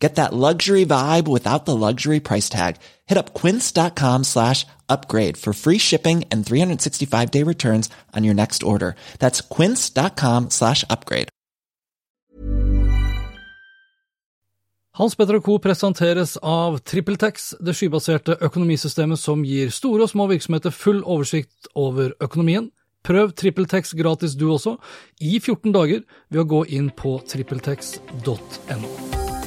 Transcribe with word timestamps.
Get 0.00 0.14
that 0.14 0.32
luxury 0.32 0.86
vibe 0.86 1.28
without 1.28 1.66
the 1.66 1.76
luxury 1.76 2.20
price 2.20 2.48
tag. 2.48 2.76
Hit 3.06 3.18
up 3.18 3.34
quince.com 3.34 4.24
slash 4.24 4.66
upgrade 4.88 5.36
for 5.36 5.52
free 5.52 5.78
shipping 5.78 6.24
and 6.30 6.44
365 6.44 7.30
day 7.30 7.42
returns 7.42 7.90
on 8.16 8.24
your 8.24 8.34
next 8.34 8.62
order. 8.62 8.96
That's 9.18 9.42
quince.com 9.42 10.50
slash 10.50 10.84
upgrade. 10.88 11.28
Hans 14.94 15.14
Petter 15.14 15.40
Co. 15.40 15.58
presenteres 15.58 16.36
av 16.42 16.80
TrippelTex, 16.84 17.54
det 17.62 17.76
skybaserte 17.78 18.34
økonomisystemet 18.42 19.20
som 19.22 19.44
gir 19.46 19.70
store 19.72 20.04
og 20.04 20.12
små 20.12 20.26
virksomheter 20.28 20.74
full 20.74 21.00
oversikt 21.04 21.70
over 21.78 22.12
økonomien. 22.20 22.68
Prøv 23.06 23.32
TrippelTex 23.32 23.94
gratis 23.96 24.34
du 24.36 24.50
også, 24.52 24.76
i 25.20 25.38
14 25.38 25.72
dager, 25.72 26.04
ved 26.28 26.42
å 26.42 26.48
gå 26.52 26.64
inn 26.76 26.90
på 26.92 27.16
trippeltex.no. 27.32 29.39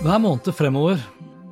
Hver 0.00 0.16
måned 0.16 0.46
fremover, 0.56 0.96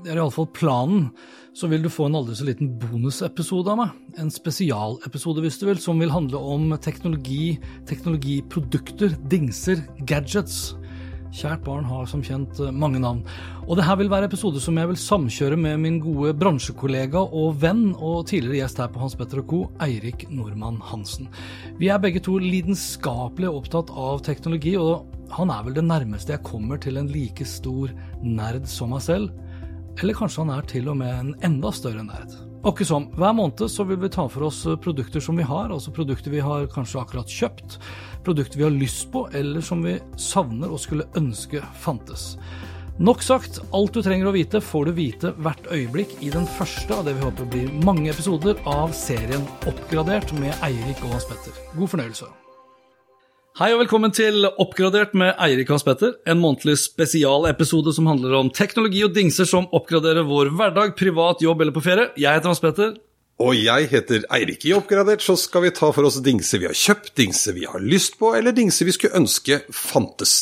det 0.00 0.08
er 0.08 0.22
iallfall 0.22 0.46
planen, 0.56 1.10
så 1.52 1.68
vil 1.68 1.82
du 1.84 1.90
få 1.92 2.06
en 2.08 2.14
aldri 2.16 2.32
så 2.38 2.46
liten 2.48 2.70
bonusepisode 2.80 3.68
av 3.68 3.76
meg. 3.76 3.90
En 4.16 4.30
spesialepisode, 4.32 5.42
hvis 5.44 5.58
du 5.60 5.66
vil, 5.68 5.80
som 5.84 6.00
vil 6.00 6.14
handle 6.14 6.40
om 6.40 6.70
teknologi, 6.80 7.58
teknologiprodukter, 7.90 9.18
dingser, 9.28 9.82
gadgets. 10.08 10.78
Kjært 11.28 11.60
barn 11.66 11.84
har 11.84 12.08
som 12.08 12.22
kjent 12.24 12.56
mange 12.72 13.02
navn. 13.04 13.20
Og 13.66 13.76
det 13.76 13.84
her 13.84 14.00
vil 14.00 14.08
være 14.08 14.30
episode 14.30 14.64
som 14.64 14.80
jeg 14.80 14.94
vil 14.94 15.00
samkjøre 15.02 15.60
med 15.60 15.84
min 15.84 16.00
gode 16.00 16.32
bransjekollega 16.40 17.20
og 17.20 17.60
venn 17.60 17.90
og 17.98 18.30
tidligere 18.32 18.62
gjest 18.62 18.80
her 18.80 18.88
på 18.94 19.04
Hans 19.04 19.18
Petter 19.18 19.44
Co., 19.44 19.66
Eirik 19.84 20.24
Nordmann 20.32 20.80
Hansen. 20.88 21.28
Vi 21.76 21.92
er 21.92 22.00
begge 22.00 22.24
to 22.24 22.40
lidenskapelig 22.40 23.52
opptatt 23.52 23.92
av 23.92 24.24
teknologi, 24.24 24.78
og 24.80 25.17
han 25.34 25.52
er 25.52 25.64
vel 25.66 25.76
det 25.76 25.86
nærmeste 25.86 26.34
jeg 26.34 26.46
kommer 26.46 26.80
til 26.80 26.98
en 27.00 27.10
like 27.12 27.46
stor 27.48 27.92
nerd 28.24 28.68
som 28.70 28.94
meg 28.94 29.04
selv. 29.04 29.32
Eller 29.98 30.14
kanskje 30.14 30.44
han 30.44 30.54
er 30.54 30.68
til 30.70 30.88
og 30.90 31.00
med 31.00 31.14
en 31.14 31.34
enda 31.48 31.72
større 31.74 32.04
nerd. 32.06 32.36
Åkke 32.66 32.84
som, 32.86 33.06
hver 33.14 33.34
måned 33.38 33.68
så 33.70 33.84
vil 33.86 34.00
vi 34.02 34.10
ta 34.10 34.24
for 34.30 34.48
oss 34.48 34.64
produkter 34.82 35.22
som 35.22 35.38
vi 35.38 35.46
har, 35.46 35.70
altså 35.70 35.92
produkter 35.94 36.34
vi 36.34 36.42
har 36.42 36.66
kanskje 36.72 37.02
akkurat 37.02 37.30
kjøpt, 37.30 37.76
produkter 38.26 38.58
vi 38.58 38.66
har 38.66 38.74
lyst 38.74 39.12
på, 39.14 39.28
eller 39.34 39.62
som 39.62 39.84
vi 39.86 39.94
savner 40.18 40.72
og 40.74 40.82
skulle 40.82 41.06
ønske 41.18 41.62
fantes. 41.84 42.32
Nok 42.98 43.22
sagt, 43.22 43.60
alt 43.70 43.94
du 43.94 44.02
trenger 44.02 44.26
å 44.26 44.34
vite 44.34 44.58
får 44.58 44.88
du 44.88 44.96
vite 44.96 45.30
hvert 45.38 45.70
øyeblikk 45.70 46.16
i 46.18 46.32
den 46.34 46.50
første 46.58 46.98
av 46.98 47.06
det 47.06 47.14
vi 47.14 47.28
håper 47.28 47.46
blir 47.52 47.70
mange 47.86 48.10
episoder 48.10 48.58
av 48.66 48.90
serien 48.90 49.46
Oppgradert 49.70 50.34
med 50.42 50.50
Eirik 50.66 51.06
og 51.06 51.14
Hans 51.14 51.30
Petter. 51.30 51.54
God 51.78 51.94
fornøyelse. 51.94 52.26
Hei 53.58 53.72
og 53.74 53.80
velkommen 53.80 54.12
til 54.14 54.44
Oppgradert 54.46 55.16
med 55.18 55.32
Eirik 55.42 55.66
Hans 55.72 55.82
Petter, 55.82 56.12
en 56.30 56.38
månedlig 56.38 56.76
spesialepisode 56.78 57.90
som 57.96 58.06
handler 58.06 58.36
om 58.38 58.52
teknologi 58.54 59.00
og 59.02 59.16
dingser 59.16 59.48
som 59.50 59.64
oppgraderer 59.74 60.22
vår 60.28 60.52
hverdag, 60.54 60.92
privat, 60.94 61.40
jobb 61.42 61.64
eller 61.64 61.74
på 61.74 61.80
ferie. 61.82 62.04
Jeg 62.14 62.38
heter 62.38 62.52
Hans 62.52 62.60
Petter. 62.62 62.92
Og 63.42 63.56
jeg 63.58 63.88
heter 63.90 64.28
Eirik. 64.36 64.62
I 64.62 64.76
Oppgradert 64.76 65.24
så 65.26 65.34
skal 65.34 65.64
vi 65.64 65.72
ta 65.74 65.88
for 65.90 66.06
oss 66.06 66.20
dingser 66.22 66.62
vi 66.62 66.68
har 66.70 66.78
kjøpt, 66.78 67.10
dingser 67.18 67.56
vi 67.56 67.64
har 67.66 67.82
lyst 67.82 68.14
på, 68.20 68.30
eller 68.38 68.54
dingser 68.54 68.86
vi 68.86 68.94
skulle 68.94 69.18
ønske 69.18 69.58
fantes. 69.74 70.36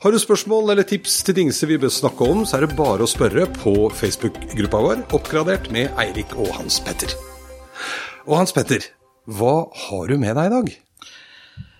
Har 0.00 0.16
du 0.16 0.16
spørsmål 0.22 0.72
eller 0.72 0.88
tips 0.88 1.18
til 1.26 1.36
dingser 1.42 1.68
vi 1.68 1.76
bør 1.82 1.92
snakke 1.92 2.24
om, 2.24 2.46
så 2.48 2.56
er 2.56 2.64
det 2.64 2.78
bare 2.78 3.04
å 3.04 3.10
spørre 3.10 3.50
på 3.58 3.74
Facebook-gruppa 3.98 4.80
vår 4.86 5.02
Oppgradert 5.12 5.68
med 5.76 5.92
Eirik 6.00 6.32
og 6.38 6.48
Hans 6.56 6.80
Petter. 6.88 7.12
Og 8.24 8.38
Hans 8.40 8.56
Petter, 8.56 8.88
hva 9.28 9.58
har 9.90 10.08
du 10.08 10.16
med 10.16 10.40
deg 10.40 10.48
i 10.48 10.54
dag? 10.56 10.72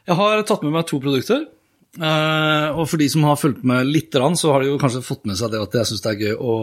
Jeg 0.08 0.18
har 0.18 0.46
tatt 0.48 0.64
med 0.66 0.74
meg 0.74 0.86
to 0.90 1.00
produkter. 1.02 1.46
Uh, 2.00 2.72
og 2.72 2.86
for 2.88 2.96
de 2.96 3.06
som 3.12 3.26
har 3.28 3.36
fulgt 3.36 3.66
med 3.68 3.84
litt, 3.90 4.14
så 4.40 4.54
har 4.54 4.62
de 4.62 4.70
jo 4.70 4.78
kanskje 4.80 5.04
fått 5.04 5.26
med 5.28 5.36
seg 5.36 5.52
det 5.52 5.60
at 5.60 5.74
jeg 5.76 5.90
syns 5.90 6.04
det 6.04 6.14
er 6.14 6.22
gøy 6.24 6.38
å 6.40 6.54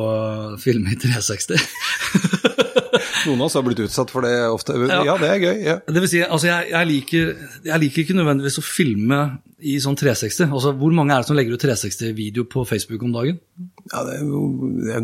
filme 0.62 0.96
i 0.96 0.98
360. 0.98 1.60
Noen 3.28 3.42
av 3.42 3.48
oss 3.48 3.56
har 3.58 3.66
blitt 3.66 3.82
utsatt 3.84 4.12
for 4.14 4.26
det 4.26 4.34
ofte. 4.50 4.76
Ja, 4.90 5.02
ja 5.08 5.16
det 5.20 5.30
er 5.30 5.44
gøy. 5.44 5.62
Ja. 5.66 5.76
Det 5.86 6.04
vil 6.04 6.12
si, 6.12 6.22
altså 6.24 6.50
jeg, 6.50 6.70
jeg, 6.72 6.90
liker, 6.90 7.32
jeg, 7.68 7.82
liker, 7.84 8.04
ikke 8.04 8.18
nødvendigvis 8.18 8.60
å 8.62 8.66
filme 8.66 9.20
i 9.60 9.76
sånn 9.84 9.98
360. 10.00 10.48
Altså, 10.48 10.74
Hvor 10.80 10.96
mange 10.96 11.16
er 11.16 11.24
det 11.24 11.30
som 11.30 11.38
legger 11.38 11.58
ut 11.58 11.66
360-video 11.66 12.46
på 12.52 12.64
Facebook 12.70 13.04
om 13.08 13.16
dagen? 13.16 13.42
Ja, 13.92 14.06
det, 14.08 14.22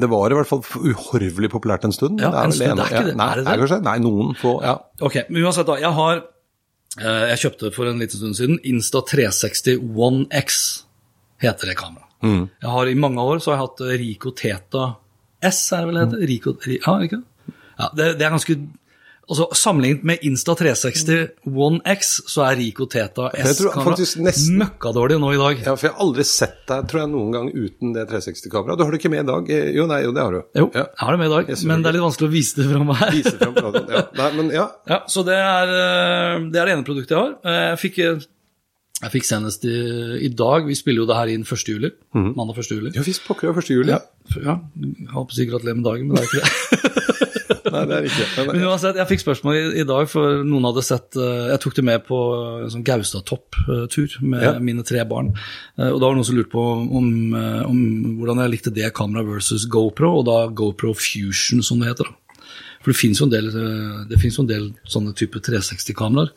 det, 0.01 0.11
var 0.11 0.31
i 0.31 0.39
hvert 0.39 0.51
fall 0.51 0.63
uhorvelig 0.63 1.51
populært 1.53 1.87
en 1.87 1.95
stund. 1.95 2.23
Ja, 2.23 2.31
en 2.43 2.55
stund, 2.55 2.79
det 2.79 2.87
er 2.87 2.93
ikke 2.93 3.11
det? 3.11 3.17
Nei, 3.19 3.31
er 3.41 3.65
det 3.65 3.69
det? 3.73 3.81
Nei, 3.87 3.97
noen 4.03 4.33
få. 4.39 4.57
ja. 4.65 4.77
Ok, 5.03 5.25
men 5.29 5.43
uansett 5.43 5.67
da, 5.67 5.77
jeg 5.81 5.91
har 5.97 6.21
eh, 6.21 6.31
jeg 6.99 7.39
kjøpte 7.41 7.71
for 7.75 7.89
en 7.89 7.99
liten 7.99 8.19
stund 8.21 8.37
siden 8.37 8.59
Insta360 8.63 9.81
One 9.99 10.25
X, 10.39 10.59
heter 11.43 11.71
det 11.71 11.77
kameraet. 11.79 12.11
Mm. 12.25 12.45
Jeg 12.63 12.71
har 12.71 12.89
I 12.89 12.97
mange 12.97 13.21
år 13.21 13.41
så 13.43 13.51
har 13.51 13.59
jeg 13.59 13.67
hatt 13.67 13.81
Rico 14.01 14.31
Teta 14.31 14.85
S, 15.45 15.59
er 15.75 15.83
det 15.83 15.89
vel 15.89 15.97
det 15.99 16.05
heter? 16.05 16.27
Rico, 16.31 16.53
ja, 16.71 16.93
ikke 17.03 17.19
ja, 17.75 17.89
det, 17.95 18.07
det 18.19 18.25
er 18.25 18.33
ganske 18.33 18.55
altså 19.29 19.47
Sammenlignet 19.57 20.03
med 20.07 20.23
Insta360 20.25 21.49
One 21.51 21.81
X, 21.95 22.11
så 22.29 22.45
er 22.47 22.59
Rico 22.59 22.87
Teta 22.91 23.29
S-kamera 23.41 24.33
møkkadårlig 24.61 25.17
nå 25.21 25.31
i 25.33 25.39
dag. 25.41 25.63
Ja, 25.65 25.75
for 25.75 25.89
jeg 25.89 25.95
har 25.95 26.05
aldri 26.05 26.25
sett 26.27 26.61
deg 26.69 26.89
tror 26.91 27.03
jeg, 27.03 27.11
noen 27.13 27.33
gang 27.35 27.49
uten 27.53 27.95
det 27.95 28.05
360-kameraet. 28.11 28.79
Du 28.79 28.85
har 28.85 28.93
det 28.95 29.01
ikke 29.01 29.13
med 29.13 29.23
i 29.23 29.29
dag? 29.31 29.51
Jo, 29.79 29.87
nei, 29.89 29.99
jo, 30.05 30.13
det 30.15 30.23
har 30.25 30.37
du. 30.37 30.39
Jo, 30.61 30.69
ja. 30.69 30.85
jeg 30.85 31.03
har 31.05 31.15
det 31.15 31.21
med 31.23 31.31
i 31.31 31.35
dag, 31.35 31.51
men 31.71 31.83
det 31.83 31.91
er 31.91 31.97
litt 31.97 32.05
vanskelig 32.05 32.29
å 32.29 32.35
vise 32.35 32.61
det 32.61 32.69
fram 32.69 32.95
her. 33.01 33.11
Vise 33.15 33.35
frem 33.39 33.57
fra 33.57 33.83
ja. 33.95 34.05
Nei, 34.21 34.29
men 34.39 34.53
ja. 34.53 34.69
ja 34.93 35.01
så 35.11 35.25
det 35.27 35.37
er, 35.41 35.75
det 36.49 36.61
er 36.61 36.71
det 36.71 36.77
ene 36.77 36.87
produktet 36.87 37.15
jeg 37.15 37.21
har. 37.21 37.35
Jeg 37.73 37.83
fikk 37.83 38.01
jeg 39.03 39.11
fikk 39.11 39.27
senest 39.27 39.65
i, 39.67 39.75
i, 40.23 40.29
dag 40.31 40.67
Vi 40.69 40.75
spiller 40.77 41.03
jo 41.03 41.09
det 41.09 41.17
her 41.17 41.31
inn 41.33 41.43
1. 41.43 41.63
juli. 41.67 41.91
Mm. 42.15 42.29
Mandag 42.37 42.61
1. 42.63 42.71
juli. 42.77 42.93
Ja 42.95 43.03
visst, 43.03 43.25
pokker 43.27 43.51
det 43.51 43.65
1. 43.65 43.71
juli. 43.73 43.91
Ja, 43.91 43.99
ja. 44.39 44.59
Jeg 44.79 45.11
håper 45.11 45.35
å 45.35 45.37
si 45.37 45.47
gratulerer 45.49 45.79
med 45.81 45.87
dagen, 45.87 46.07
men 46.07 46.15
det 46.15 46.23
er 46.23 46.29
ikke 46.29 46.43
det. 46.43 46.91
Nei, 47.75 47.81
det 47.89 47.95
er 47.97 48.05
ikke 48.07 48.43
Men 48.47 48.63
uansett, 48.69 48.97
jeg 49.01 49.09
fikk 49.09 49.23
spørsmål 49.23 49.57
i, 49.57 49.63
i, 49.81 49.85
dag, 49.87 50.07
for 50.07 50.43
noen 50.47 50.67
hadde 50.69 50.83
sett 50.85 51.17
Jeg 51.17 51.57
tok 51.63 51.75
det 51.75 51.83
med 51.85 52.05
på 52.07 52.19
en 52.61 52.71
sånn 52.71 52.85
Gaustatopp-tur 52.87 54.19
med 54.23 54.45
ja. 54.45 54.53
mine 54.63 54.85
tre 54.87 55.03
barn. 55.09 55.33
Og 55.75 55.97
da 55.97 56.05
var 56.05 56.13
det 56.13 56.21
noen 56.21 56.29
som 56.29 56.37
lurte 56.37 56.53
på 56.53 56.63
om, 56.63 57.09
om 57.67 57.81
hvordan 58.21 58.45
jeg 58.45 58.53
likte 58.53 58.73
det 58.73 58.93
kameraet 58.95 59.27
versus 59.27 59.67
GoPro, 59.71 60.13
og 60.21 60.27
da 60.29 60.37
GoPro 60.47 60.93
Fusion, 60.95 61.65
som 61.65 61.81
det 61.81 61.91
heter. 61.91 62.07
da. 62.07 62.39
For 62.85 62.93
det 62.93 63.01
fins 63.01 63.19
jo 63.19 63.25
en 63.25 63.33
del, 63.33 63.49
jo 63.49 64.45
en 64.45 64.51
del 64.51 64.71
sånne 64.85 65.15
type 65.17 65.41
360-kameraer. 65.41 66.31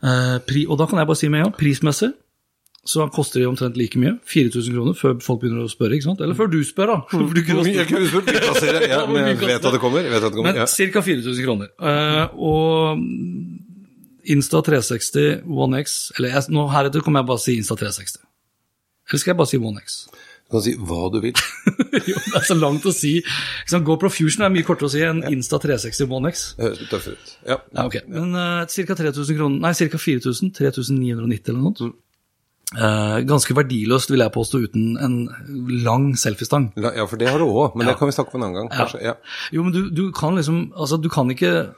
Pri, 0.00 0.64
og 0.64 0.78
da 0.80 0.86
kan 0.88 1.00
jeg 1.00 1.08
bare 1.10 1.20
si 1.20 1.28
med 1.28 1.42
en 1.42 1.48
gang, 1.48 1.56
prismessig 1.60 2.12
så 2.84 3.04
koster 3.12 3.42
de 3.42 3.48
omtrent 3.48 3.76
like 3.76 3.98
mye. 4.00 4.14
4000 4.24 4.74
kroner 4.74 4.96
før 4.96 5.18
folk 5.22 5.42
begynner 5.42 5.66
å 5.66 5.70
spørre. 5.70 5.98
ikke 5.98 6.08
sant? 6.08 6.22
Eller 6.24 6.36
før 6.38 6.48
du 6.50 6.58
spør, 6.64 6.94
da. 6.94 6.96
For 7.12 7.34
du 7.36 7.42
kunne 7.44 7.74
jeg 7.74 7.88
kunne 7.90 8.08
spurt, 8.08 8.30
ja, 8.92 9.02
men 9.10 9.28
jeg 9.28 9.40
vet 9.42 9.60
at 9.60 9.76
det 9.76 9.82
kommer. 9.82 10.06
Vet 10.06 10.16
at 10.16 10.30
det 10.30 10.38
kommer 10.38 10.54
men 10.54 10.62
ja. 10.62 10.66
ca. 10.66 11.04
4000 11.04 11.44
kroner. 11.44 11.68
Uh, 11.76 12.40
og 12.40 13.04
Insta 14.30 14.60
360 14.64 15.46
One 15.48 15.80
X 15.80 15.94
Eller 16.18 16.34
jeg, 16.36 16.52
nå 16.52 16.66
heretter 16.70 17.02
kommer 17.04 17.22
jeg 17.22 17.30
bare 17.30 17.40
å 17.40 17.44
si 17.44 17.56
Insta 17.60 17.76
360. 17.76 18.24
Eller 19.10 19.22
skal 19.22 19.34
jeg 19.34 19.40
bare 19.42 19.52
si 19.52 19.60
One 19.60 19.84
X? 19.84 20.00
Du 20.50 20.56
kan 20.56 20.62
si 20.64 20.72
hva 20.74 21.04
du 21.14 21.20
vil. 21.22 21.36
jo, 22.10 22.16
det 22.18 22.40
er 22.40 22.46
så 22.48 22.56
langt 22.58 22.86
å 22.88 22.90
si. 22.90 23.12
GoPro 23.70 24.10
Fusion 24.10 24.42
er 24.42 24.50
mye 24.50 24.66
kortere 24.66 24.88
å 24.88 24.90
si 24.90 25.04
enn 25.06 25.22
Insta 25.30 25.60
360 25.62 26.10
One 26.10 26.32
X. 26.34 26.42
Det 26.56 26.64
høres 26.66 26.88
tøffere 26.90 27.14
ut. 27.14 27.34
Ja. 27.46 27.58
ja 27.78 27.84
okay. 27.86 28.02
Men 28.10 28.34
uh, 28.34 28.64
ca. 28.66 28.96
3000 28.98 29.38
kroner, 29.38 29.60
nei, 29.62 29.70
ca. 29.78 30.00
4000. 30.02 30.50
3990 30.58 31.52
eller 31.52 31.62
noe 31.62 31.78
sånt. 31.78 32.00
Uh, 32.70 33.20
ganske 33.26 33.54
verdiløst, 33.54 34.10
vil 34.10 34.22
jeg 34.22 34.34
påstå, 34.34 34.60
uten 34.66 34.98
en 34.98 35.14
lang 35.86 36.10
selfiestang. 36.18 36.68
Ja, 36.82 37.06
for 37.06 37.18
det 37.22 37.30
har 37.30 37.38
du 37.38 37.46
òg, 37.46 37.78
men 37.78 37.86
ja. 37.86 37.92
det 37.92 38.02
kan 38.02 38.10
vi 38.10 38.14
snakke 38.18 38.34
om 38.34 38.42
en 38.42 38.48
annen 38.48 38.58
gang. 38.60 38.72
kanskje. 38.74 39.04
Ja. 39.06 39.14
Jo, 39.54 39.64
men 39.66 39.74
du, 39.74 39.84
du, 39.94 40.04
kan 40.14 40.34
liksom 40.38 40.72
Altså, 40.74 40.98
du 40.98 41.06
kan 41.10 41.30
ikke 41.30 41.70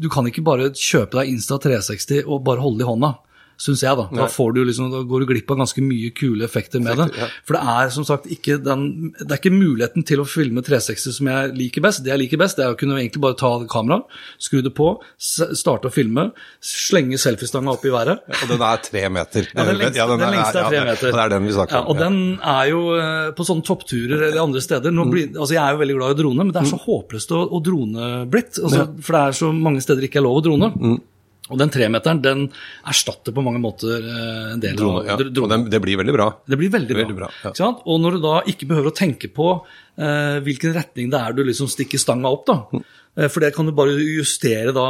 Du 0.00 0.08
kan 0.12 0.28
ikke 0.28 0.44
bare 0.44 0.70
kjøpe 0.76 1.22
deg 1.22 1.32
Insta 1.32 1.56
360 1.60 2.28
og 2.28 2.44
bare 2.44 2.60
holde 2.64 2.80
det 2.80 2.86
i 2.86 2.92
hånda. 2.92 3.14
Syns 3.58 3.82
jeg. 3.82 3.96
Da 3.98 4.04
Da 4.14 4.26
får 4.30 4.52
du 4.54 4.60
liksom, 4.64 4.90
da 4.92 5.00
går 5.02 5.24
du 5.24 5.26
glipp 5.32 5.50
av 5.50 5.58
ganske 5.58 5.82
mye 5.82 6.12
kule 6.14 6.44
effekter 6.46 6.80
med 6.80 6.96
det. 7.00 7.08
For 7.44 7.56
det 7.58 7.62
er 7.74 7.90
som 7.90 8.04
sagt 8.06 8.26
ikke 8.30 8.56
den 8.62 9.12
Det 9.18 9.30
er 9.34 9.40
ikke 9.40 9.50
muligheten 9.54 10.04
til 10.06 10.22
å 10.22 10.26
filme 10.28 10.62
360 10.62 11.16
som 11.18 11.26
jeg 11.26 11.54
liker 11.58 11.82
best. 11.82 12.04
Det 12.04 12.12
jeg 12.12 12.22
liker 12.22 12.38
best, 12.38 12.56
det 12.56 12.64
er 12.66 12.74
å 12.74 12.78
kunne 12.78 12.96
egentlig 13.00 13.20
bare 13.24 13.36
ta 13.40 13.50
kameraet, 13.66 14.06
skru 14.38 14.62
det 14.62 14.72
på, 14.78 14.92
s- 15.18 15.42
starte 15.58 15.90
å 15.90 15.92
filme, 15.92 16.28
slenge 16.62 17.18
selfiestanga 17.18 17.74
opp 17.74 17.84
i 17.84 17.90
været. 17.92 18.22
Og 18.28 18.48
den 18.52 18.62
er 18.62 18.82
tre 18.86 19.04
meter. 19.10 19.48
Ja, 19.54 19.64
den 19.66 19.78
lengste, 19.82 20.06
den 20.14 20.34
lengste 20.38 20.62
er 20.62 20.68
tre 20.70 20.78
ja, 20.78 20.84
meter. 20.88 21.12
Det 21.12 21.22
er 21.24 21.34
den 21.34 21.44
vi 21.50 21.52
snakker 21.58 21.74
ja, 21.76 21.82
om. 21.82 21.90
og 21.90 21.98
den 21.98 22.18
er 22.54 22.70
jo 22.70 22.82
eh, 22.94 23.30
på 23.36 23.46
sånne 23.48 23.66
toppturer 23.66 24.22
eller 24.30 24.40
andre 24.42 24.62
steder 24.64 24.94
nå 24.94 25.08
blir, 25.10 25.28
altså 25.34 25.54
Jeg 25.58 25.62
er 25.64 25.74
jo 25.74 25.82
veldig 25.82 25.96
glad 25.98 26.14
i 26.14 26.22
drone, 26.22 26.44
men 26.44 26.52
det 26.54 26.62
er 26.62 26.66
Mm. 26.68 26.72
så 26.74 26.80
håpløst 26.84 27.30
å, 27.32 27.38
å 27.50 27.58
drone 27.64 28.08
blitt. 28.30 28.58
Altså, 28.62 28.86
For 29.02 29.12
det 29.16 29.20
er 29.28 29.32
så 29.38 29.52
mange 29.54 29.80
steder 29.80 30.04
ikke 30.04 30.18
er 30.20 30.26
lov 30.26 30.38
å 30.40 30.44
drone. 30.44 30.98
Mm. 31.48 31.54
Og 31.54 31.60
den 31.62 31.72
tremeteren 31.72 32.22
den 32.22 32.44
erstatter 32.88 33.34
på 33.34 33.44
mange 33.44 33.60
måter 33.62 34.04
eh, 34.04 34.52
en 34.54 34.62
del 34.62 34.76
Drone, 34.76 35.02
av 35.02 35.08
ja. 35.08 35.16
Og 35.16 35.48
den, 35.50 35.66
det 35.72 35.80
blir 35.84 35.98
veldig 36.00 36.14
bra. 36.14 36.28
Det 36.44 36.60
blir 36.60 36.72
veldig 36.74 36.94
bra. 36.94 37.02
Veldig 37.02 37.18
bra, 37.18 37.30
ja. 37.46 37.54
sant? 37.56 37.80
Og 37.88 38.00
når 38.04 38.18
du 38.18 38.24
da 38.26 38.36
ikke 38.52 38.68
behøver 38.68 38.92
å 38.92 38.96
tenke 38.96 39.32
på 39.32 39.50
eh, 39.56 40.38
hvilken 40.44 40.76
retning 40.76 41.10
det 41.12 41.22
er 41.24 41.36
du 41.36 41.42
liksom 41.48 41.70
stikker 41.72 42.00
stanga 42.02 42.30
opp, 42.32 42.46
da. 42.48 42.84
Mm. 43.18 43.24
Eh, 43.24 43.28
For 43.32 43.42
det 43.42 43.50
kan 43.56 43.66
du 43.66 43.72
bare 43.74 43.94
justere 43.98 44.72
da, 44.76 44.84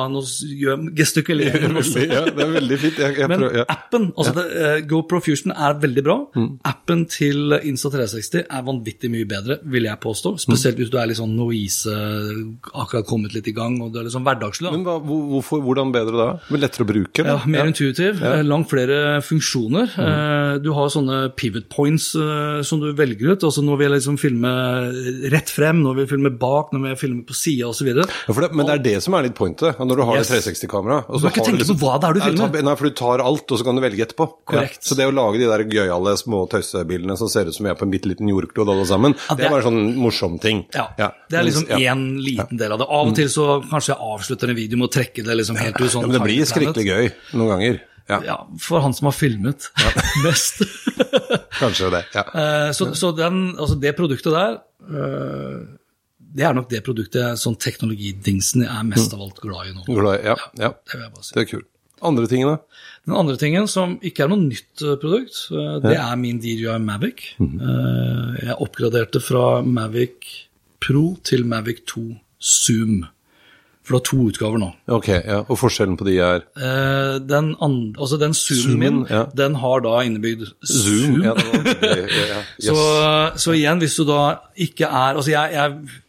masse. 1.75 2.05
ja, 2.13 2.25
det 2.29 2.45
er 2.45 2.53
veldig 2.59 2.79
fint. 2.83 2.99
Jeg, 3.01 3.17
jeg 3.19 3.29
Men 3.31 3.41
prøver, 3.43 3.57
ja. 3.63 3.65
appen, 3.73 4.11
altså 4.17 4.35
det, 4.37 4.45
eh, 4.63 4.81
GoPro 4.91 5.21
Fusion 5.25 5.55
er 5.55 5.79
veldig 5.81 6.05
bra. 6.07 6.17
Mm. 6.37 6.51
Appen 6.69 7.05
til 7.11 7.57
Insta360 7.59 8.45
er 8.45 8.67
vanvittig 8.69 9.11
mye 9.13 9.29
bedre, 9.29 9.59
vil 9.65 9.89
jeg 9.89 10.01
påstå. 10.05 10.35
Spesielt 10.45 10.79
hvis 10.81 10.93
du 10.93 10.99
er 11.01 11.09
litt 11.11 11.19
sånn 11.21 11.35
noise, 11.39 11.95
akkurat 12.75 13.09
kommet 13.09 13.35
litt 13.37 13.49
i 13.51 13.57
gang, 13.57 13.79
og 13.83 13.93
du 13.95 14.01
er 14.01 14.07
litt 14.09 14.15
sånn 14.15 14.27
hverdagslig. 14.27 14.69
da. 14.69 14.75
Men 14.77 14.85
hva, 14.87 14.99
hvorfor, 15.03 15.63
hvordan 15.65 15.93
bedre 15.95 16.19
da? 16.21 16.29
Men 16.53 16.63
lettere 16.65 16.87
å 16.87 16.91
bruke? 16.93 17.25
Ja, 17.25 17.39
eller? 17.39 17.51
mer 17.57 17.73
intuitiv. 17.73 18.23
eh, 18.23 18.45
Langt 18.49 18.71
flere 18.71 19.19
funksjoner. 19.25 19.97
Mm. 19.99 20.63
Du 20.65 20.71
har 20.77 20.93
sånne 20.93 21.19
pivot 21.39 21.69
points 21.73 22.11
som 22.69 22.81
du 22.83 22.91
velger 22.97 23.35
ut. 23.35 23.45
altså 23.45 23.63
Når 23.65 23.81
vil 23.83 23.93
liksom 23.97 24.19
filme 24.21 24.51
rett 25.33 25.51
frem, 25.53 25.83
når 25.83 26.03
vil 26.03 26.11
filmer 26.13 26.29
filme 26.29 26.39
bak, 26.41 26.73
når 26.73 26.83
vil 26.85 26.97
filmer 26.97 27.09
filme 27.09 27.25
på 27.29 27.37
sida 27.37 27.69
osv. 27.71 27.89
Ja, 28.26 28.35
det, 28.41 28.49
men 28.56 28.67
det 28.67 28.75
er 28.75 28.82
det 28.85 28.94
som 29.05 29.15
er 29.15 29.23
litt 29.29 29.37
pointet, 29.38 29.79
når 29.79 30.00
du 30.00 30.03
har 30.09 30.19
Yes. 30.19 30.29
det 30.32 30.41
360-kameraet. 30.43 31.06
Du 31.06 31.23
må 31.25 31.31
ikke 31.31 31.44
tenke 31.47 31.67
på 31.69 31.76
hva 31.82 31.94
det 32.03 32.09
er 32.09 32.17
du 32.19 32.20
filmer. 32.25 32.62
Nei, 32.67 32.75
for 32.81 32.88
du 32.91 32.94
tar 32.99 33.23
alt, 33.25 33.44
og 33.55 33.61
så 33.61 33.67
kan 33.69 33.76
du 33.79 33.82
velge 33.85 34.05
etterpå. 34.06 34.26
Korrekt. 34.49 34.81
Ja. 34.82 34.88
Så 34.91 34.99
det 34.99 35.06
å 35.09 35.15
lage 35.15 35.38
de 35.43 35.47
der 35.50 35.65
gøyale 35.69 36.17
små 36.19 36.43
tøysebildene 36.50 37.17
som 37.20 37.29
ser 37.32 37.50
ut 37.50 37.55
som 37.56 37.69
vi 37.69 37.73
er 37.73 37.79
på 37.79 37.87
en 37.87 37.93
bitte 37.94 38.09
liten 38.11 38.29
jordklod 38.32 38.69
alle 38.75 38.87
sammen, 38.88 39.15
Ja, 39.29 39.35
det 39.35 39.44
det 39.44 39.47
er 39.47 39.55
bare 39.55 39.65
en 39.67 39.69
sånn 39.70 39.99
morsom 40.03 40.38
ting. 40.43 40.65
Ja, 40.75 40.88
Ja. 40.99 41.11
Det 41.31 41.38
er 41.38 41.44
liksom 41.49 41.69
ja. 41.69 41.76
én 41.93 42.06
liten 42.25 42.56
del 42.59 42.73
av 42.73 42.79
det. 42.81 42.88
Av 42.88 43.09
og 43.12 43.15
til 43.17 43.29
så 43.29 43.61
kanskje 43.69 43.94
jeg 43.94 44.00
avslutter 44.15 44.49
en 44.50 44.56
video 44.56 44.79
med 44.81 44.88
å 44.88 44.93
trekke 44.99 45.25
det 45.25 45.37
liksom 45.43 45.56
helt 45.61 45.76
ut 45.81 45.91
sånn. 45.93 46.03
Ja, 46.03 46.09
men 46.09 46.17
det 46.19 46.25
blir 46.26 46.44
skrekkelig 46.49 46.87
gøy 46.88 47.11
noen 47.38 47.53
ganger. 47.55 47.81
Ja, 48.09 48.20
Ja, 48.25 48.37
for 48.65 48.81
han 48.81 48.94
som 48.97 49.05
har 49.11 49.12
filmet 49.12 49.67
best. 50.25 50.62
kanskje 51.61 51.91
det. 51.93 52.05
Ja. 52.15 52.23
Eh, 52.32 52.70
så, 52.73 52.94
så 52.97 53.11
den, 53.12 53.50
altså 53.59 53.76
det 53.81 53.93
produktet 53.99 54.32
der 54.32 54.56
eh, 54.88 55.59
Det 56.35 56.45
er 56.45 56.53
nok 56.55 56.69
det 56.69 56.83
produktet 56.85 57.39
sånn 57.41 57.57
teknologidingsen 57.57 58.67
er 58.69 58.85
mest 58.85 59.15
av 59.17 59.23
alt 59.25 59.41
glad 59.41 59.71
i 59.71 59.75
nå. 59.77 59.85
Glad 59.89 60.25
ja, 60.25 60.35
Ja, 60.37 60.69
ja, 60.69 60.71
Det 60.85 60.95
vil 60.99 61.05
jeg 61.07 61.13
bare 61.15 61.25
si. 61.25 61.35
det 61.35 61.43
er 61.47 61.51
kult. 61.57 61.69
Andre 62.09 62.29
tingene? 62.31 62.59
Den 63.09 63.17
andre 63.19 63.37
tingen 63.41 63.67
som 63.67 63.97
ikke 64.07 64.23
er 64.27 64.29
noe 64.31 64.39
nytt 64.45 64.83
eh, 64.87 64.95
produkt, 65.03 65.39
det 65.51 65.83
det 65.89 65.97
er 65.99 66.17
min 66.21 66.39
DJI 66.39 66.77
Mavic. 66.85 67.25
Eh, 67.43 68.35
Jeg 68.45 68.55
oppgraderte 68.63 69.19
fra 69.25 69.63
Mavic 69.67 70.29
Pro 70.85 71.17
til 71.27 71.43
Mavic 71.49 71.81
2 71.91 72.05
Zoom. 72.39 73.01
For 73.83 73.97
det 73.97 74.03
er 74.03 74.07
to 74.11 74.19
utgaver 74.29 74.61
nå. 74.61 74.69
Ok, 74.95 75.09
ja. 75.09 75.41
Og 75.49 75.57
forskjellen 75.59 75.97
på 75.99 76.05
de 76.07 76.19
er 76.21 76.45
Eh, 76.55 77.19
Den, 77.25 77.55
and, 77.61 77.97
altså 77.99 78.19
den 78.21 78.35
Zoomen 78.37 78.79
min, 78.79 79.07
ja. 79.11 79.25
den 79.35 79.55
har 79.57 79.81
da 79.81 80.03
innebygd 80.05 80.45
Zoom. 80.63 81.23
Ja, 81.25 81.33
det 81.35 81.97
ja, 82.05 82.43
yes. 82.61 82.67
Så, 82.69 82.77
så 83.43 83.57
igjen, 83.57 83.81
hvis 83.83 83.97
du 83.97 84.05
da 84.05 84.37
ikke 84.55 84.85
er 84.87 85.17
Altså, 85.17 85.31
jeg, 85.33 85.51
jeg, 85.57 86.05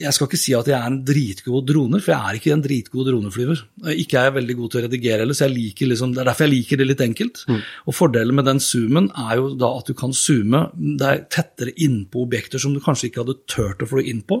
jeg 0.00 0.16
skal 0.16 0.28
ikke 0.28 0.40
si 0.40 0.54
at 0.56 0.68
jeg 0.70 0.76
er 0.78 0.88
en 0.88 1.02
dritgod 1.04 1.66
droner, 1.68 2.00
for 2.00 2.14
jeg 2.14 2.20
er 2.20 2.38
ikke 2.38 2.52
en 2.54 2.62
dritgod 2.64 3.08
droneflyver. 3.10 3.64
Ikke 3.92 4.20
er 4.20 4.30
jeg 4.30 4.36
veldig 4.38 4.56
god 4.60 4.70
til 4.72 4.80
å 4.80 4.84
redigere 4.86 5.24
heller, 5.24 5.36
så 5.36 5.44
jeg 5.44 5.54
liker 5.58 5.90
liksom, 5.90 6.14
det 6.14 6.22
er 6.22 6.30
derfor 6.30 6.48
jeg 6.48 6.52
liker 6.54 6.80
det 6.80 6.86
litt 6.88 7.02
enkelt. 7.04 7.42
Mm. 7.50 7.58
Og 7.90 7.96
fordelen 7.98 8.38
med 8.38 8.48
den 8.48 8.62
zoomen 8.64 9.10
er 9.26 9.34
jo 9.40 9.50
da 9.60 9.68
at 9.82 9.90
du 9.90 9.96
kan 9.98 10.16
zoome 10.16 10.62
deg 11.02 11.26
tettere 11.32 11.76
innpå 11.76 12.24
objekter 12.24 12.62
som 12.62 12.72
du 12.72 12.80
kanskje 12.84 13.10
ikke 13.10 13.26
hadde 13.26 13.36
turt 13.52 13.84
å 13.84 13.90
fly 13.92 14.06
inn 14.14 14.24
på. 14.24 14.40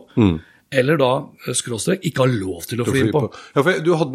Eller 0.72 0.96
da, 1.00 1.10
eh, 1.46 1.52
skråstrek, 1.56 2.00
ikke 2.08 2.24
har 2.24 2.32
lov 2.32 2.64
til 2.66 2.80
å 2.80 2.86
fly 2.88 3.02
på. 3.12 3.22
Ja, 3.54 3.62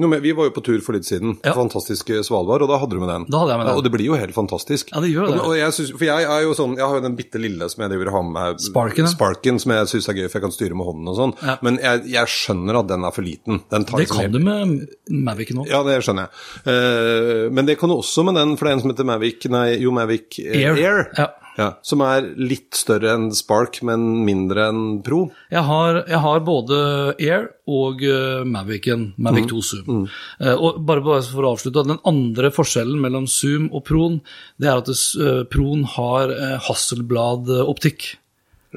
med, 0.07 0.21
Vi 0.21 0.31
var 0.33 0.49
jo 0.49 0.53
på 0.55 0.63
tur 0.65 0.79
for 0.81 0.93
litt 0.97 1.05
siden. 1.05 1.37
Ja. 1.45 1.53
Fantastiske 1.53 2.23
Svalbard, 2.25 2.63
og 2.65 2.69
da 2.69 2.79
hadde 2.81 2.95
du 2.97 2.99
med 2.99 3.09
den. 3.09 3.25
Da 3.29 3.39
hadde 3.43 3.53
jeg 3.53 3.59
med 3.61 3.67
Ja, 3.67 3.71
den. 3.71 3.77
og 3.77 3.83
det 3.83 3.91
blir 3.93 4.05
jo 4.07 4.17
helt 4.17 4.33
fantastisk. 4.35 4.89
Ja, 4.93 5.01
det 5.01 5.11
gjør 5.13 5.27
det. 5.29 5.39
Og, 5.39 5.47
og 5.51 5.57
jeg 5.57 5.71
synes, 5.77 5.91
for 5.97 6.05
jeg 6.09 6.23
er 6.25 6.41
jo 6.47 6.53
sånn, 6.57 6.75
jeg 6.77 6.85
har 6.87 6.95
jo 6.99 7.05
den 7.07 7.15
bitte 7.15 7.39
lille 7.41 7.69
som 7.69 7.83
jeg 7.85 7.91
driver 7.93 8.07
og 8.11 8.17
har 8.17 8.27
med 8.33 8.61
Sparken, 8.61 9.05
ja. 9.05 9.11
Sparken, 9.13 9.59
som 9.59 9.71
jeg 9.77 9.87
syns 9.93 10.09
er 10.09 10.13
gøy, 10.19 10.27
for 10.31 10.39
jeg 10.39 10.45
kan 10.47 10.55
styre 10.57 10.75
med 10.79 10.89
hånden 10.89 11.07
og 11.13 11.17
sånn. 11.21 11.33
Ja. 11.45 11.57
Men 11.61 11.77
jeg, 11.83 12.05
jeg 12.17 12.25
skjønner 12.33 12.79
at 12.81 12.87
den 12.91 13.03
er 13.07 13.11
for 13.15 13.21
liten. 13.27 13.61
Den 13.69 13.85
tar 13.85 13.97
Det 13.97 14.07
liksom 14.07 14.17
kan 14.17 14.25
helt- 14.25 14.33
du 14.33 14.39
med 14.39 14.87
Mavic 15.27 15.51
nå. 15.53 15.67
Ja, 15.69 15.83
det 15.83 15.99
skjønner 16.03 16.27
jeg. 16.27 16.31
Uh, 16.67 17.49
men 17.53 17.65
det 17.65 17.77
kan 17.79 17.89
du 17.89 17.95
også 17.97 18.23
med 18.25 18.35
den, 18.35 18.55
for 18.57 18.65
det 18.65 18.71
er 18.73 18.77
en 18.77 18.81
som 18.85 18.91
heter 18.93 19.05
Mavic, 19.07 19.45
nei, 19.53 19.77
jo, 19.81 19.91
Mavic 19.91 20.39
eh, 20.43 20.63
Air. 20.65 20.77
Air. 20.77 21.11
Ja. 21.17 21.27
Ja, 21.57 21.71
som 21.81 22.03
er 22.05 22.21
litt 22.37 22.77
større 22.77 23.15
enn 23.15 23.31
Spark, 23.33 23.79
men 23.87 24.03
mindre 24.27 24.67
enn 24.69 24.81
Pro. 25.01 25.23
Jeg 25.49 25.63
har, 25.65 26.03
jeg 26.05 26.19
har 26.21 26.43
både 26.45 26.77
Air 27.17 27.47
og 27.65 28.03
uh, 28.05 28.43
Mavicen, 28.45 29.07
Mavic 29.17 29.47
2 29.49 29.63
Zoom. 29.65 30.03
Eh, 30.39 30.53
og 30.53 30.77
bare, 30.85 31.01
bare 31.01 31.23
for 31.25 31.47
å 31.49 31.55
avslutte, 31.55 31.83
Den 31.89 31.97
andre 32.05 32.51
forskjellen 32.53 33.01
mellom 33.01 33.25
Zoom 33.25 33.71
og 33.73 33.83
Proen, 33.89 34.19
det 34.61 34.69
er 34.69 34.83
at 34.83 34.93
eh, 34.93 35.41
Proen 35.49 35.83
har 35.97 36.35
Hasselblad-optikk. 36.67 38.11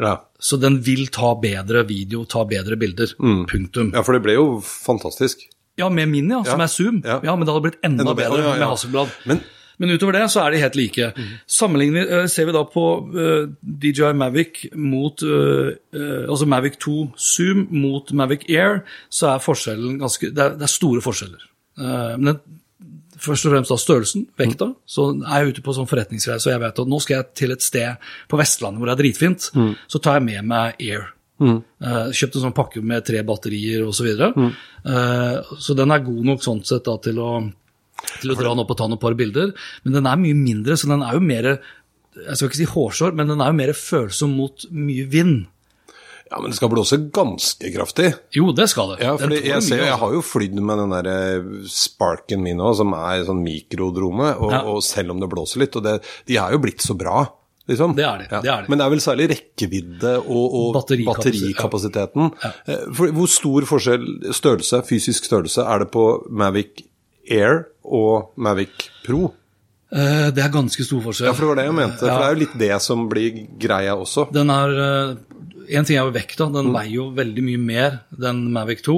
Ja. 0.00 0.17
Så 0.41 0.56
den 0.56 0.81
vil 0.87 1.06
ta 1.12 1.35
bedre 1.37 1.85
video, 1.85 2.25
ta 2.25 2.44
bedre 2.49 2.76
bilder. 2.81 3.12
Punktum. 3.21 3.93
ja, 3.93 4.03
for 4.06 4.17
det 4.17 4.25
ble 4.25 4.38
jo 4.38 4.47
fantastisk. 4.65 5.44
Ja, 5.81 5.88
med 5.93 6.09
min, 6.09 6.29
ja, 6.31 6.43
som 6.44 6.61
Ja. 6.61 6.65
er 6.65 6.69
Zoom. 6.69 7.03
Ja. 7.05 7.21
Men 7.37 7.47
det 7.47 7.53
hadde 7.55 7.67
blitt 7.69 7.81
enda, 7.85 8.03
Enda 8.05 8.15
bedre, 8.15 8.56
med 8.59 8.69
Hasselblad. 8.69 9.09
Men 9.26 9.41
Men 9.81 9.94
utover 9.97 10.19
det 10.19 10.27
så 10.32 10.44
er 10.44 10.53
de 10.53 10.62
helt 10.62 10.79
like. 10.79 11.11
Mm. 11.17 11.29
eh, 12.05 12.27
ser 12.29 12.49
vi 12.49 12.56
da 12.56 12.65
på 12.69 12.87
uh, 13.17 13.50
DJI 13.61 14.12
Mavic 14.21 14.67
mot 14.77 15.25
uh, 15.25 15.73
uh, 15.73 16.25
altså 16.29 16.49
Mavic 16.49 16.77
2 16.85 16.97
Zoom 17.17 17.67
mot 17.73 18.12
Mavic 18.12 18.44
Air, 18.53 18.82
så 19.09 19.35
er 19.35 19.44
forskjellen 19.44 19.99
ganske 20.03 20.31
Det 20.31 20.44
er, 20.44 20.59
det 20.61 20.69
er 20.69 20.73
store 20.79 21.03
forskjeller. 21.05 21.47
Eh, 21.81 22.17
men 22.19 22.32
den, 22.32 22.41
først 23.21 23.47
og 23.47 23.55
fremst 23.55 23.73
da 23.73 23.79
størrelsen, 23.81 24.27
vekta. 24.41 24.71
Så 24.88 25.11
er 25.21 25.43
jeg 25.43 25.55
ute 25.55 25.65
på 25.65 25.75
sånn 25.77 25.88
forretningsreise 25.91 26.49
og 26.49 26.55
jeg 26.55 26.62
vet 26.62 26.83
at 26.83 26.93
nå 26.93 27.00
skal 27.05 27.19
jeg 27.19 27.31
til 27.43 27.55
et 27.55 27.65
sted 27.65 28.12
på 28.31 28.41
Vestlandet 28.41 28.81
hvor 28.81 28.91
det 28.91 28.97
er 28.97 29.03
dritfint. 29.03 29.50
Så 29.91 30.03
tar 30.03 30.21
jeg 30.21 30.29
med 30.29 30.53
meg 30.53 30.81
Air. 30.81 31.11
Eh, 31.41 32.11
kjøpt 32.17 32.37
en 32.37 32.47
sånn 32.47 32.56
pakke 32.56 32.83
med 32.85 33.05
tre 33.06 33.23
batterier 33.26 33.85
osv. 33.87 34.00
Så, 34.00 34.09
videre. 34.09 34.33
uh, 34.85 35.56
så 35.61 35.76
den 35.76 35.93
er 35.93 36.05
god 36.05 36.26
nok 36.33 36.44
sånn 36.44 36.62
sett 36.69 36.85
da 36.88 36.97
til 37.00 37.21
å 37.21 37.31
til 38.20 38.32
å 38.32 38.38
dra 38.38 38.50
den 38.55 38.62
opp 38.64 38.73
og 38.75 38.79
ta 38.81 38.88
noen 38.91 39.00
par 39.02 39.17
bilder. 39.19 39.55
Men 39.85 39.99
den 39.99 40.08
er 40.11 40.20
mye 40.20 40.37
mindre, 40.38 40.76
så 40.81 40.91
den 40.91 41.02
er 41.06 41.17
jo 41.19 41.23
mer 41.25 41.52
jeg 42.11 42.37
skal 42.37 42.49
ikke 42.50 42.58
si 42.58 42.67
hårsår, 42.67 43.12
men 43.17 43.31
den 43.31 43.41
er 43.41 43.52
jo 43.52 43.58
mer 43.61 43.70
følsom 43.79 44.32
mot 44.35 44.64
mye 44.75 45.05
vind. 45.12 45.44
Ja, 46.31 46.38
men 46.38 46.52
det 46.52 46.58
skal 46.61 46.70
blåse 46.70 46.99
ganske 47.14 47.71
kraftig. 47.75 48.12
Jo, 48.37 48.52
det 48.54 48.69
skal 48.71 48.92
det. 48.92 49.00
Ja, 49.02 49.16
fordi 49.19 49.40
jeg, 49.49 49.62
ser, 49.66 49.80
jeg 49.83 49.97
har 49.99 50.12
jo 50.14 50.21
flydd 50.23 50.59
med 50.62 50.78
den 50.78 50.92
der 50.95 51.09
eh, 51.11 51.49
Sparken 51.71 52.42
min 52.45 52.61
òg, 52.62 52.76
som 52.78 52.92
er 52.95 53.25
sånn 53.26 53.40
mikrodrone, 53.42 54.28
og, 54.38 54.52
Ja. 54.54 54.61
og 54.71 54.78
selv 54.87 55.14
om 55.14 55.23
det 55.23 55.30
blåser 55.33 55.64
litt, 55.64 55.75
og 55.78 55.87
det, 55.87 55.97
de 56.30 56.38
er 56.38 56.54
jo 56.54 56.61
blitt 56.62 56.85
så 56.87 56.95
bra. 56.99 57.25
Liksom. 57.71 57.95
Det 57.99 58.04
er 58.07 58.23
de, 58.23 58.28
det 58.30 58.50
er 58.50 58.62
de. 58.62 58.71
Men 58.71 58.78
det 58.78 58.87
er 58.87 58.92
vel 58.95 59.02
særlig 59.02 59.26
rekkevidde 59.30 60.14
og, 60.23 60.45
og 60.61 60.71
Batterikapasitet, 60.78 61.42
batterikapasiteten. 61.54 62.30
Ja. 62.42 62.52
Ja. 62.66 62.78
hvor 63.14 63.30
stor 63.30 63.66
forskjell, 63.71 64.07
størrelse, 64.35 64.83
fysisk 64.87 65.26
størrelse, 65.30 65.62
er 65.66 65.85
det 65.85 65.90
på 65.95 66.07
Mavic 66.30 66.83
Air 67.30 67.64
og 67.90 68.32
Mavic 68.40 68.88
Pro? 69.04 69.35
Eh, 69.92 70.30
Det 70.30 70.44
er 70.44 70.52
ganske 70.54 70.85
stor 70.87 71.02
forskjell. 71.02 71.26
Ja, 71.28 71.35
for 71.35 71.44
det 71.44 71.50
var 71.50 71.61
det 71.61 71.66
jeg 71.66 71.76
mente. 71.78 72.06
Ja. 72.06 72.14
For 72.14 72.23
det 72.23 72.26
er 72.28 72.35
jo 72.35 72.42
litt 72.44 72.59
det 72.62 72.82
som 72.82 73.09
blir 73.11 73.40
greia 73.59 73.97
også. 73.99 74.28
Den 74.32 74.50
er 74.54 74.75
eh, 74.87 75.16
En 75.70 75.85
ting 75.87 75.99
er 75.99 76.06
jo 76.09 76.14
vekta. 76.14 76.49
Mm. 76.49 76.54
Den 76.59 76.73
veier 76.75 76.94
jo 76.97 77.09
veldig 77.14 77.42
mye 77.47 77.59
mer, 77.62 77.99
den 78.11 78.40
Mavic 78.54 78.80
2, 78.82 78.97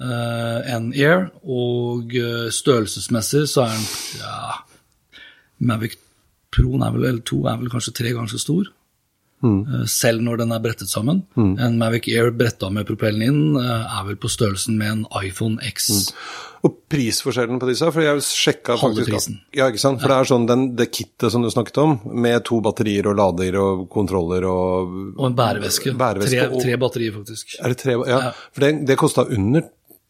eh, 0.00 0.74
enn 0.74 0.92
Air. 0.96 1.26
Og 1.44 2.14
størrelsesmessig 2.56 3.42
så 3.52 3.66
er 3.66 3.74
den 3.74 3.88
ja, 4.22 4.54
Mavic 5.60 5.98
Pro 6.50 6.72
er 6.80 6.94
vel, 6.94 7.04
eller 7.04 7.20
2 7.22 7.42
er 7.46 7.58
vel 7.60 7.70
kanskje 7.70 7.92
tre 7.94 8.12
ganger 8.16 8.32
så 8.32 8.40
stor. 8.40 8.70
Mm. 9.42 9.60
Eh, 9.80 9.84
Selv 9.88 10.20
når 10.20 10.36
den 10.42 10.52
er 10.52 10.60
brettet 10.60 10.90
sammen. 10.92 11.22
En 11.36 11.78
Mavic 11.80 12.08
Air 12.12 12.30
bretta 12.36 12.68
med 12.70 12.86
propellen 12.86 13.22
inn 13.24 13.56
eh, 13.56 13.98
er 13.98 14.04
vel 14.06 14.16
på 14.20 14.28
størrelsen 14.28 14.76
med 14.76 14.90
en 14.92 15.06
iPhone 15.24 15.56
X. 15.64 16.12
Og 16.62 16.74
prisforskjellen 16.92 17.56
på 17.58 17.70
disse, 17.70 17.88
for 17.88 18.04
jeg 18.04 18.20
sjekka 18.20 18.76
faktisk 18.76 19.08
prisen. 19.08 19.38
Ja, 19.56 19.70
ikke 19.72 19.80
sant? 19.80 20.02
For 20.02 20.12
det 20.12 20.18
er 20.20 20.28
sånn 20.28 20.44
den, 20.50 20.66
det 20.76 20.90
kittet 20.92 21.32
som 21.32 21.40
du 21.40 21.48
snakket 21.48 21.78
om, 21.80 21.94
med 22.20 22.44
to 22.44 22.60
batterier 22.60 23.08
og 23.08 23.16
lader 23.16 23.56
og 23.62 23.86
kontroller 23.94 24.44
og 24.44 24.92
Og 25.16 25.24
en 25.30 25.38
bæreveske. 25.38 25.96
Bæreveske 25.96 26.36
tre, 26.36 26.50
og- 26.50 26.60
tre 26.62 26.76
batterier, 26.76 27.12
faktisk. 27.16 27.56
Er 27.64 27.68
det 27.72 27.78
tre 27.80 27.92
Ja, 27.96 28.18
Ja. 28.26 28.30
for 28.52 28.60
det, 28.60 28.86
det 28.86 28.98
kosta 29.00 29.24
under 29.24 29.62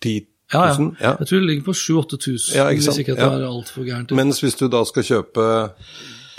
10 0.03 0.27
Ja, 0.53 0.67
ja. 0.67 0.75
000, 0.77 0.97
ja. 1.01 1.15
Jeg 1.21 1.27
tror 1.29 1.39
det 1.39 1.47
ligger 1.47 1.63
på 1.71 1.73
7000-8000, 1.79 2.55
Ja, 2.57 2.65
hvis 2.75 2.99
ikke 2.99 3.15
Ja. 3.15 3.29
det 3.31 3.43
er 3.43 3.47
altfor 3.47 3.85
gærent. 3.87 4.11
Mens 4.11 4.41
hvis 4.43 4.57
du 4.59 4.67
da 4.67 4.83
skal 4.85 5.03
kjøpe 5.05 5.71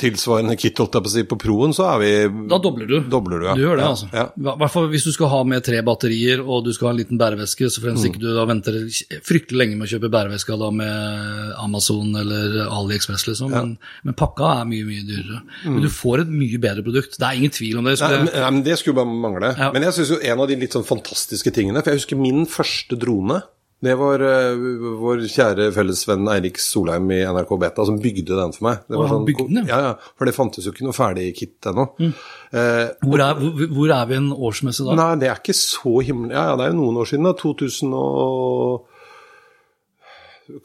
tilsvarende 0.01 0.58
kit 0.60 0.77
holdt 0.81 0.98
jeg 0.98 1.05
på 1.05 1.10
å 1.12 1.13
si, 1.13 1.24
på 1.29 1.38
Proen, 1.41 1.72
så 1.77 1.86
er 1.93 2.00
vi 2.01 2.12
Da 2.50 2.58
dobler 2.62 2.89
du. 2.89 2.96
Dobler 3.12 3.39
du, 3.43 3.46
ja. 3.48 3.53
Du 3.58 3.62
gjør 3.63 3.77
det, 3.79 3.86
Ja, 3.86 3.91
altså. 3.93 4.10
ja. 4.12 4.25
I 4.36 4.58
hvert 4.63 4.74
fall 4.74 4.89
hvis 4.91 5.05
du 5.08 5.12
skal 5.15 5.29
ha 5.31 5.41
med 5.48 5.63
tre 5.65 5.79
batterier, 5.86 6.41
og 6.43 6.65
du 6.65 6.72
skal 6.75 6.89
ha 6.89 6.93
en 6.96 7.00
liten 7.03 7.20
bæreveske, 7.22 7.70
så 7.70 7.79
Mm. 7.81 7.86
fremst 7.86 8.08
ikke 8.10 8.20
du 8.22 8.27
da 8.36 8.46
venter 8.50 8.79
fryktelig 9.25 9.58
lenge 9.62 9.77
med 9.79 9.88
å 9.88 9.91
kjøpe 9.93 10.10
bæreveska 10.13 10.58
da 10.60 10.72
med 10.72 11.53
Amazon 11.62 12.12
eller 12.15 12.60
AliExpress, 12.67 13.27
liksom. 13.29 13.51
Men, 13.53 13.77
men 14.03 14.13
pakka 14.17 14.51
er 14.62 14.65
mye, 14.70 14.86
mye 14.88 15.05
dyrere. 15.08 15.41
Men 15.65 15.81
du 15.86 15.89
får 15.93 16.25
et 16.25 16.34
mye 16.34 16.60
bedre 16.62 16.84
produkt. 16.86 17.17
Det 17.22 17.27
er 17.27 17.39
ingen 17.39 17.51
tvil 17.53 17.77
om 17.81 17.86
det. 17.89 17.98
Skulle... 18.01 18.17
Nei, 18.24 18.25
men, 18.27 18.41
nei, 18.41 18.51
men 18.58 18.63
Det 18.67 18.77
skulle 18.81 19.00
bare 19.01 19.13
mangle. 19.27 19.53
Ja. 19.58 19.72
Men 19.75 19.84
jeg 19.88 19.93
synes 20.00 20.13
jo 20.15 20.20
en 20.34 20.39
av 20.43 20.48
de 20.51 20.55
litt 20.62 20.74
sånn 20.77 20.86
fantastiske 20.88 21.51
tingene 21.53 21.81
For 21.84 21.91
jeg 21.93 22.01
husker 22.01 22.17
min 22.20 22.46
første 22.50 22.98
drone. 23.00 23.41
Det 23.81 23.95
var 23.97 24.21
uh, 24.21 24.65
vår 25.01 25.23
kjære 25.25 25.71
fellesvenn 25.73 26.27
Eirik 26.29 26.59
Solheim 26.61 27.07
i 27.15 27.23
NRK 27.25 27.53
Beta 27.63 27.85
som 27.88 27.97
bygde 28.01 28.38
den 28.38 28.53
for 28.53 28.67
meg. 28.67 28.83
Det 28.85 29.00
var 29.00 29.09
sånn, 29.09 29.25
bygde 29.25 29.63
ja, 29.65 29.79
ja, 29.88 29.93
For 30.19 30.29
det 30.29 30.35
fantes 30.35 30.67
jo 30.67 30.73
ikke 30.75 30.85
noe 30.85 30.93
ferdig 30.93 31.31
kit 31.39 31.69
ennå. 31.71 31.88
Eh, 31.97 32.91
hvor, 33.01 33.23
er, 33.25 33.41
hvor, 33.41 33.89
er 33.95 34.05
vi 34.11 34.19
en 34.19 34.29
årsmesse 34.35 34.85
da? 34.85 34.93
Nei, 35.00 35.09
det 35.23 35.31
er 35.31 35.41
ikke 35.41 35.57
så 35.57 35.95
himmel... 36.05 36.29
Ja, 36.35 36.51
ja, 36.51 36.59
det 36.59 36.67
er 36.67 36.75
jo 36.75 36.79
noen 36.83 37.01
år 37.01 37.09
siden, 37.09 37.25
da. 37.25 37.33
2000 37.41 37.97
og 37.97 38.85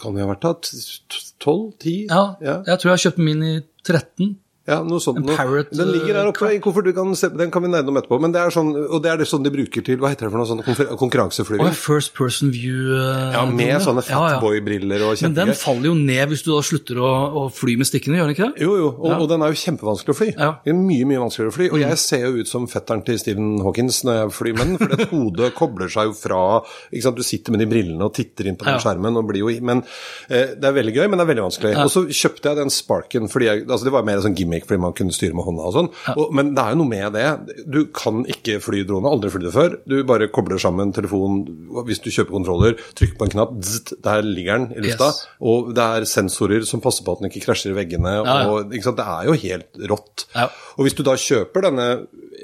Kan 0.02 0.18
det 0.18 0.26
ha 0.26 0.30
vært 0.34 0.44
da? 0.44 0.52
12? 0.60 1.64
10? 1.86 1.96
Ja, 2.10 2.24
ja. 2.44 2.58
jeg 2.68 2.82
tror 2.82 2.90
jeg 2.90 2.98
har 2.98 3.04
kjøpt 3.06 3.24
min 3.24 3.46
i 3.46 3.54
13. 3.86 4.34
Ja, 4.66 4.80
noe 4.82 4.98
sånt. 5.02 5.20
En. 5.22 5.28
Parrot, 5.36 5.68
den 5.70 5.92
ligger 5.94 6.16
der 6.18 6.26
oppe 6.32 6.48
eh, 6.50 6.56
i 6.56 6.60
koffert, 6.64 6.88
kan 6.96 7.12
se, 7.14 7.28
den 7.30 7.50
kan 7.54 7.62
vi 7.62 7.68
nerde 7.70 7.88
om 7.92 7.96
etterpå. 8.00 8.18
Men 8.20 8.32
det 8.34 8.40
er 8.42 8.50
sånn, 8.54 8.72
og 8.88 9.02
det 9.04 9.12
er 9.12 9.20
det 9.22 9.28
sånn 9.30 9.44
de 9.46 9.52
bruker 9.54 9.84
til 9.86 10.00
Hva 10.02 10.10
heter 10.10 10.26
det 10.26 10.32
for 10.34 10.42
noe 10.42 10.48
sånn 10.50 10.96
konkurranseflyving? 10.98 11.68
Og 11.70 11.76
first 11.78 12.14
person 12.16 12.50
view. 12.50 12.94
eh, 12.96 13.32
Ja, 13.36 13.44
med 13.46 13.70
drone. 13.70 13.84
sånne 13.84 14.02
Ja, 14.08 14.18
ja. 14.28 14.40
fatboy-briller 14.40 15.04
og 15.06 15.22
Men 15.22 15.34
den 15.34 15.52
faller 15.54 15.86
jo 15.90 15.94
ned 15.94 16.28
hvis 16.32 16.42
du 16.42 16.50
da 16.52 16.62
slutter 16.66 16.98
å, 16.98 17.10
å 17.46 17.52
fly 17.52 17.76
med 17.78 17.86
stikkene, 17.86 18.18
gjør 18.18 18.26
den 18.30 18.34
ikke 18.36 18.48
det? 18.52 18.62
Jo, 18.66 18.76
jo, 18.80 18.88
og, 18.98 19.20
og 19.22 19.28
den 19.30 19.42
er 19.46 19.54
jo 19.54 19.60
kjempevanskelig 19.62 20.14
å 20.14 20.18
fly. 20.18 20.28
Ja. 20.34 20.50
Mm. 20.56 20.64
Den 20.66 20.76
er 20.76 20.86
mye, 20.90 21.06
mye 21.12 21.22
vanskeligere 21.22 21.52
å 21.52 21.56
fly. 21.56 21.68
Og 21.70 21.80
jeg 21.84 21.98
ser 22.02 22.26
jo 22.26 22.32
ut 22.42 22.48
som 22.50 22.66
fetteren 22.70 23.04
til 23.06 23.18
Stephen 23.22 23.52
Hawkins 23.64 24.02
når 24.06 24.18
jeg 24.22 24.34
flyr 24.40 24.58
med 24.58 24.66
den, 24.72 24.78
for 24.82 24.96
det 24.96 25.08
hodet 25.14 25.52
kobler 25.54 25.92
seg 25.92 26.10
jo 26.10 26.16
fra 26.18 26.42
ikke 26.90 27.04
sant? 27.06 27.16
Du 27.16 27.22
sitter 27.26 27.54
med 27.54 27.62
de 27.62 27.70
brillene 27.70 28.02
og 28.10 28.14
titter 28.18 28.50
inn 28.50 28.58
på 28.58 28.66
den 28.66 28.76
Ja. 28.76 28.82
skjermen 28.82 29.16
og 29.20 29.26
blir 29.30 29.44
jo 29.46 29.52
Men 29.62 29.84
eh, 30.28 30.54
det 30.58 30.64
er 30.64 30.74
veldig 30.76 30.94
gøy, 30.96 31.06
men 31.08 31.18
det 31.20 31.24
er 31.26 31.30
veldig 31.34 31.46
vanskelig. 31.46 31.72
Og 31.84 31.90
så 31.92 32.02
kjøpte 32.10 32.50
jeg 32.50 32.56
den 32.64 32.70
Sparken 32.74 33.28
fordi 33.30 33.46
jeg, 33.50 33.62
altså 33.68 33.84
det 33.88 33.92
var 33.94 34.02
mer 34.06 34.18
sånn 34.24 34.34
gimmick 34.36 34.55
fordi 34.64 34.80
man 34.80 34.94
kunne 34.96 35.14
styre 35.14 35.36
med 35.36 35.44
hånda 35.44 35.66
og 35.68 35.74
sånn. 35.74 35.90
Ja. 36.06 36.26
men 36.38 36.54
det 36.56 36.62
er 36.62 36.72
jo 36.72 36.80
noe 36.80 36.90
med 36.90 37.16
det. 37.16 37.64
Du 37.68 37.80
kan 37.94 38.24
ikke 38.30 38.56
fly 38.64 38.80
drone, 38.88 39.10
aldri 39.12 39.32
flydd 39.34 39.48
det 39.50 39.54
før. 39.54 39.76
Du 39.84 39.96
bare 40.08 40.30
kobler 40.32 40.62
sammen 40.62 40.94
telefonen 40.96 41.44
hvis 41.86 42.00
du 42.04 42.08
kjøper 42.08 42.38
kontroller, 42.38 42.78
trykker 42.96 43.20
på 43.20 43.28
en 43.28 43.34
knapp, 43.36 43.54
zzzt, 43.60 43.96
der 44.06 44.24
ligger 44.24 44.62
den 44.62 44.68
i 44.72 44.86
lufta. 44.86 45.12
Yes. 45.12 45.22
Og 45.52 45.72
det 45.76 45.86
er 45.98 46.08
sensorer 46.08 46.66
som 46.68 46.82
passer 46.84 47.06
på 47.06 47.16
at 47.16 47.22
den 47.22 47.30
ikke 47.30 47.44
krasjer 47.48 47.74
i 47.74 47.78
veggene. 47.82 48.16
Ja, 48.22 48.40
ja. 48.46 48.50
og? 48.54 48.72
Det 48.72 49.04
er 49.04 49.28
jo 49.28 49.36
helt 49.42 49.86
rått. 49.92 50.28
Og 50.76 50.86
hvis 50.86 50.96
du 50.96 51.04
da 51.06 51.16
kjøper 51.20 51.68
denne 51.68 51.88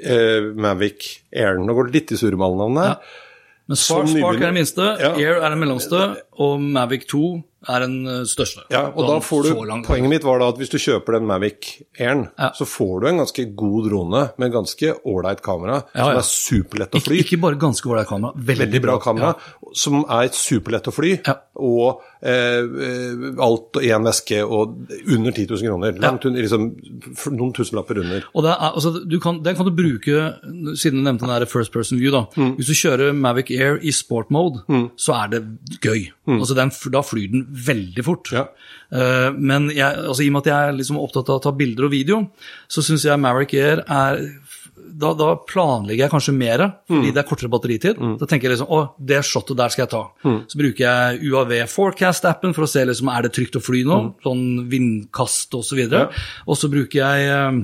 eh, 0.03 0.51
Mavic 0.53 1.07
Airen 1.33 1.65
Nå 1.67 1.75
går 1.77 1.89
det 1.89 2.01
litt 2.01 2.13
i 2.13 2.19
surmalnavnet 2.19 2.89
her. 2.89 3.21
Men 3.63 3.79
Spark, 3.79 4.09
Spark 4.11 4.35
er 4.35 4.41
det 4.41 4.47
den 4.49 4.57
minste. 4.57 4.85
Air 5.07 5.37
er 5.39 5.53
den 5.53 5.61
mellomste, 5.61 5.99
og 6.37 6.61
Mavic 6.61 7.07
2 7.11 7.43
er 7.71 7.79
den 7.79 7.93
eh, 8.11 8.23
største. 8.27 8.65
Ja, 8.73 8.89
og 8.91 9.05
da 9.07 9.19
får 9.23 9.45
du, 9.47 9.51
Poenget 9.87 10.11
mitt 10.11 10.25
var 10.27 10.41
da 10.41 10.49
at 10.51 10.57
hvis 10.59 10.71
du 10.73 10.75
kjøper 10.83 11.15
den 11.15 11.27
Mavic 11.29 11.69
Airen, 11.95 12.25
Ja. 12.37 12.49
så 12.57 12.65
får 12.67 13.01
du 13.01 13.07
en 13.07 13.21
ganske 13.21 13.45
god 13.55 13.85
drone 13.89 14.23
med 14.37 14.51
ganske 14.51 14.89
ålreit 15.07 15.39
kamera, 15.45 15.77
Ja, 15.95 16.09
som 16.09 16.17
er 16.19 16.27
superlett 16.27 16.97
å 16.97 17.01
fly. 17.05 17.21
ikke 17.23 17.39
bare 17.39 17.55
ganske 17.61 17.87
ålreit 17.87 18.09
kamera, 18.09 18.33
veldig, 18.35 18.65
Veldig 18.65 18.81
bra 18.83 18.97
kamera, 18.99 19.35
som 19.73 20.03
er 20.09 20.27
superlett 20.35 20.89
å 20.91 20.93
fly, 20.93 21.13
og 21.55 22.01
eh, 22.21 22.67
eh, 22.67 23.23
alt 23.39 23.79
i 23.79 23.93
en 23.95 24.03
veske 24.03 24.41
og 24.43 24.75
under 25.07 25.31
10 25.31 25.47
000 25.47 25.63
kroner. 25.69 25.95
Langt 26.03 26.27
liksom, 26.35 26.67
noen 27.31 27.53
tusenlapper 27.55 28.01
under. 28.03 28.27
Og 28.35 28.43
det 28.43 28.51
er, 28.57 28.73
altså, 28.73 28.91
du 29.07 29.19
kan, 29.23 29.39
den 29.41 29.55
kan 29.55 29.65
du 29.65 29.71
bruke, 29.71 30.33
siden 30.75 30.99
du 30.99 31.07
nevnte 31.07 31.23
den 31.27 31.31
der 31.39 31.45
first 31.47 31.71
person 31.71 31.97
view, 31.97 32.11
da. 32.11 32.25
Mm. 32.35 32.57
Hvis 32.59 32.67
du 32.67 32.75
kjører 32.75 33.15
Mavic 33.15 33.51
Air 33.55 33.79
i 33.79 33.91
sport 33.95 34.29
mode, 34.35 34.65
så 34.99 35.15
er 35.23 35.31
det 35.37 35.43
gøy. 35.79 36.09
Altså, 36.27 36.55
den, 36.55 36.69
da 36.93 37.01
flyr 37.03 37.31
den 37.33 37.45
veldig 37.51 38.03
fort. 38.07 38.29
Mm. 38.31 38.37
Ja. 38.37 38.45
Uh, 38.93 39.29
men 39.37 39.69
jeg, 39.75 39.83
altså, 40.07 40.23
i 40.23 40.29
og 40.29 40.33
med 40.37 40.45
at 40.45 40.51
jeg 40.53 40.69
er 40.69 40.77
liksom 40.77 40.99
opptatt 41.01 41.29
av 41.33 41.39
å 41.41 41.43
ta 41.43 41.51
bilder 41.51 41.89
og 41.89 41.91
video, 41.91 42.21
så 42.71 42.83
syns 42.85 43.03
jeg 43.03 43.19
Maverick 43.19 43.53
Air 43.59 43.83
er 43.87 44.21
da, 44.93 45.09
da 45.17 45.31
planlegger 45.47 46.03
jeg 46.05 46.11
kanskje 46.11 46.33
mer, 46.37 46.61
fordi 46.87 47.09
Mm. 47.09 47.13
det 47.15 47.21
er 47.23 47.27
kortere 47.29 47.49
batteritid. 47.49 47.97
Da 48.19 48.25
tenker 48.29 48.47
jeg 48.49 48.57
liksom 48.57 48.69
å, 48.69 48.81
det 48.99 49.23
shotet 49.25 49.57
der 49.57 49.69
skal 49.73 49.83
jeg 49.87 49.91
ta. 49.93 50.01
Mm. 50.23 50.39
Så 50.51 50.59
bruker 50.59 50.83
jeg 50.85 51.31
UAV 51.31 51.53
Forecast-appen 51.71 52.53
for 52.53 52.63
å 52.65 52.69
se 52.69 52.83
liksom, 52.85 53.09
er 53.09 53.23
det 53.25 53.31
trygt 53.33 53.55
å 53.57 53.63
fly 53.63 53.83
nå, 53.87 53.97
Mm. 54.03 54.13
sånn 54.23 54.43
vindkast 54.69 55.49
osv. 55.55 55.57
Og, 55.57 55.65
så 55.65 55.75
videre. 55.79 56.09
og 56.47 56.55
så 56.59 56.69
bruker 56.69 56.99
jeg 56.99 57.27
eh, 57.31 57.63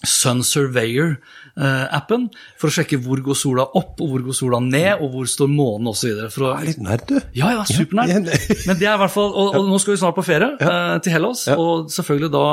Sun 0.00 0.40
Surveyor-appen 0.46 2.22
for 2.60 2.70
å 2.70 2.72
sjekke 2.72 2.96
hvor 3.04 3.20
går 3.24 3.36
sola 3.36 3.66
opp, 3.76 3.98
og 4.00 4.12
hvor 4.14 4.22
går 4.30 4.36
sola 4.36 4.60
ned, 4.64 5.02
og 5.02 5.10
hvor 5.12 5.26
står 5.28 5.50
månen 5.52 5.90
osv. 5.92 6.14
Å, 6.24 6.52
Litt 6.64 6.80
nerd, 6.80 7.02
du. 7.08 7.18
ja, 7.36 7.50
ja, 7.58 7.64
supernært. 7.68 8.30
Men 8.68 8.78
det 8.80 8.88
er 8.88 8.94
i 8.96 9.00
hvert 9.02 9.12
fall, 9.12 9.28
og, 9.28 9.58
og 9.58 9.68
nå 9.68 9.80
skal 9.82 9.94
vi 9.94 10.00
snart 10.00 10.16
på 10.16 10.24
ferie 10.24 10.48
eh, 10.56 10.94
til 11.04 11.14
Hellas, 11.14 11.42
og 11.52 11.90
selvfølgelig 11.92 12.30
da 12.32 12.44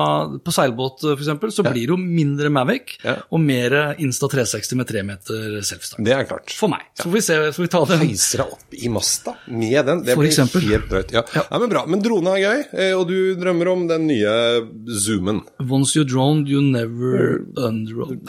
på 0.43 0.55
seilbåt 0.57 1.05
f.eks., 1.05 1.13
for 1.13 1.23
eksempel, 1.23 1.53
så 1.55 1.65
blir 1.67 1.85
det 1.87 1.93
jo 1.95 1.99
mindre 2.01 2.51
Mavic 2.53 2.97
og 3.07 3.39
mer 3.43 3.77
Insta 4.03 4.29
360 4.31 4.79
med 4.81 4.89
3 4.91 5.05
meter 5.07 5.57
selfstart. 5.67 6.03
Det 6.03 6.15
er 6.17 6.27
klart. 6.29 6.51
For 6.57 6.71
meg. 6.71 6.83
Så 6.99 7.07
får 7.07 7.15
vi 7.15 7.23
se, 7.29 7.39
så 7.47 7.55
får 7.61 7.67
vi 7.67 7.71
ta 7.77 7.83
den. 7.93 8.03
Heiser 8.07 8.43
deg 8.43 8.57
opp 8.57 8.75
i 8.77 8.91
masta 8.91 9.37
med 9.47 9.79
den. 9.87 10.03
Det 10.03 10.15
For 10.17 10.23
blir 10.25 10.31
eksempel. 10.33 10.67
helt 10.67 10.91
drøyt. 10.91 11.15
Ja. 11.15 11.23
Nei, 11.47 11.61
men 11.63 11.71
bra. 11.71 11.85
Men 11.87 12.03
drone 12.05 12.35
er 12.35 12.43
gøy, 12.43 12.65
eh, 12.75 12.93
og 12.99 13.07
du 13.09 13.17
drømmer 13.39 13.71
om 13.71 13.87
den 13.89 14.07
nye 14.11 14.35
zoomen. 14.99 15.43
Once 15.63 15.95
you 15.97 16.03
droned, 16.07 16.51
you 16.51 16.61
never 16.63 17.26
undroned. 17.55 18.21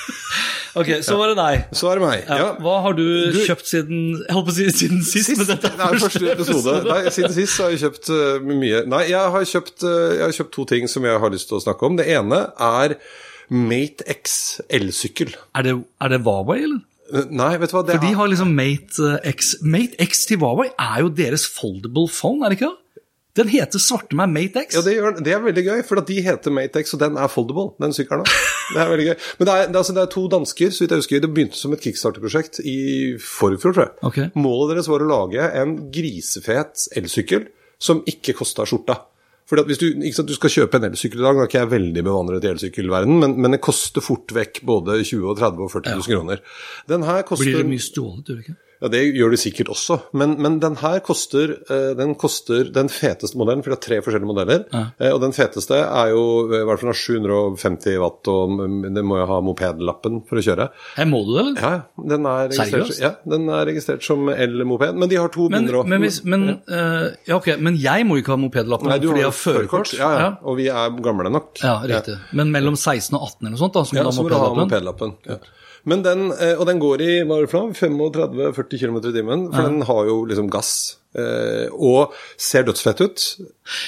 ok, 0.80 0.90
så 1.06 1.18
var 1.20 1.32
det 1.32 1.36
deg. 1.40 1.68
Så 1.76 1.90
er 1.90 2.00
det 2.00 2.06
meg. 2.06 2.24
Ja. 2.28 2.48
Hva 2.62 2.78
har 2.86 2.96
du, 2.98 3.04
kjøpt 3.36 3.70
siden 3.70 4.02
Jeg 4.22 4.36
holdt 4.36 4.48
på 4.48 4.54
å 4.54 4.56
si 4.56 4.66
siden 4.82 5.04
sist, 5.06 5.34
men 5.36 5.50
dette 5.50 5.72
Det 5.76 5.86
er 5.88 6.02
første 6.06 6.32
episode. 6.34 6.76
Nei, 6.88 6.98
siden 7.18 7.36
sist 7.36 7.62
har 7.62 7.72
jeg 7.74 7.84
kjøpt 7.84 8.10
uh, 8.12 8.50
mye 8.50 8.82
Nei, 8.90 9.04
jeg 9.12 9.36
har 9.36 9.48
kjøpt, 9.52 9.78
uh, 9.86 9.94
jeg 10.16 10.26
har 10.26 10.36
kjøpt 10.40 10.54
to 10.58 10.66
ting 10.74 10.90
som 10.90 11.06
jeg 11.08 11.22
har 11.22 11.34
lyst 11.34 11.50
til 11.52 11.60
å 11.60 11.64
snakke 11.64 11.88
om. 11.88 12.00
Det 12.00 12.08
ene 12.16 12.42
er 12.56 12.98
Mate 13.46 14.06
X 14.10 14.60
elsykkel. 14.74 15.36
Er 15.54 15.66
det, 15.66 15.78
er 16.02 16.12
det 16.12 16.22
Huawei, 16.26 16.62
eller? 16.66 16.84
Eh, 17.12 17.28
Nei, 17.30 17.52
vet 17.60 17.70
du 17.70 17.76
hva 17.76 17.84
det 17.86 17.98
For 17.98 18.06
de 18.06 18.16
har 18.18 18.30
liksom 18.30 18.50
Mate 18.56 19.12
X 19.30 19.54
Mate 19.62 19.98
X 20.02 20.26
til 20.30 20.40
Huawei 20.42 20.72
er 20.72 21.04
jo 21.04 21.12
deres 21.14 21.46
foldable 21.46 22.08
phone, 22.10 22.42
er 22.42 22.50
det 22.50 22.58
ikke 22.58 22.72
det? 22.72 22.82
Den 23.36 23.50
heter 23.52 23.82
svarte 23.82 24.16
meg 24.16 24.30
Matex. 24.32 24.76
Ja, 24.76 24.82
det, 24.84 24.94
gjør, 24.96 25.18
det 25.20 25.32
er 25.34 25.42
veldig 25.44 25.64
gøy, 25.66 25.80
for 25.86 26.00
de 26.08 26.20
heter 26.24 26.54
Matex, 26.54 26.94
og 26.96 27.02
den 27.02 27.18
er 27.20 27.32
foldable, 27.32 27.68
den 27.82 27.92
sykkelen. 27.96 28.24
Det 28.72 28.80
er 28.80 28.92
veldig 28.92 29.08
gøy. 29.10 29.16
Men 29.38 29.48
det 29.48 29.56
er, 29.56 29.66
det, 29.66 29.74
er, 29.74 29.80
altså, 29.82 29.96
det 29.96 30.04
er 30.04 30.14
to 30.14 30.24
dansker, 30.32 30.72
så 30.72 30.84
vidt 30.84 30.94
jeg 30.94 31.04
husker. 31.04 31.24
Det 31.24 31.32
begynte 31.32 31.60
som 31.60 31.76
et 31.76 31.84
kickstarter-prosjekt 31.84 32.62
i 32.64 32.78
forfjor, 33.20 33.76
tror 33.76 33.84
jeg. 33.84 33.94
Okay. 34.10 34.30
Målet 34.40 34.74
deres 34.74 34.88
var 34.92 35.04
å 35.04 35.10
lage 35.10 35.50
en 35.60 35.76
grisefet 35.92 36.88
elsykkel 36.96 37.50
som 37.82 38.00
ikke 38.08 38.34
kosta 38.38 38.64
skjorta. 38.68 39.02
Fordi 39.46 39.62
at 39.62 39.68
hvis 39.70 39.78
du, 39.78 39.86
sant, 40.10 40.26
du 40.26 40.34
skal 40.34 40.50
kjøpe 40.50 40.80
en 40.80 40.88
elsykkel 40.88 41.20
i 41.20 41.26
dag, 41.26 41.36
nå 41.36 41.44
er 41.44 41.50
ikke 41.50 41.60
jeg 41.60 41.70
veldig 41.70 42.02
bevandret 42.02 42.46
i 42.46 42.50
elsykkelverdenen, 42.50 43.20
men, 43.22 43.36
men 43.44 43.54
det 43.54 43.62
koster 43.62 44.02
fort 44.02 44.32
vekk 44.34 44.64
både 44.66 44.98
20 45.04 45.22
og 45.22 45.36
30 45.38 45.66
og 45.68 45.70
40 45.76 46.00
000 46.00 46.08
kroner. 46.10 46.42
Den 46.90 47.06
her 47.06 47.22
koster 47.28 47.46
Blir 47.46 47.60
det 47.62 47.68
mye 47.70 47.84
stjålet, 47.84 48.24
gjør 48.26 48.40
det 48.40 48.48
ikke? 48.48 48.56
Ja, 48.82 48.88
Det 48.92 49.00
gjør 49.16 49.32
det 49.34 49.38
sikkert 49.40 49.70
også, 49.72 49.96
men, 50.12 50.34
men 50.42 50.58
den 50.62 50.76
her 50.82 50.98
koster, 51.04 51.54
eh, 51.70 51.92
den 51.98 52.14
koster 52.20 52.68
den 52.74 52.90
feteste 52.92 53.38
modellen, 53.40 53.62
for 53.64 53.72
det 53.72 53.78
er 53.78 53.84
tre 53.86 53.98
forskjellige 54.04 54.28
modeller. 54.30 54.64
Ja. 54.72 55.12
og 55.14 55.20
den 55.22 55.32
feteste 55.36 55.78
er 55.82 56.10
jo 56.12 56.24
eh, 56.50 56.60
i 56.60 56.66
hvert 56.68 56.82
fall 56.82 56.92
750 56.96 57.98
watt, 58.02 58.30
og 58.32 58.56
det 58.96 59.04
må 59.06 59.18
jo 59.20 59.26
ha 59.30 59.38
mopedlappen 59.44 60.20
for 60.28 60.40
å 60.40 60.44
kjøre. 60.44 60.68
Her 60.96 61.08
må 61.10 61.22
du 61.26 61.32
det? 61.38 61.46
Ja, 61.62 61.72
den 62.14 62.28
er 62.28 62.50
registrert, 62.52 62.94
ja, 63.02 63.12
den 63.28 63.48
er 63.52 63.66
registrert 63.70 64.04
som 64.06 64.28
el-moped, 64.32 64.96
men 65.00 65.10
de 65.12 65.20
har 65.20 65.32
to 65.34 65.48
Men, 65.52 65.64
mindre 65.66 65.84
men, 65.88 66.04
hvis, 66.04 66.20
men, 66.28 66.46
uh, 66.68 67.08
ja, 67.28 67.36
okay, 67.38 67.56
men 67.62 67.76
jeg 67.80 68.06
må 68.08 68.20
ikke 68.20 68.34
ha 68.34 68.40
mopedlappen 68.40 68.90
Nei, 68.92 68.98
du 69.02 69.08
fordi 69.10 69.22
jeg 69.24 69.30
har 69.30 69.38
førerkort. 69.40 69.92
Ja, 69.96 70.10
ja, 70.20 70.28
og 70.46 70.58
vi 70.60 70.68
er 70.72 70.96
gamle 71.04 71.30
nok. 71.32 71.54
Ja, 71.62 71.78
riktig. 71.86 72.18
Men 72.36 72.52
mellom 72.54 72.76
16 72.78 73.14
og 73.16 73.22
18 73.30 73.46
eller 73.46 73.54
noe 73.56 73.62
sånt, 73.64 73.76
da, 73.76 73.84
så 73.86 73.96
må 73.96 74.02
Ja, 74.02 74.04
du 74.04 74.10
ha 74.10 74.22
må 74.22 74.28
du 74.28 74.34
ha 74.36 74.50
mopedlappen. 74.60 75.14
mopedlappen. 75.16 75.16
Ja. 75.30 75.38
Men 75.86 76.02
den, 76.02 76.24
eh, 76.34 76.56
og 76.58 76.66
den 76.66 76.80
går 76.82 77.02
i 77.04 77.10
hva 77.22 77.36
er 77.38 77.46
det 77.46 77.50
for 77.52 77.66
noe, 77.94 78.10
35-40 78.10 78.80
km 78.82 78.96
i 78.98 79.12
timen, 79.14 79.44
for 79.54 79.68
den 79.68 79.82
har 79.86 80.06
jo 80.08 80.16
liksom 80.26 80.48
gass. 80.50 80.96
eh, 81.16 81.68
Og 81.72 82.12
ser 82.36 82.64
dødsfett 82.66 83.00
ut. 83.04 83.26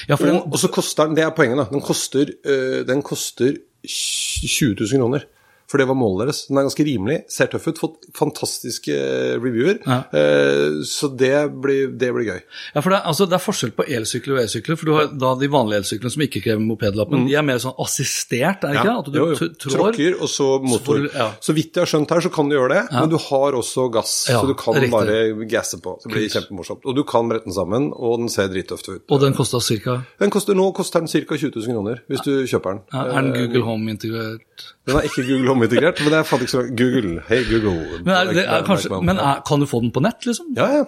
Ja, 0.07 0.15
den, 0.15 0.35
Og, 0.37 0.53
og 0.53 0.59
så 0.61 0.69
koster 0.71 1.05
den, 1.09 1.15
det 1.19 1.25
er 1.25 1.35
poenget 1.35 1.59
da, 1.59 1.67
den 1.73 1.83
koster, 1.83 2.31
eh, 2.45 2.83
den 2.87 3.03
koster 3.03 3.57
20 3.85 4.75
000 4.79 4.97
kroner. 4.99 5.25
For 5.69 5.77
det 5.77 5.85
var 5.89 5.95
målet 5.99 6.27
deres. 6.27 6.39
Den 6.49 6.57
er 6.57 6.65
ganske 6.65 6.85
rimelig, 6.87 7.17
ser 7.29 7.49
tøff 7.51 7.67
ut, 7.69 7.77
fått 7.77 8.07
fantastiske 8.17 8.89
eh, 8.95 9.35
reviewer. 9.37 9.77
Ja. 9.85 9.99
Eh, 10.17 10.79
så 10.89 11.09
det 11.15 11.33
blir, 11.61 11.91
det 11.99 12.09
blir 12.15 12.25
gøy. 12.31 12.39
Ja, 12.73 12.81
for 12.81 12.89
det, 12.95 13.01
altså, 13.05 13.27
det 13.29 13.37
er 13.37 13.43
forskjell 13.43 13.73
på 13.77 13.85
elsykler 13.85 14.37
og 14.37 14.41
elsykler. 14.45 14.79
For 14.81 14.89
du 14.89 14.93
har 14.97 15.11
da 15.13 15.33
de 15.39 15.49
vanlige 15.53 15.83
elsyklene 15.83 16.13
som 16.15 16.23
ikke 16.25 16.41
krever 16.47 16.63
mopedlappen, 16.65 17.27
de 17.29 17.35
er 17.37 17.45
mer 17.45 17.61
sånn 17.61 17.77
assistert, 17.79 18.63
er 18.65 18.73
det 18.73 18.81
ikke? 18.81 18.89
det? 18.89 18.97
At 18.97 19.05
du 19.05 19.17
Mm. 19.19 19.19
Jo, 19.19 19.27
jo. 19.35 19.47
trår. 19.59 19.73
Tråkker, 19.75 20.13
og 20.23 20.29
så 20.31 20.47
motor. 20.63 20.95
Så, 20.95 21.03
du- 21.03 21.17
ja. 21.19 21.29
Så 21.43 21.53
vidt 21.53 21.73
jeg 21.75 21.81
har 21.85 21.89
skjønt 21.91 22.09
her, 22.15 22.21
så 22.25 22.31
kan 22.33 22.49
du 22.49 22.55
gjøre 22.55 22.69
det, 22.73 22.83
men 22.95 23.09
du 23.09 23.17
har 23.17 23.57
også 23.59 23.89
gass, 23.91 24.13
Ja, 24.29 24.39
så 24.41 24.47
du 24.47 24.53
kan 24.55 24.73
riktig. 24.73 24.91
bare 24.91 25.45
gasse 25.49 25.77
på. 25.83 25.97
Det 26.03 26.11
blir 26.13 26.29
kjempemorsomt. 26.29 26.81
Og 26.85 26.95
du 26.95 27.03
kan 27.03 27.27
brette 27.29 27.45
den 27.45 27.53
sammen, 27.53 27.91
og 27.93 28.19
den 28.19 28.29
ser 28.29 28.47
drittøft 28.49 28.87
ut. 28.89 29.01
Og 29.09 29.19
den 29.21 29.33
kosta 29.37 29.59
ca. 29.59 29.99
Nå 30.19 30.73
koster 30.73 30.99
den 30.99 31.07
ca. 31.07 31.35
20 31.37 31.51
000 31.55 31.73
kroner, 31.75 32.01
hvis 32.09 32.21
du 32.25 32.31
kjøper 32.47 32.73
den. 32.73 32.81
Ja, 32.93 33.03
er 33.17 33.21
den 33.21 33.33
Google 33.33 33.63
Home 33.67 33.91
integrert? 33.91 34.41
Den 34.89 34.97
er 34.97 35.05
ikke 35.05 35.21
Google 35.27 35.47
Home-integrert, 35.51 35.99
men 36.01 36.09
det 36.13 36.17
er 36.19 36.25
faktisk 36.25 36.69
Google. 36.79 37.21
Hey, 37.27 37.43
Google. 37.45 37.99
Men, 38.05 38.13
er, 38.15 38.31
det 38.33 38.43
er 38.49 38.63
kanskje, 38.65 38.89
men 39.05 39.19
er, 39.21 39.41
kan 39.45 39.61
du 39.61 39.67
få 39.69 39.81
den 39.83 39.91
på 39.93 40.01
nett, 40.01 40.25
liksom? 40.25 40.47
Ja, 40.57 40.65
ja. 40.79 40.83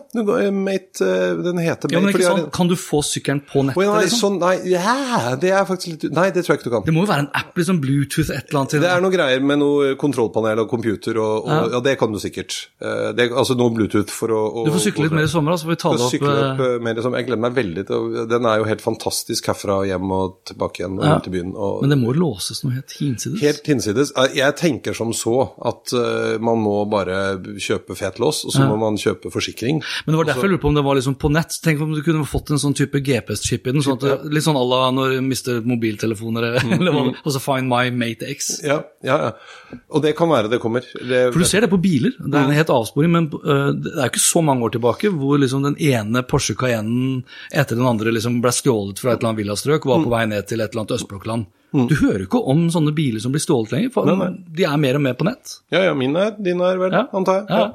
Mate, 0.52 1.06
eh, 1.06 1.36
den 1.46 1.60
heter 1.62 1.86
Mate. 1.88 1.94
Ja, 1.94 2.00
men 2.02 2.10
ikke 2.16 2.26
sånn, 2.26 2.48
Kan 2.56 2.72
du 2.72 2.76
få 2.80 3.02
sykkelen 3.06 3.44
på 3.46 3.62
nettet? 3.68 3.78
Nei, 3.86 4.02
liksom? 4.08 4.22
sånn, 4.24 4.40
nei, 4.42 4.56
ja, 4.72 5.36
det 5.42 5.52
er 5.54 5.68
faktisk 5.70 5.92
litt 5.94 6.16
Nei, 6.18 6.28
det 6.34 6.44
tror 6.46 6.56
jeg 6.56 6.62
ikke 6.62 6.70
du 6.72 6.74
kan. 6.76 6.86
Det 6.88 6.96
må 6.96 7.04
jo 7.06 7.12
være 7.12 7.26
en 7.28 7.30
app, 7.42 7.52
liksom 7.62 7.82
Bluetooth, 7.84 8.32
et 8.34 8.50
eller 8.50 8.62
annet. 8.64 8.76
Det 8.82 8.90
er 8.90 9.04
noen 9.06 9.14
greier 9.14 9.46
med 9.52 9.62
noe 9.62 9.92
kontrollpanel 10.02 10.64
og 10.66 10.72
computer, 10.74 11.20
og, 11.22 11.46
og 11.46 11.52
ja. 11.54 11.62
Ja. 11.76 11.84
det 11.86 11.96
kan 12.02 12.12
du 12.16 12.20
sikkert. 12.24 12.58
Eh, 12.82 13.12
Det, 13.22 13.30
altså 13.32 13.54
noe 13.60 13.70
Bluetooth 13.76 14.10
for 14.16 14.34
å, 14.34 14.42
og, 14.50 14.66
Du 14.66 14.74
får 14.76 14.86
sykle 14.88 15.06
litt 15.10 15.16
mer 15.20 15.30
i 15.30 15.32
sommer, 15.32 15.58
så 15.62 15.68
får 15.70 15.76
vi 15.76 15.80
ta 15.84 15.94
det 15.94 16.06
opp. 16.08 16.16
sykle 16.16 16.34
opp 16.48 16.66
eh, 16.66 16.76
mer 16.82 16.98
liksom. 16.98 17.16
Jeg 17.20 17.28
gleder 17.30 17.44
meg 17.46 17.56
veldig 17.60 17.86
til 17.92 18.28
Den 18.32 18.46
er 18.50 18.58
jo 18.64 18.68
helt 18.72 18.82
fantastisk 18.82 19.52
herfra 19.52 19.82
hjem 19.90 20.12
og 20.18 20.40
tilbake 20.50 20.82
igjen 20.82 20.98
og 20.98 21.06
Ja. 21.06 21.20
til 21.22 21.36
byen. 21.38 21.54
Og 21.56 21.82
Men 21.86 21.94
det 21.94 22.00
må 22.02 22.14
låses 22.18 22.64
noe 22.66 22.74
helt 22.80 22.92
hinsides. 22.98 23.42
Helt 23.42 23.61
hinsides. 23.68 24.12
Eh, 24.18 24.36
Jeg 24.38 24.56
tenker 24.60 24.94
som 24.98 25.12
så 25.14 25.34
at 25.68 25.92
eh, 25.94 26.38
man 26.42 26.62
må 26.64 26.78
bare 26.90 27.38
kjøpe 27.62 27.96
fet 28.00 28.20
lås, 28.22 28.44
og 28.48 28.54
så 28.56 28.66
må 28.68 28.78
man 28.82 28.98
kjøpe 29.02 29.32
forsikring. 29.34 29.82
Men 30.06 30.14
det 30.16 30.20
var 30.22 30.30
derfor 30.32 30.48
jeg 30.48 30.54
lurte 30.56 30.64
på 30.66 30.72
om 30.72 30.78
det 30.80 30.84
var 30.86 30.98
liksom 31.00 31.18
på 31.22 31.32
nett. 31.34 31.58
Tenk 31.64 31.82
om 31.86 31.94
du 31.96 32.02
kunne 32.06 32.26
fått 32.30 32.52
en 32.56 32.62
sånn 32.62 32.76
type 32.78 33.02
GPS-chip 33.06 33.68
i 33.68 33.76
den. 33.76 33.84
Sånn 33.86 34.00
at 34.02 34.26
litt 34.32 34.46
sånn 34.46 34.58
à 34.60 34.64
la 34.66 34.82
når 34.96 35.16
du 35.18 35.22
mister 35.28 35.62
mobiltelefoner, 35.62 36.48
eller 36.80 36.96
hva, 36.96 37.06
og 37.22 37.32
så 37.36 37.42
Find 37.44 37.70
My 37.72 37.90
Mate 37.94 38.30
X. 38.32 38.52
Ja, 38.66 38.82
ja, 39.06 39.18
ja. 39.28 39.80
Og 39.92 40.02
det 40.06 40.16
kan 40.18 40.30
være 40.32 40.50
det 40.52 40.62
kommer. 40.64 40.86
Det, 40.94 41.22
For 41.34 41.40
du 41.42 41.48
ser 41.50 41.66
det 41.66 41.72
på 41.72 41.80
biler. 41.82 42.16
Det 42.20 42.34
er 42.38 42.50
en 42.50 42.56
helt 42.58 42.74
avsporing, 42.74 43.12
men 43.14 43.30
det 43.32 43.94
er 43.96 44.06
jo 44.06 44.12
ikke 44.12 44.24
så 44.24 44.42
mange 44.46 44.68
år 44.68 44.76
tilbake 44.76 45.12
hvor 45.14 45.40
liksom 45.42 45.64
den 45.66 45.78
ene 45.82 46.24
Porsche 46.28 46.56
Cayennen 46.60 47.24
etter 47.52 47.76
den 47.80 47.88
andre 47.88 48.12
liksom 48.14 48.40
ble 48.44 48.52
stjålet 48.56 49.00
fra 49.02 49.14
et 49.14 49.20
eller 49.22 49.32
annet 49.32 49.42
villastrøk 49.44 49.86
og 49.88 49.92
var 49.96 50.06
på 50.06 50.14
vei 50.14 50.24
ned 50.32 50.48
til 50.50 50.62
et 50.64 50.70
eller 50.72 50.84
annet 50.84 50.96
østblokkland. 51.00 51.48
Du 51.72 51.96
hører 52.02 52.26
ikke 52.26 52.42
om 52.52 52.66
sånne 52.74 52.92
biler 52.94 53.22
som 53.24 53.32
blir 53.32 53.40
stjålet 53.44 53.72
lenger, 53.72 53.92
for 53.96 54.04
de 54.06 54.64
er 54.68 54.78
mer 54.78 54.96
og 55.00 55.02
mer 55.06 55.14
på 55.16 55.24
nett. 55.24 55.54
Ja, 55.72 55.86
ja, 55.86 55.94
min 55.96 56.16
er, 56.20 56.32
din 56.38 56.60
er 56.60 56.78
vel, 56.82 56.92
Ja. 56.92 57.06
antar 57.16 57.42
jeg. 57.42 57.46
Ja. 57.50 57.72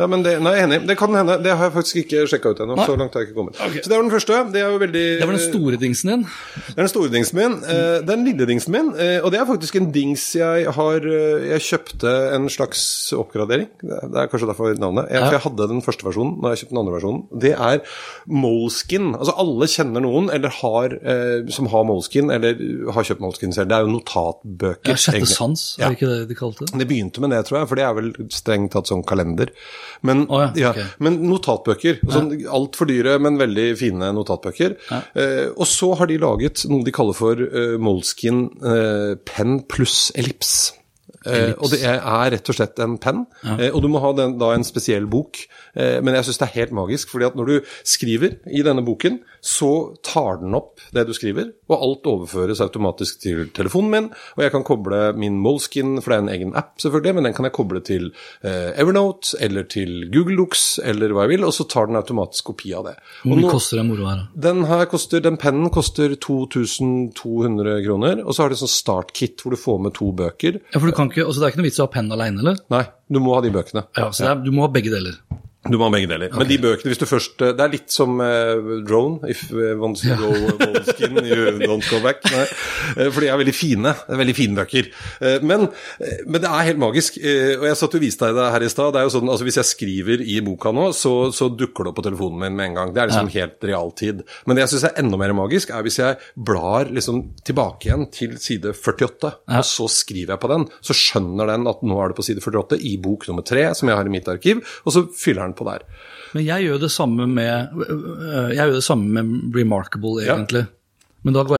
Ja. 0.00 0.06
Ja, 0.06 0.06
men 0.08 0.22
det, 0.24 0.32
nei, 0.40 0.54
enig. 0.64 0.78
Det 0.88 0.96
kan 0.96 1.12
hende. 1.14 1.34
Det 1.44 1.52
har 1.52 1.68
jeg 1.68 1.74
faktisk 1.74 1.98
ikke 2.00 2.22
sjekka 2.32 2.54
ut 2.54 2.60
ennå. 2.64 2.76
Så 2.88 2.94
langt 2.96 3.12
har 3.12 3.20
jeg 3.20 3.28
ikke 3.30 3.36
kommet. 3.36 3.58
Okay. 3.60 3.82
Så 3.84 3.90
det 3.92 3.96
var 3.98 4.02
den 4.06 4.12
første. 4.14 4.38
Det 4.54 4.62
er 4.62 4.70
jo 4.72 4.78
veldig 4.80 5.02
Det 5.20 5.26
var 5.28 5.36
den 5.36 5.42
store 5.44 5.76
dingsen 5.82 6.10
din. 6.10 6.22
Det 6.24 6.72
er 6.78 6.80
den 6.80 6.88
store 6.92 7.10
dingsen 7.12 7.36
min. 7.36 7.56
Eh, 7.68 8.00
Den 8.08 8.24
lille 8.24 8.46
dingsen 8.48 8.72
min, 8.72 8.88
eh, 8.96 9.18
og 9.20 9.30
det 9.34 9.40
er 9.42 9.44
faktisk 9.50 9.76
en 9.76 9.90
dings 9.92 10.24
jeg 10.38 10.72
har 10.72 11.04
eh, 11.04 11.44
Jeg 11.50 11.60
kjøpte 11.68 12.14
en 12.34 12.48
slags 12.48 13.12
oppgradering. 13.12 13.68
Det 13.82 14.16
er- 14.16 14.30
kanskje 14.32 14.48
derfor 14.48 14.72
navnet. 14.80 15.10
Jeg, 15.12 15.20
for 15.26 15.36
jeg 15.36 15.44
hadde 15.44 15.68
den 15.74 15.82
første 15.84 16.04
versjonen, 16.08 16.32
nå 16.40 16.48
har 16.48 16.56
jeg 16.56 16.62
kjøpt 16.64 16.72
den 16.72 16.80
andre 16.80 16.96
versjonen. 16.96 17.22
Det 17.44 17.52
er 17.52 17.84
Moleskin. 18.40 19.10
Altså 19.18 19.34
alle 19.44 19.68
kjenner 19.70 20.04
noen 20.04 20.30
eller 20.32 20.48
har, 20.60 20.96
som 21.52 21.68
har 21.72 21.84
Moleskin, 21.88 22.30
eller 22.32 22.56
har 22.96 23.06
kjøpt 23.08 23.20
Moleskin 23.20 23.52
selv. 23.56 23.68
Det 23.70 23.76
er 23.78 23.86
jo 23.86 23.92
notatbøker. 23.98 24.94
Ja, 24.94 24.98
Sjette 25.00 25.26
sans, 25.28 25.76
er 25.78 25.82
Ja. 25.82 25.88
det 25.90 25.98
ikke 25.98 26.10
det 26.10 26.28
de 26.28 26.34
kalte 26.38 26.66
det? 26.66 26.78
Det 26.78 26.88
begynte 26.88 27.20
med 27.20 27.30
det, 27.30 27.44
tror 27.46 27.60
jeg, 27.60 27.68
for 27.68 27.74
det 27.76 27.84
er 27.84 27.94
vel 27.94 28.12
strengt 28.30 28.72
tatt 28.72 28.86
sånn 28.90 29.04
kalender. 29.04 29.50
Men, 30.06 30.24
oh, 30.28 30.46
ja, 30.58 30.72
ok. 30.72 30.96
men 31.04 31.20
notatbøker. 31.28 32.00
Sånn 32.10 32.32
altfor 32.48 32.90
dyre, 32.90 33.18
men 33.22 33.38
veldig 33.40 33.68
fine 33.80 34.10
notatbøker. 34.16 34.76
Eh, 34.90 35.46
og 35.54 35.66
så 35.68 35.92
har 36.00 36.10
de 36.10 36.20
laget 36.22 36.64
noe 36.70 36.86
de 36.86 36.94
kaller 36.94 37.16
for 37.16 37.40
eh, 37.40 37.76
Molskin 37.80 38.46
eh, 38.60 39.14
Pen 39.26 39.60
pluss 39.70 40.10
ellips. 40.18 40.79
Eh, 41.26 41.52
og 41.58 41.72
det 41.72 41.82
er, 41.84 41.98
er 42.00 42.32
rett 42.36 42.52
og 42.52 42.56
slett 42.56 42.80
en 42.80 42.96
penn, 43.00 43.24
eh, 43.56 43.68
og 43.68 43.82
du 43.84 43.90
må 43.92 44.00
ha 44.02 44.12
den, 44.16 44.38
da 44.40 44.52
en 44.54 44.66
spesiell 44.66 45.08
bok. 45.10 45.42
Eh, 45.74 45.98
men 46.04 46.16
jeg 46.16 46.28
syns 46.28 46.40
det 46.40 46.48
er 46.48 46.56
helt 46.56 46.74
magisk, 46.76 47.10
fordi 47.12 47.28
at 47.28 47.36
når 47.38 47.50
du 47.50 47.72
skriver 47.86 48.38
i 48.48 48.62
denne 48.66 48.84
boken, 48.86 49.20
så 49.44 49.70
tar 50.06 50.40
den 50.42 50.56
opp 50.56 50.82
det 50.96 51.06
du 51.08 51.14
skriver, 51.16 51.52
og 51.70 51.76
alt 51.76 52.08
overføres 52.10 52.62
automatisk 52.64 53.20
til 53.24 53.46
telefonen 53.56 53.90
min. 53.94 54.08
Og 54.36 54.44
jeg 54.44 54.54
kan 54.54 54.66
koble 54.66 55.02
min 55.20 55.38
Moleskin, 55.40 55.98
for 56.00 56.12
det 56.12 56.18
er 56.18 56.24
en 56.24 56.32
egen 56.34 56.56
app, 56.58 56.74
selvfølgelig, 56.82 57.16
men 57.18 57.28
den 57.28 57.36
kan 57.36 57.48
jeg 57.48 57.56
koble 57.56 57.82
til 57.86 58.10
eh, 58.42 58.72
Evernote 58.80 59.36
eller 59.44 59.68
til 59.70 60.08
Google 60.12 60.38
Looks 60.40 60.78
eller 60.84 61.14
hva 61.14 61.26
jeg 61.26 61.36
vil, 61.36 61.46
og 61.48 61.54
så 61.56 61.66
tar 61.70 61.90
den 61.90 62.00
automatisk 62.00 62.50
kopi 62.52 62.74
av 62.76 62.88
det. 62.90 62.96
Hvor 63.24 63.40
mye 63.40 63.52
koster 63.52 63.80
den 63.80 63.90
moroa 63.92 64.14
her? 64.14 64.24
da? 64.24 64.50
den 64.50 64.64
her 64.68 64.86
koster, 64.90 65.22
den 65.24 65.38
pennen 65.40 65.70
koster 65.72 66.14
2200 66.16 67.80
kroner, 67.84 68.24
og 68.24 68.34
så 68.34 68.44
har 68.44 68.52
de 68.52 68.60
sånn 68.60 68.72
startkit 68.72 69.42
hvor 69.42 69.54
du 69.54 69.60
får 69.60 69.80
med 69.86 69.96
to 69.98 70.10
bøker. 70.16 70.60
Ja, 70.72 70.78
for 70.78 70.90
du 70.90 70.96
kan 70.96 71.09
ikke, 71.12 71.26
altså 71.26 71.42
Det 71.42 71.46
er 71.48 71.52
ikke 71.54 71.60
noe 71.62 71.68
vits 71.68 71.78
i 71.80 71.82
å 71.82 71.86
ha 71.88 71.92
penn 71.94 72.10
alene, 72.16 72.42
eller? 72.44 72.58
Nei, 72.72 72.82
du 73.10 73.20
må 73.22 73.34
ha 73.36 73.42
de 73.44 73.52
bøkene. 73.54 73.84
Ja, 73.98 74.08
så 74.16 74.30
er, 74.32 74.40
Du 74.44 74.50
må 74.54 74.64
ha 74.66 74.72
begge 74.72 74.92
deler. 74.94 75.18
Du 75.68 75.76
må 75.76 75.84
ha 75.84 75.92
begge 75.92 76.08
deler. 76.08 76.30
Men 76.32 76.48
de 76.48 76.56
bøkene, 76.56 76.88
hvis 76.88 77.00
du 77.02 77.04
først 77.04 77.42
Det 77.42 77.60
er 77.60 77.68
litt 77.68 77.92
som 77.92 78.14
uh, 78.16 78.80
Drone. 78.86 79.28
If 79.28 79.42
uh, 79.52 79.74
once 79.76 80.06
you 80.06 80.16
go 80.16 80.30
Moleskin, 80.56 81.18
you 81.20 81.58
don't 81.60 81.84
go 81.84 81.98
back. 82.00 82.24
Nei. 82.32 82.46
Eh, 82.96 83.10
for 83.12 83.20
de 83.20 83.28
er 83.28 83.36
veldig 83.40 83.54
fine. 83.54 83.92
Veldig 84.08 84.34
fine 84.38 84.56
bøker. 84.56 84.88
Eh, 85.20 85.44
men, 85.44 85.66
eh, 86.00 86.22
men 86.24 86.40
det 86.40 86.48
er 86.48 86.66
helt 86.70 86.80
magisk. 86.80 87.18
Eh, 87.20 87.58
og 87.58 87.66
jeg 87.68 87.76
satt 87.76 87.96
og 87.98 88.04
viste 88.06 88.30
deg 88.30 88.38
det 88.38 88.46
her 88.54 88.64
i 88.64 88.70
stad. 88.72 88.94
Det 88.94 89.02
er 89.02 89.08
jo 89.08 89.12
sånn, 89.18 89.28
altså 89.34 89.46
Hvis 89.50 89.60
jeg 89.60 89.68
skriver 89.70 90.24
i 90.24 90.38
boka 90.46 90.72
nå, 90.72 90.86
så, 90.96 91.12
så 91.36 91.50
dukker 91.52 91.84
det 91.84 91.92
opp 91.92 92.00
på 92.00 92.06
telefonen 92.08 92.40
min 92.44 92.56
med 92.56 92.70
en 92.70 92.78
gang. 92.80 92.94
Det 92.96 93.02
er 93.02 93.12
liksom 93.12 93.30
helt 93.36 93.68
realtid. 93.70 94.24
Men 94.46 94.56
det 94.56 94.64
jeg 94.64 94.74
syns 94.74 94.88
er 94.88 95.02
enda 95.04 95.20
mer 95.20 95.36
magisk, 95.36 95.74
er 95.76 95.84
hvis 95.86 96.00
jeg 96.00 96.18
blar 96.36 96.88
liksom 96.88 97.22
tilbake 97.46 97.90
igjen 97.90 98.08
til 98.14 98.36
side 98.40 98.72
48, 98.76 99.34
og 99.60 99.68
så 99.68 99.88
skriver 99.92 100.34
jeg 100.34 100.42
på 100.42 100.52
den. 100.54 100.66
Så 100.80 100.96
skjønner 100.96 101.52
den 101.52 101.68
at 101.70 101.84
nå 101.84 102.00
er 102.00 102.12
det 102.14 102.18
på 102.20 102.26
side 102.26 102.44
48 102.44 102.80
i 102.80 102.96
bok 103.02 103.28
nummer 103.28 103.44
tre, 103.46 103.68
som 103.76 103.90
jeg 103.90 104.00
har 104.00 104.08
i 104.08 104.16
mitt 104.16 104.28
arkiv, 104.30 104.64
og 104.84 104.96
så 104.96 105.04
fyller 105.16 105.44
den 105.44 105.49
på 105.52 105.64
der. 105.64 105.78
Men 106.34 106.46
jeg 106.46 106.62
gjør 106.62 106.78
det 106.78 106.90
samme 106.90 107.26
med 107.26 107.68
øh, 107.88 108.56
Jeg 108.56 108.66
gjør 108.66 108.72
det 108.72 108.84
samme 108.84 109.08
med 109.08 109.22
Remarkable, 109.60 110.24
Ja. 110.24 110.64
Men 111.22 111.34
da 111.34 111.42
går 111.42 111.56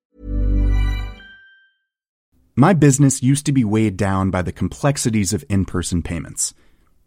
My 2.56 2.74
business 2.74 3.22
used 3.22 3.46
to 3.46 3.52
be 3.52 3.64
weighed 3.64 3.96
down 3.96 4.30
by 4.30 4.42
the 4.42 4.52
complexities 4.52 5.32
of 5.32 5.44
in 5.48 5.64
person 5.64 6.02
payments. 6.02 6.54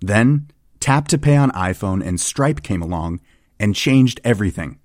Then, 0.01 0.49
Tap 0.79 1.07
to 1.09 1.17
Pay 1.17 1.37
on 1.37 1.51
iPhone 1.51 2.01
and 2.07 2.19
Stripe 2.19 2.63
came 2.63 2.81
along 2.81 3.19
and 3.59 3.75
changed 3.75 4.19
everything. 4.23 4.79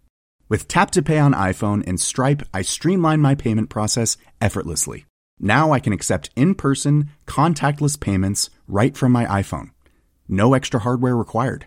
With 0.51 0.69
Tap 0.69 0.91
to 0.93 1.03
Pay 1.03 1.19
on 1.19 1.33
iPhone 1.33 1.83
and 1.87 1.99
Stripe, 1.99 2.43
I 2.53 2.63
streamlined 2.63 3.23
my 3.23 3.35
payment 3.35 3.71
process 3.71 4.17
effortlessly. 4.41 5.07
Now 5.41 5.73
I 5.73 5.81
can 5.81 5.93
accept 5.93 6.31
in 6.37 6.55
person, 6.55 7.11
contactless 7.27 7.99
payments 7.99 8.51
right 8.67 8.97
from 8.97 9.13
my 9.13 9.25
iPhone. 9.27 9.71
No 10.29 10.55
extra 10.55 10.81
hardware 10.81 11.17
required. 11.17 11.67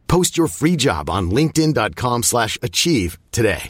Post 0.11 0.37
your 0.37 0.49
free 0.49 0.75
job 0.75 1.09
on 1.09 1.31
linkedin.com/achieve 1.31 2.23
slash 2.23 2.57
achieve 2.61 3.17
today. 3.31 3.69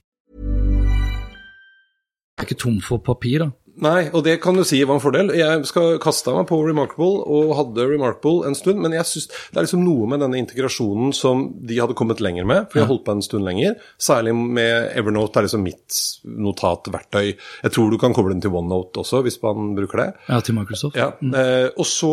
er 2.38 2.44
ikke 2.44 2.56
tom 2.56 2.82
for 2.82 2.98
papir, 2.98 3.40
da. 3.40 3.50
Nei, 3.82 4.10
og 4.13 4.24
det 4.28 4.36
kan 4.44 4.54
du 4.58 4.63
si 4.67 4.80
var 4.86 4.98
en 5.00 5.04
fordel. 5.04 5.32
Jeg 5.34 5.65
skal 5.70 5.96
kaste 6.04 6.34
meg 6.36 6.46
på 6.50 6.60
Remarkable, 6.67 7.24
og 7.26 7.54
hadde 7.58 7.88
Remarkable 7.89 8.46
en 8.48 8.56
stund, 8.58 8.78
men 8.84 8.94
jeg 8.94 9.08
synes 9.10 9.28
det 9.32 9.58
er 9.58 9.65
liksom 9.65 9.82
noe 9.86 10.06
med 10.12 10.22
denne 10.22 10.38
integrasjonen 10.41 11.13
som 11.17 11.48
de 11.65 11.80
hadde 11.82 11.96
kommet 11.98 12.22
lenger 12.22 12.46
med, 12.46 12.67
for 12.70 12.78
de 12.78 12.84
har 12.86 12.91
holdt 12.91 13.06
på 13.08 13.15
en 13.15 13.24
stund 13.26 13.48
lenger. 13.48 13.76
Særlig 14.02 14.36
med 14.38 14.91
Evernote, 15.00 15.34
det 15.34 15.41
er 15.41 15.48
liksom 15.50 15.65
mitt 15.65 16.00
notatverktøy. 16.46 17.32
Jeg 17.65 17.74
tror 17.74 17.91
du 17.91 17.98
kan 18.02 18.13
koble 18.15 18.36
den 18.36 18.44
til 18.44 18.54
OneNote 18.54 19.02
også, 19.02 19.22
hvis 19.26 19.39
man 19.44 19.74
bruker 19.78 20.04
det. 20.04 20.08
Ja, 20.30 20.39
til 20.46 20.58
Microsoft. 20.58 20.98
Ja, 21.00 21.10
eh, 21.17 21.70
Og 21.78 21.86
så 21.89 22.12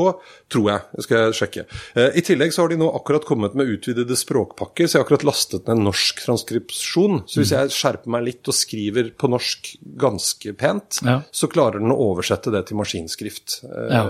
tror 0.51 0.71
jeg, 0.71 0.81
det 0.97 1.05
skal 1.05 1.19
jeg 1.27 1.37
sjekke 1.39 1.65
eh, 1.99 2.17
I 2.17 2.23
tillegg 2.25 2.53
så 2.55 2.65
har 2.65 2.73
de 2.73 2.79
nå 2.81 2.89
akkurat 2.97 3.27
kommet 3.29 3.55
med 3.59 3.69
utvidede 3.75 4.17
språkpakker, 4.17 4.87
så 4.89 4.97
jeg 4.97 5.03
har 5.03 5.07
akkurat 5.09 5.27
lastet 5.29 5.67
ned 5.69 5.77
en 5.79 5.85
norsk 5.89 6.23
transkripsjon. 6.25 7.23
Så 7.29 7.43
hvis 7.43 7.53
jeg 7.53 7.73
skjerper 7.75 8.13
meg 8.15 8.25
litt 8.31 8.49
og 8.49 8.57
skriver 8.57 9.13
på 9.19 9.31
norsk 9.31 9.75
ganske 10.01 10.55
pent, 10.59 11.01
Ja. 11.05 11.21
så 11.33 11.47
klarer 11.49 11.57
den 11.75 11.91
å 11.95 11.97
oversette 12.13 12.53
det 12.55 12.65
til 12.71 12.79
maskinskrift. 12.81 13.59
Eh, 13.67 13.91
Ja, 13.95 14.05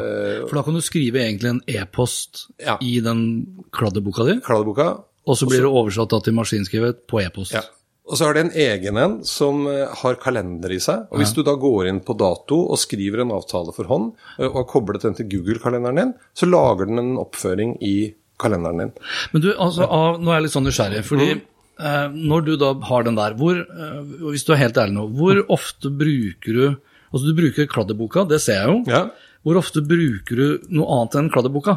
for 0.48 0.58
da 0.60 0.62
kan 0.66 0.74
du 0.78 0.82
skrive 0.84 1.22
egentlig 1.24 1.50
en 1.54 1.62
e-post 1.66 2.46
Ja. 2.60 2.76
i 2.80 3.00
den 3.04 3.24
kladdeboka 3.72 4.24
di, 4.28 4.40
Kladdeboka. 4.44 4.88
og 5.26 5.36
så 5.36 5.48
blir 5.48 5.64
det 5.64 5.72
oversatt 5.72 6.10
da 6.10 6.20
til 6.20 6.34
maskinskrevet 6.34 7.06
på 7.08 7.20
e-post. 7.24 7.52
Ja. 7.56 7.62
Og 8.08 8.16
så 8.16 8.24
har 8.24 8.32
det 8.38 8.40
en 8.46 8.54
egen 8.56 8.96
en 8.96 9.18
som 9.24 9.66
eh, 9.68 9.86
har 10.00 10.14
kalender 10.16 10.72
i 10.72 10.78
seg. 10.80 11.08
Og 11.12 11.18
hvis 11.20 11.34
du 11.36 11.42
da 11.44 11.52
går 11.60 11.88
inn 11.90 12.00
på 12.00 12.14
dato 12.16 12.56
og 12.72 12.78
skriver 12.80 13.20
en 13.20 13.34
avtale 13.36 13.74
for 13.76 13.84
hånd, 13.84 14.12
eh, 14.38 14.46
og 14.46 14.54
har 14.54 14.64
koblet 14.64 15.02
den 15.04 15.14
til 15.18 15.28
Google-kalenderen 15.28 15.96
din, 16.00 16.14
så 16.34 16.48
lager 16.48 16.86
den 16.88 16.98
en 17.02 17.18
oppføring 17.20 17.76
i 17.84 18.14
kalenderen 18.40 18.78
din. 18.78 18.92
Men 19.34 19.42
du, 19.42 19.50
altså, 19.58 19.84
av, 19.84 20.16
nå 20.22 20.30
er 20.32 20.38
jeg 20.40 20.46
litt 20.46 20.56
sånn 20.56 20.68
nysgjerrig, 20.70 21.04
fordi 21.04 21.28
Mm. 21.34 21.42
eh, 21.84 22.08
når 22.32 22.44
du 22.46 22.56
da 22.56 22.72
har 22.88 23.02
den 23.04 23.14
der, 23.20 23.34
hvor, 23.34 23.54
eh, 23.60 24.00
hvis 24.32 24.44
du 24.46 24.52
er 24.54 24.56
helt 24.64 24.74
ærlig 24.80 24.94
nå, 24.96 25.04
hvor 25.14 25.44
ofte 25.58 25.90
bruker 25.92 26.52
du 26.54 26.76
Altså 27.12 27.24
du 27.30 27.34
bruker 27.38 27.66
kladdeboka, 27.70 28.26
det 28.28 28.40
ser 28.44 28.62
jeg 28.62 28.68
jo. 28.68 28.78
Ja. 28.92 29.06
Hvor 29.46 29.54
ofte 29.60 29.80
bruker 29.86 30.36
du 30.36 30.64
noe 30.74 30.86
annet 30.96 31.14
enn 31.16 31.28
kladdeboka? 31.32 31.76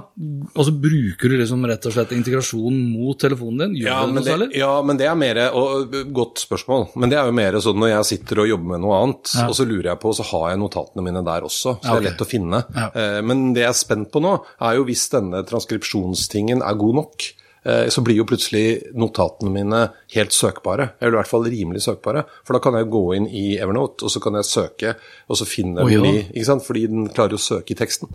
Altså 0.57 0.71
Bruker 0.81 1.29
du 1.29 1.35
liksom 1.37 1.61
rett 1.69 1.85
og 1.87 1.93
slett 1.93 2.09
integrasjon 2.15 2.79
mot 2.89 3.19
telefonen 3.21 3.61
din? 3.69 3.75
Gjør 3.83 3.91
Ja 3.91 3.99
det 4.01 4.15
noe 4.15 4.23
det, 4.25 4.31
særlig? 4.33 4.47
ja, 4.57 4.71
men 4.81 4.97
det 4.99 5.05
er 5.07 5.15
mer 5.21 5.39
og, 5.53 5.93
Godt 6.11 6.41
spørsmål. 6.41 6.87
Men 6.99 7.13
det 7.13 7.19
er 7.21 7.29
jo 7.29 7.35
mer 7.37 7.59
sånn 7.63 7.77
når 7.79 7.91
jeg 7.93 8.09
sitter 8.09 8.41
og 8.43 8.49
jobber 8.49 8.73
med 8.73 8.81
noe 8.83 8.97
annet, 9.03 9.35
og 9.45 9.53
så 9.55 9.67
lurer 9.69 9.91
jeg 9.93 10.01
på, 10.01 10.11
så 10.17 10.25
har 10.33 10.47
jeg 10.51 10.61
notatene 10.63 11.05
mine 11.05 11.23
der 11.29 11.45
også. 11.47 11.77
Så 11.77 11.85
Ja, 11.85 11.93
okay. 11.93 11.93
det 11.93 12.01
er 12.01 12.07
lett 12.09 12.25
å 12.25 12.29
finne. 12.33 12.63
Ja. 12.75 12.87
Eh, 12.97 13.21
Men 13.29 13.45
det 13.53 13.61
jeg 13.63 13.69
er 13.69 13.79
spent 13.85 14.11
på 14.11 14.23
nå, 14.25 14.33
er 14.59 14.75
jo 14.81 14.87
hvis 14.89 15.05
denne 15.13 15.45
transkripsjonstingen 15.45 16.65
er 16.65 16.75
god 16.81 16.95
nok. 17.03 17.29
Eh, 17.65 17.87
Så 17.93 18.03
blir 18.05 18.19
jo 18.19 18.27
plutselig 18.29 18.93
notatene 18.97 19.53
mine 19.53 19.81
helt 20.15 20.35
søkbare, 20.35 20.93
eller 20.99 21.17
i 21.17 21.19
hvert 21.21 21.31
fall 21.31 21.47
rimelig 21.47 21.83
søkbare. 21.87 22.25
For 22.47 22.57
da 22.57 22.63
kan 22.63 22.77
jeg 22.79 22.91
gå 22.93 23.03
inn 23.17 23.27
i 23.27 23.45
Evernote, 23.57 24.05
og 24.05 24.13
så 24.13 24.23
kan 24.23 24.39
jeg 24.39 24.49
søke, 24.49 24.95
og 25.27 25.39
så 25.39 25.47
finner 25.49 25.85
jeg 25.85 26.01
oh, 26.01 26.09
ja. 26.11 26.23
i? 26.41 26.45
Fordi 26.67 26.87
den 26.91 27.09
klarer 27.11 27.37
å 27.37 27.41
søke 27.41 27.75
i 27.75 27.79
teksten. 27.79 28.11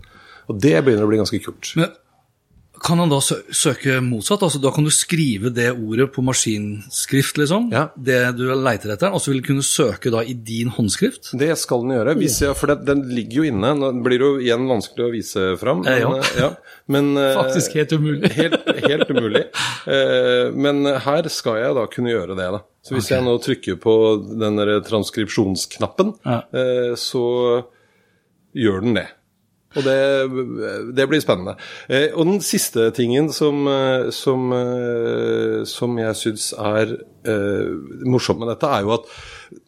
Og 0.47 0.59
det 0.63 0.77
begynner 0.83 1.07
å 1.07 1.11
bli 1.11 1.19
ganske 1.19 1.41
kult. 1.43 1.73
Men 1.79 1.91
kan 2.83 2.99
han 3.01 3.09
da 3.09 3.17
søke 3.21 3.97
motsatt? 4.03 4.43
Altså 4.45 4.59
Da 4.61 4.71
kan 4.75 4.83
du 4.85 4.91
skrive 4.93 5.49
det 5.53 5.71
ordet 5.73 6.11
på 6.13 6.23
maskinskrift, 6.25 7.37
liksom, 7.37 7.69
Ja. 7.71 7.87
det 7.97 8.35
du 8.37 8.43
leiter 8.55 8.93
etter, 8.93 9.11
og 9.13 9.19
så 9.21 9.31
vil 9.31 9.41
du 9.41 9.47
kunne 9.47 9.65
søke 9.65 10.11
da 10.11 10.21
i 10.23 10.33
din 10.33 10.69
håndskrift? 10.69 11.31
Det 11.37 11.57
skal 11.57 11.81
den 11.85 11.95
gjøre, 11.97 12.15
hvis 12.17 12.39
jeg, 12.41 12.55
for 12.55 12.67
det, 12.67 12.85
den 12.85 13.03
ligger 13.09 13.41
jo 13.43 13.47
inne. 13.51 13.73
Nå 13.77 13.91
blir 14.03 14.19
det 14.19 14.27
jo 14.27 14.37
igjen 14.39 14.67
vanskelig 14.69 15.05
å 15.07 15.11
vise 15.13 15.57
fram. 15.59 15.83
Men, 15.83 15.99
ja. 16.01 16.11
Eh, 16.17 16.39
ja. 16.41 16.49
men 16.87 17.11
eh, 17.17 17.33
Faktisk 17.35 17.73
helt 17.79 17.91
umulig. 17.97 18.31
helt, 18.31 18.65
helt 18.87 19.09
umulig. 19.09 19.45
Eh, 19.87 20.51
Men 20.57 20.85
her 20.85 21.27
skal 21.29 21.57
jeg 21.61 21.75
da 21.75 21.85
kunne 21.87 22.11
gjøre 22.13 22.35
det, 22.37 22.51
da. 22.57 22.59
Så 22.83 22.95
hvis 22.95 23.09
jeg 23.11 23.23
nå 23.23 23.33
trykker 23.43 23.75
på 23.83 23.93
den 24.39 24.57
transkripsjonsknappen, 24.87 26.13
Ja. 26.25 26.41
eh, 26.53 26.93
så 26.95 27.65
gjør 28.55 28.81
den 28.81 28.93
det. 28.95 29.07
Og 29.75 29.83
det, 29.83 29.97
det 30.95 31.05
blir 31.11 31.21
spennende. 31.21 31.57
Eh, 31.91 32.07
og 32.15 32.23
den 32.29 32.39
siste 32.45 32.87
tingen 32.95 33.27
som, 33.35 33.65
eh, 33.67 34.07
som, 34.15 34.47
eh, 34.55 35.63
som 35.67 35.97
jeg 35.99 36.17
syns 36.17 36.51
er 36.55 36.95
eh, 37.27 37.73
morsomt 38.07 38.39
med 38.41 38.53
dette, 38.53 38.71
er 38.71 38.87
jo 38.87 38.95
at 38.95 39.11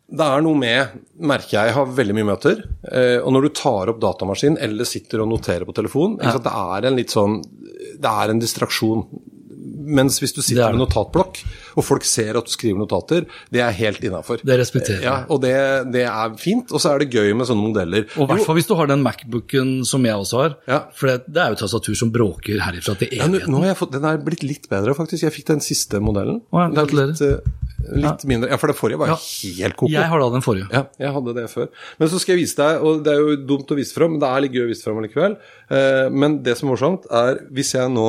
det 0.09 0.25
er 0.25 0.41
noe 0.41 0.57
med, 0.57 0.95
merker 1.21 1.53
jeg, 1.53 1.69
jeg 1.69 1.75
har 1.75 1.91
veldig 1.99 2.15
mye 2.17 2.27
møter, 2.31 2.63
eh, 2.89 3.19
og 3.19 3.29
når 3.35 3.45
du 3.45 3.49
tar 3.59 3.91
opp 3.91 3.99
datamaskin 4.01 4.57
eller 4.57 4.88
sitter 4.89 5.21
og 5.21 5.29
noterer 5.35 5.67
på 5.69 5.75
telefon, 5.77 6.15
sant, 6.23 6.47
det 6.47 6.53
er 6.63 6.88
en 6.89 6.97
litt 6.97 7.13
sånn, 7.13 7.38
det 7.99 8.13
er 8.23 8.33
en 8.33 8.41
distraksjon. 8.41 9.03
Mens 9.89 10.19
hvis 10.21 10.34
du 10.36 10.41
sitter 10.45 10.67
er 10.67 10.75
med 10.78 10.84
notatblokk, 10.84 11.39
og 11.80 11.86
folk 11.88 12.06
ser 12.08 12.38
at 12.38 12.45
du 12.45 12.52
skriver 12.54 12.78
notater, 12.82 13.25
det 13.54 13.62
er 13.65 13.71
helt 13.78 14.04
innafor. 14.06 14.41
Det 14.45 14.58
respekterer 14.62 15.02
jeg. 15.02 15.08
Ja, 15.08 15.15
og 15.32 15.41
det, 15.43 15.54
det 15.95 16.04
er 16.06 16.36
fint, 16.41 16.71
og 16.75 16.82
så 16.84 16.93
er 16.93 17.04
det 17.04 17.10
gøy 17.15 17.34
med 17.39 17.49
sånne 17.49 17.65
modeller. 17.69 18.06
Og 18.17 18.25
i 18.28 18.30
hvert 18.34 18.45
fall 18.45 18.60
hvis 18.60 18.69
du 18.69 18.75
har 18.80 18.89
den 18.91 19.02
Macbooken 19.06 19.71
som 19.89 20.06
jeg 20.06 20.13
også 20.21 20.41
har. 20.43 20.58
Ja. 20.69 20.80
For 20.97 21.10
det, 21.12 21.17
det 21.34 21.41
er 21.43 21.56
jo 21.56 21.62
tastatur 21.63 21.95
som 21.97 22.12
bråker 22.13 22.62
herifra 22.63 22.95
til 22.99 23.15
Ja, 23.17 23.28
nå, 23.32 23.62
har 23.63 23.71
jeg 23.73 23.80
fått, 23.80 23.91
Den 23.97 24.06
er 24.06 24.17
blitt 24.23 24.43
litt 24.45 24.69
bedre, 24.71 24.93
faktisk. 24.97 25.23
Jeg 25.25 25.34
fikk 25.36 25.47
den 25.54 25.63
siste 25.65 25.99
modellen. 26.04 26.41
Å 26.54 26.65
ja, 26.65 26.69
Det 26.69 26.84
er 26.84 26.93
litt, 26.93 27.17
gratulerer. 27.17 27.39
eh, 27.39 27.99
litt 28.04 28.25
mindre 28.30 28.49
Ja, 28.52 28.58
for 28.62 28.67
det 28.71 28.78
forrige 28.78 28.99
var 29.02 29.13
Ja. 29.13 29.17
helt 29.63 29.75
koko. 29.80 29.91
Jeg 29.91 30.10
har 30.12 30.19
da 30.19 30.30
den 30.36 30.43
forrige. 30.45 30.67
Ja, 30.75 30.84
jeg 30.99 31.13
hadde 31.15 31.34
det 31.39 31.47
før. 31.49 31.69
Men 31.97 32.10
så 32.12 32.19
skal 32.21 32.36
jeg 32.36 32.43
vise 32.45 32.60
deg, 32.60 32.84
og 32.84 33.04
det 33.06 33.13
er 33.15 33.23
jo 33.23 33.38
dumt 33.49 33.71
å 33.71 33.78
vise 33.80 33.95
fram, 33.95 34.12
men 34.13 34.19
det 34.21 34.30
er 34.30 34.41
litt 34.45 34.54
gøy 34.58 34.65
å 34.67 34.69
vise 34.69 34.84
fram 34.86 34.99
allikevel. 35.02 35.38
Eh, 35.71 36.10
men 36.12 36.41
det 36.43 36.58
som 36.60 36.67
er 36.69 36.75
morsomt, 36.75 37.08
er 37.10 37.39
hvis 37.56 37.73
jeg 37.73 37.89
nå 37.95 38.08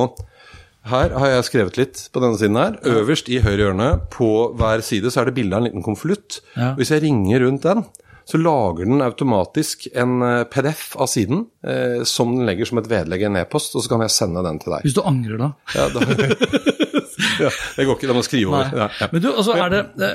her 0.89 1.13
har 1.13 1.33
jeg 1.35 1.47
skrevet 1.51 1.77
litt 1.77 2.03
på 2.13 2.23
denne 2.25 2.39
siden 2.41 2.57
her. 2.57 2.79
Øverst 2.89 3.29
i 3.29 3.41
høyre 3.45 3.67
hjørne 3.67 3.89
på 4.13 4.31
hver 4.57 4.85
side 4.85 5.13
så 5.13 5.23
er 5.23 5.29
det 5.29 5.37
bilde 5.37 5.57
av 5.57 5.63
en 5.63 5.69
liten 5.69 5.85
konvolutt. 5.85 6.41
Ja. 6.57 6.73
Hvis 6.79 6.93
jeg 6.95 7.05
ringer 7.05 7.45
rundt 7.45 7.67
den, 7.67 7.85
så 8.31 8.39
lager 8.39 8.87
den 8.87 9.03
automatisk 9.03 9.89
en 9.91 10.21
eh, 10.23 10.45
PDF 10.51 10.95
av 11.01 11.11
siden 11.11 11.45
eh, 11.67 12.01
som 12.09 12.33
den 12.37 12.47
legger 12.49 12.69
som 12.69 12.81
et 12.81 12.89
vedlegg 12.91 13.25
i 13.25 13.29
en 13.29 13.41
e-post, 13.41 13.75
og 13.75 13.85
så 13.85 13.93
kan 13.93 14.05
jeg 14.07 14.15
sende 14.15 14.45
den 14.47 14.61
til 14.63 14.77
deg. 14.77 14.87
Hvis 14.87 14.97
du 14.97 15.03
angrer 15.05 15.41
da. 15.41 15.51
Ja, 15.75 15.89
da, 15.93 16.05
ja, 17.41 17.51
det 17.77 17.87
går 17.89 17.97
ikke, 17.99 18.09
da 18.11 18.15
må 18.17 18.23
skrive 18.27 18.51
over. 18.53 18.71
Ja, 18.77 18.89
ja. 19.01 19.09
Men 19.13 19.23
du, 19.25 19.29
altså 19.33 19.55
er 19.57 19.69
det, 19.75 19.81
det- 20.01 20.11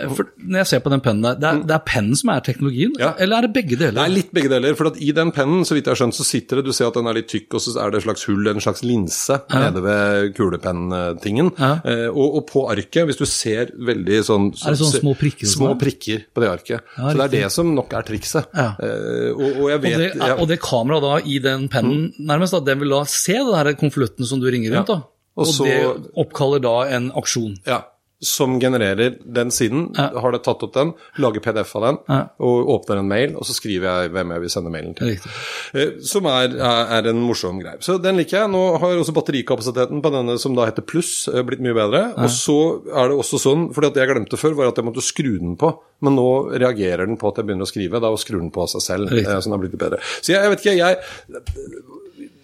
Når 0.45 0.57
jeg 0.63 0.67
ser 0.71 0.79
på 0.85 0.91
den 0.93 1.01
pennen 1.05 1.21
der, 1.25 1.35
det 1.41 1.49
er, 1.49 1.59
det 1.69 1.75
er 1.77 1.83
pennen 1.87 2.15
som 2.19 2.29
er 2.35 2.41
teknologien? 2.45 2.93
Eller 3.17 3.37
er 3.37 3.47
det 3.47 3.53
begge 3.55 3.75
Det 3.77 3.79
deler? 3.91 4.01
er 4.05 4.13
litt 4.13 4.31
begge 4.35 4.49
deler. 4.51 4.75
for 4.75 4.91
I 4.97 5.11
den 5.15 5.31
pennen 5.35 5.65
så 5.65 5.75
vidt 5.77 5.85
jeg 5.89 5.93
har 5.95 5.99
skjønt, 6.01 6.17
så 6.17 6.25
sitter 6.27 6.61
det 6.61 6.65
Du 6.65 6.73
ser 6.73 6.87
at 6.87 6.93
den 6.99 7.07
er 7.07 7.13
litt 7.17 7.27
tykk, 7.31 7.47
og 7.57 7.61
så 7.65 7.75
er 7.81 7.91
det 7.91 8.01
et 8.01 8.07
slags 8.07 8.25
hull, 8.29 8.47
en 8.51 8.61
slags 8.63 8.83
linse, 8.83 9.39
nede 9.53 9.81
ved 9.85 10.33
kulepenntingen. 10.37 11.51
Eh, 11.59 12.07
og, 12.11 12.37
og 12.39 12.45
på 12.49 12.65
arket, 12.71 13.05
hvis 13.09 13.19
du 13.19 13.25
ser 13.29 13.71
veldig 13.75 14.19
sånn 14.27 14.49
Er 14.53 14.75
det 14.75 14.79
sånne 14.81 15.01
små 15.01 15.15
prikker 15.19 15.49
Små 15.49 15.71
sånn? 15.73 15.79
prikker 15.81 16.25
på 16.35 16.43
det 16.43 16.49
arket. 16.51 16.81
Så 16.97 17.13
det 17.15 17.25
er 17.27 17.33
det 17.35 17.51
som 17.53 17.73
nok 17.75 17.93
er 17.97 18.05
trikset. 18.07 18.47
Eh, 18.55 19.31
og, 19.33 19.49
og 19.49 19.67
jeg 19.71 19.79
Og 19.79 19.85
det. 19.85 20.11
Mm. 20.15 20.39
og 20.41 20.47
det 20.51 20.59
kameraet 20.63 21.05
da 21.05 21.15
i 21.35 21.39
den 21.43 21.67
pennen, 21.71 22.07
nærmest, 22.19 22.55
da, 22.55 22.61
den 22.71 22.79
vil 22.81 22.93
da 22.95 23.03
se 23.09 23.37
den 23.41 23.75
konvolutten 23.79 24.25
som 24.27 24.39
du 24.41 24.47
ringer 24.51 24.73
rundt, 24.75 24.87
da. 24.91 25.01
Og 25.37 25.47
Og, 25.47 25.65
det 25.67 26.13
oppkaller 26.15 26.61
da 26.63 26.77
en 26.95 27.11
aksjon. 27.11 27.57
Ja, 27.67 27.83
som 28.25 28.53
genererer 28.61 29.17
den 29.27 29.49
siden. 29.51 29.89
Ja. 29.93 30.07
Har 30.23 30.31
det 30.31 30.39
tatt 30.45 30.63
opp 30.63 30.71
den, 30.73 30.93
lager 31.19 31.41
PDF 31.43 31.75
av 31.75 31.81
den, 31.83 31.97
Ja. 32.09 32.19
og 32.39 32.69
åpner 32.71 32.97
en 33.01 33.09
mail, 33.09 33.35
og 33.35 33.43
så 33.45 33.53
skriver 33.53 33.83
jeg 33.83 34.11
hvem 34.15 34.31
jeg 34.31 34.41
vil 34.41 34.49
sende 34.49 34.71
mailen 34.71 34.95
til. 34.95 35.07
Riktig. 35.11 35.31
Eh, 35.75 35.91
Som 36.01 36.25
er, 36.25 36.55
er, 36.55 37.09
en 37.11 37.19
morsom 37.21 37.59
greie. 37.61 37.75
Så 37.83 37.97
den 38.01 38.15
liker 38.15 38.39
jeg. 38.39 38.49
Nå 38.49 38.79
har 38.79 38.95
også 38.95 39.13
batterikapasiteten 39.13 40.01
på 40.01 40.11
denne 40.15 40.39
som 40.39 40.55
da 40.55 40.65
heter 40.65 40.81
pluss, 40.87 41.27
eh, 41.27 41.43
blitt 41.43 41.59
mye 41.61 41.75
bedre. 41.75 42.01
Og 42.15 42.29
så 42.31 42.57
er 42.95 43.09
det 43.11 43.19
også 43.19 43.37
sånn, 43.43 43.67
for 43.75 43.81
det 43.81 43.93
jeg 43.99 44.07
glemte 44.09 44.39
før, 44.39 44.55
var 44.55 44.67
at 44.71 44.77
jeg 44.79 44.85
måtte 44.87 45.03
skru 45.03 45.37
den 45.37 45.57
på. 45.57 45.73
Men 46.01 46.15
nå 46.15 46.55
reagerer 46.55 47.05
den 47.05 47.17
på 47.17 47.27
at 47.27 47.35
jeg 47.35 47.45
begynner 47.51 47.67
å 47.67 47.73
skrive, 47.75 47.99
da 48.01 48.15
skrur 48.15 48.39
den 48.39 48.49
på 48.55 48.63
av 48.63 48.69
seg 48.69 48.81
selv. 48.81 49.09
Riktig. 49.11 49.27
eh, 49.27 49.39
Så 49.43 49.51
den 49.51 49.59
har 49.59 49.59
blitt 49.67 49.77
bedre. 49.77 49.99
Så 50.23 50.31
jeg, 50.33 50.41
jeg 50.41 50.49
vet 50.55 50.63
ikke, 50.63 50.77
jeg 50.79 50.97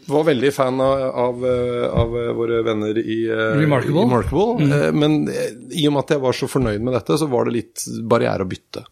var 0.09 0.23
veldig 0.27 0.51
fan 0.53 0.81
av, 0.81 1.01
av, 1.25 1.43
eh, 1.45 1.87
av 2.01 2.15
våre 2.37 2.61
venner 2.65 2.97
i 2.97 3.19
eh, 3.29 3.41
Remarkable. 3.59 3.99
i 3.99 4.05
Remarkable. 4.05 4.67
Mm. 4.67 4.99
Men 4.99 5.17
eh, 5.29 5.51
i 5.81 5.87
og 5.89 5.95
med 5.95 6.05
at 6.05 6.15
jeg 6.15 6.23
var 6.23 6.37
så 6.37 6.49
fornøyd 6.51 6.85
med 6.85 6.97
dette, 6.97 7.19
så 7.21 7.29
var 7.31 7.47
det 7.47 7.57
litt 7.59 7.85
barriere 8.09 8.47
å 8.47 8.49
bytte. 8.49 8.85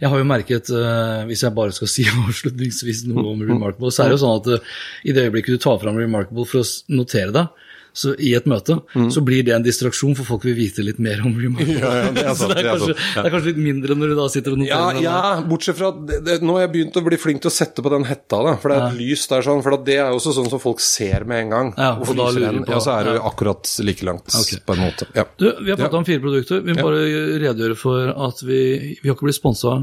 Jeg 0.00 0.08
har 0.10 0.20
jo 0.20 0.26
merket, 0.26 0.70
eh, 0.72 1.22
hvis 1.28 1.44
jeg 1.44 1.56
bare 1.56 1.74
skal 1.76 1.90
si 1.94 2.06
avslutningsvis 2.08 3.04
noe 3.10 3.32
om 3.34 3.44
Remarkable, 3.50 3.92
så 3.94 4.04
er 4.04 4.12
det 4.12 4.18
jo 4.18 4.24
sånn 4.24 4.42
at 4.42 4.52
eh, 4.56 4.76
i 5.08 5.16
det 5.16 5.28
øyeblikket 5.28 5.58
du 5.58 5.64
tar 5.64 5.80
fram 5.82 5.98
Remarkable 6.00 6.46
for 6.48 6.64
å 6.64 6.98
notere 6.98 7.34
deg 7.34 7.64
så 7.98 8.12
i 8.22 8.30
et 8.38 8.46
møte, 8.46 8.76
så 9.10 9.22
blir 9.26 9.42
det 9.46 9.54
en 9.56 9.64
distraksjon, 9.66 10.14
for 10.18 10.28
folk 10.28 10.44
vil 10.46 10.54
vite 10.54 10.84
litt 10.86 11.00
mer 11.02 11.18
om. 11.26 11.34
Mm. 11.34 11.56
Ja, 11.78 11.90
ja, 12.04 12.10
det 12.14 12.24
så 12.38 12.46
det 12.50 12.58
er, 12.58 12.62
det 12.62 12.62
er 12.62 12.68
kanskje, 12.70 12.94
ja. 12.94 13.22
det 13.22 13.26
er 13.26 13.32
kanskje 13.34 13.50
litt 13.50 13.60
mindre 13.64 13.96
når 13.98 14.12
du 14.12 14.16
da 14.18 14.26
sitter 14.32 14.54
og 14.54 14.62
Ja, 14.66 14.78
noterer. 14.92 15.02
ja, 15.02 15.42
bortsett 15.50 15.78
fra 15.80 15.90
det, 16.08 16.36
Nå 16.46 16.54
har 16.56 16.64
jeg 16.66 16.72
begynt 16.76 16.96
å 17.00 17.02
bli 17.08 17.18
flink 17.18 17.42
til 17.42 17.50
å 17.50 17.54
sette 17.54 17.82
på 17.84 17.90
den 17.92 18.06
hetta, 18.08 18.38
da, 18.46 18.54
for 18.62 18.70
det 18.70 18.78
er 18.78 18.86
et 18.92 18.98
lys 19.00 19.26
der 19.30 19.42
sånn. 19.46 19.62
For 19.66 19.76
det 19.84 19.96
er 19.98 20.12
jo 20.12 20.18
også 20.20 20.34
sånn 20.38 20.50
som 20.52 20.62
folk 20.62 20.80
ser 20.84 21.26
med 21.28 21.44
en 21.46 21.52
gang. 21.54 21.72
Ja, 21.76 21.90
og 21.98 22.06
da 22.14 22.28
lurer 22.30 22.54
den? 22.58 22.64
på- 22.68 22.76
Ja, 22.76 22.80
så 22.84 22.94
er 23.00 23.08
det 23.10 23.14
ja. 23.18 23.24
akkurat 23.32 23.72
like 23.88 24.06
langt, 24.06 24.28
okay. 24.38 24.60
på 24.66 24.76
en 24.78 24.84
måte. 24.86 25.08
Ja. 25.18 25.24
Du, 25.38 25.46
vi 25.64 25.70
har 25.74 25.80
prata 25.80 25.96
Ja. 25.96 25.98
om 25.98 26.04
fire 26.08 26.20
produkter. 26.22 26.60
Vi 26.62 26.72
må 26.74 26.78
Ja. 26.78 26.86
bare 26.86 27.02
redegjøre 27.42 27.76
for 27.76 28.12
at 28.28 28.42
vi, 28.46 28.60
vi 29.02 29.08
har 29.08 29.14
ikke 29.16 29.26
blitt 29.28 29.40
sponsa 29.40 29.74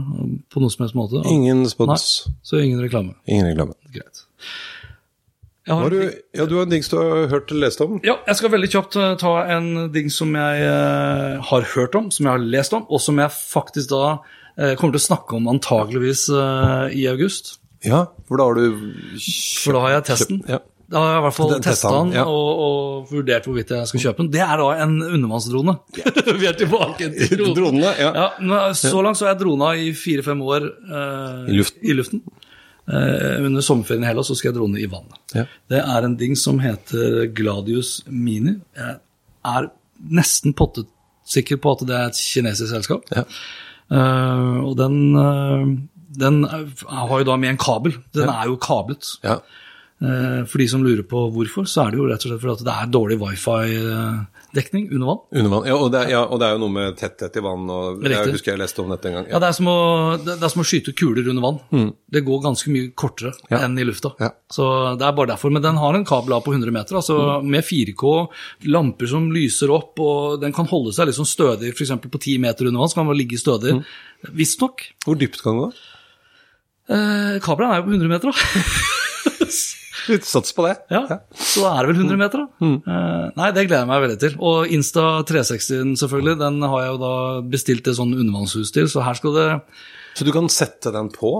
på 0.51 0.61
noen 0.63 0.71
som 0.71 0.85
helst 0.85 0.95
måte. 0.95 1.25
Ingen 1.27 1.65
spons, 1.69 2.07
Nei, 2.27 2.35
så 2.43 2.61
ingen 2.63 2.79
reklame. 2.81 3.15
ingen 3.27 3.45
reklame. 3.51 3.73
Greit. 3.91 4.23
Jeg 4.35 4.43
har 4.45 4.45
Har 4.45 5.54
en 5.54 5.54
du, 5.65 5.97
ja, 6.37 6.45
du 6.45 6.55
har 6.59 6.67
en 6.67 6.69
dings 6.75 6.89
du 6.91 6.97
har 6.99 7.27
hørt 7.31 7.49
eller 7.51 7.65
lest 7.67 7.81
om? 7.81 7.97
Ja, 8.05 8.19
jeg 8.27 8.37
skal 8.37 8.53
veldig 8.53 8.69
kjapt 8.69 8.97
eh, 9.01 9.15
ta 9.21 9.33
en 9.55 9.69
ding 9.95 10.11
som 10.13 10.35
jeg 10.37 10.65
eh, 10.67 11.39
har 11.49 11.69
hørt 11.73 11.97
om, 11.97 12.11
som 12.13 12.27
jeg 12.27 12.37
har 12.37 12.45
lest 12.57 12.75
om, 12.77 12.85
og 12.85 13.01
som 13.01 13.17
jeg 13.21 13.33
faktisk 13.33 13.89
da 13.95 14.03
eh, 14.13 14.75
kommer 14.77 14.93
til 14.93 15.01
å 15.01 15.07
snakke 15.07 15.39
om 15.39 15.49
antageligvis 15.55 16.27
eh, 16.29 16.93
i 17.01 17.07
august. 17.09 17.55
Ja, 17.85 18.05
for 18.29 18.41
da 18.41 18.47
har 18.49 18.61
du 18.61 18.85
For 19.57 19.77
da 19.77 19.83
har 19.87 19.97
jeg 19.97 20.07
testen. 20.13 20.41
Kjøpt- 20.45 20.57
ja. 20.57 20.61
Da 20.85 21.01
har 21.01 21.15
jeg 21.15 21.17
i 21.17 21.23
hvert 21.25 21.33
fall 21.33 21.51
testa 21.65 21.89
den 21.95 22.11
den, 22.11 22.17
ja. 22.19 22.23
og, 22.29 22.59
og 22.61 23.09
vurdert 23.09 23.47
hvorvidt 23.49 23.71
jeg 23.73 23.89
skal 23.89 24.03
kjøpe 24.03 24.21
den. 24.21 24.27
Det 24.35 24.41
er 24.45 24.61
da 24.61 24.67
en 24.83 24.91
undervannsdrone. 25.01 25.73
Vi 26.41 26.45
er 26.45 26.57
tilbake 26.59 27.07
til 27.15 27.39
dronen. 27.39 27.55
Dronene, 27.59 27.93
ja. 27.97 28.11
Ja, 28.37 28.59
så 28.77 29.01
langt 29.01 29.17
så 29.17 29.25
har 29.25 29.33
jeg 29.33 29.41
drona 29.41 29.71
i 29.81 29.89
fire-fem 29.97 30.43
år 30.45 30.67
eh, 30.69 31.39
I 31.49 31.57
luften. 31.57 31.81
I 31.81 31.97
luften. 31.97 32.21
Eh, 32.87 33.41
under 33.45 33.61
sommerferien 33.65 34.03
i 34.03 34.07
Hellas 34.07 34.27
så 34.29 34.35
skal 34.37 34.51
jeg 34.51 34.57
drone 34.59 34.77
i 34.81 34.85
vannet. 34.91 35.17
Ja. 35.33 35.45
Det 35.71 35.79
er 35.81 36.05
en 36.05 36.15
ding 36.19 36.35
som 36.37 36.59
heter 36.61 37.25
Gladius 37.33 38.03
Mini. 38.07 38.59
Jeg 38.77 38.99
er 39.45 39.69
nesten 40.11 40.53
pottesikker 40.53 41.57
på 41.63 41.71
at 41.75 41.85
det 41.89 41.95
er 41.97 42.11
et 42.11 42.19
kinesisk 42.21 42.69
selskap. 42.75 43.05
Ja. 43.15 43.23
Eh, 43.89 44.57
og 44.65 44.75
den, 44.77 44.99
eh, 45.15 45.65
den 46.17 46.43
er- 46.45 46.69
har 46.89 47.17
jo 47.19 47.23
da 47.23 47.35
med 47.37 47.49
en 47.49 47.57
kabel. 47.57 47.93
Den 48.13 48.29
er 48.29 48.45
jo 48.45 48.57
kablet. 48.57 49.17
Ja. 49.23 49.39
Eh, 50.01 50.43
For 50.45 50.57
de 50.57 50.67
som 50.67 50.83
lurer 50.83 51.03
på 51.03 51.31
hvorfor, 51.31 51.65
så 51.65 51.87
er 51.87 51.91
det 51.91 51.97
jo 51.97 52.05
rett 52.07 52.25
og 52.25 52.31
slett 52.31 52.41
fordi 52.41 52.63
det 52.65 52.73
er 52.73 52.91
dårlig 52.91 53.19
wifi-dekning 54.55 54.87
under 54.93 55.05
vann. 55.07 55.19
Under 55.35 55.49
vann. 55.51 55.65
Ja 55.67 55.75
og, 55.75 55.91
det, 55.91 55.99
er- 56.05 56.09
ja, 56.11 56.21
og 56.25 56.39
det 56.39 56.47
er 56.47 56.53
jo 56.55 56.61
noe 56.63 56.73
med 56.73 56.95
tetthet 56.97 57.35
i 57.37 57.43
vann, 57.43 57.65
og 57.69 58.01
jeg 58.03 58.11
Riktig. 58.13 58.31
husker 58.37 58.51
jeg 58.53 58.59
leste 58.61 58.81
om 58.83 58.89
dette 58.93 59.05
en 59.09 59.13
gang. 59.19 59.27
Ja, 59.29 59.39
det 59.39 59.47
er 59.49 59.57
som 59.57 59.67
å, 59.67 59.75
det 60.23 60.35
er 60.41 60.49
som 60.53 60.61
å 60.63 60.65
skyte 60.65 60.93
kuler 60.95 61.27
under 61.29 61.41
vann. 61.43 61.91
Det 62.11 62.23
går 62.25 62.43
ganske 62.45 62.71
mye 62.71 62.91
kortere 62.95 63.33
Mm. 63.35 63.51
Ja. 63.51 63.57
enn 63.65 63.77
i 63.79 63.83
lufta. 63.85 64.13
Ja. 64.19 64.29
Så 64.51 64.97
det 64.97 65.05
er 65.05 65.11
bare 65.13 65.27
derfor. 65.33 65.51
Men 65.51 65.61
den 65.61 65.75
har 65.77 65.93
en 65.95 66.05
kabel 66.05 66.33
på 66.41 66.53
100 66.53 66.71
meter, 66.71 66.95
altså 66.95 67.41
Mm. 67.41 67.49
med 67.51 67.63
4K, 67.65 68.27
lamper 68.65 69.07
som 69.07 69.31
lyser 69.31 69.69
opp, 69.71 69.99
og 69.99 70.39
den 70.41 70.53
kan 70.53 70.65
holde 70.65 70.93
seg 70.93 71.07
liksom 71.07 71.25
stødig, 71.25 71.73
f.eks. 71.75 71.91
på 72.01 72.19
10 72.19 72.37
meter 72.39 72.65
under 72.67 72.79
vann, 72.79 72.89
så 72.89 72.95
kan 72.95 73.07
den 73.07 73.17
ligge 73.17 73.37
stødig. 73.37 73.73
Mm. 73.73 73.83
Visstnok. 74.33 74.81
Hvor 75.05 75.15
dypt 75.17 75.41
kan 75.43 75.53
den 75.59 75.61
gå? 75.69 75.73
Eh, 76.87 77.39
kabelen 77.41 77.71
er 77.71 77.77
jo 77.81 77.87
på 77.87 77.93
100 77.97 78.07
meter, 78.07 78.31
da. 78.31 78.35
Sats 80.25 80.53
på 80.55 80.65
det. 80.67 80.75
Ja, 80.93 81.19
så 81.33 81.65
er 81.69 81.81
det 81.81 81.93
vel 81.93 82.03
100 82.03 82.19
meter, 82.19 82.45
da. 82.45 82.65
Mm. 82.65 82.77
Eh, 82.83 83.25
nei, 83.39 83.49
det 83.55 83.65
gleder 83.67 83.83
jeg 83.83 83.89
meg 83.91 84.03
veldig 84.05 84.19
til. 84.21 84.37
Og 84.51 84.71
Insta 84.75 85.05
360 85.27 85.97
selvfølgelig, 86.01 86.37
den 86.43 86.61
har 86.65 86.83
jeg 86.83 86.93
jo 86.93 87.01
da 87.01 87.13
bestilt 87.55 87.89
et 87.89 87.99
sånn 87.99 88.15
undervannshus 88.15 88.73
til, 88.75 88.89
så 88.91 89.05
her 89.05 89.17
skal 89.19 89.37
det 89.37 89.49
Så 90.15 90.27
du 90.27 90.31
kan 90.35 90.49
sette 90.51 90.93
den 90.95 91.11
på? 91.13 91.33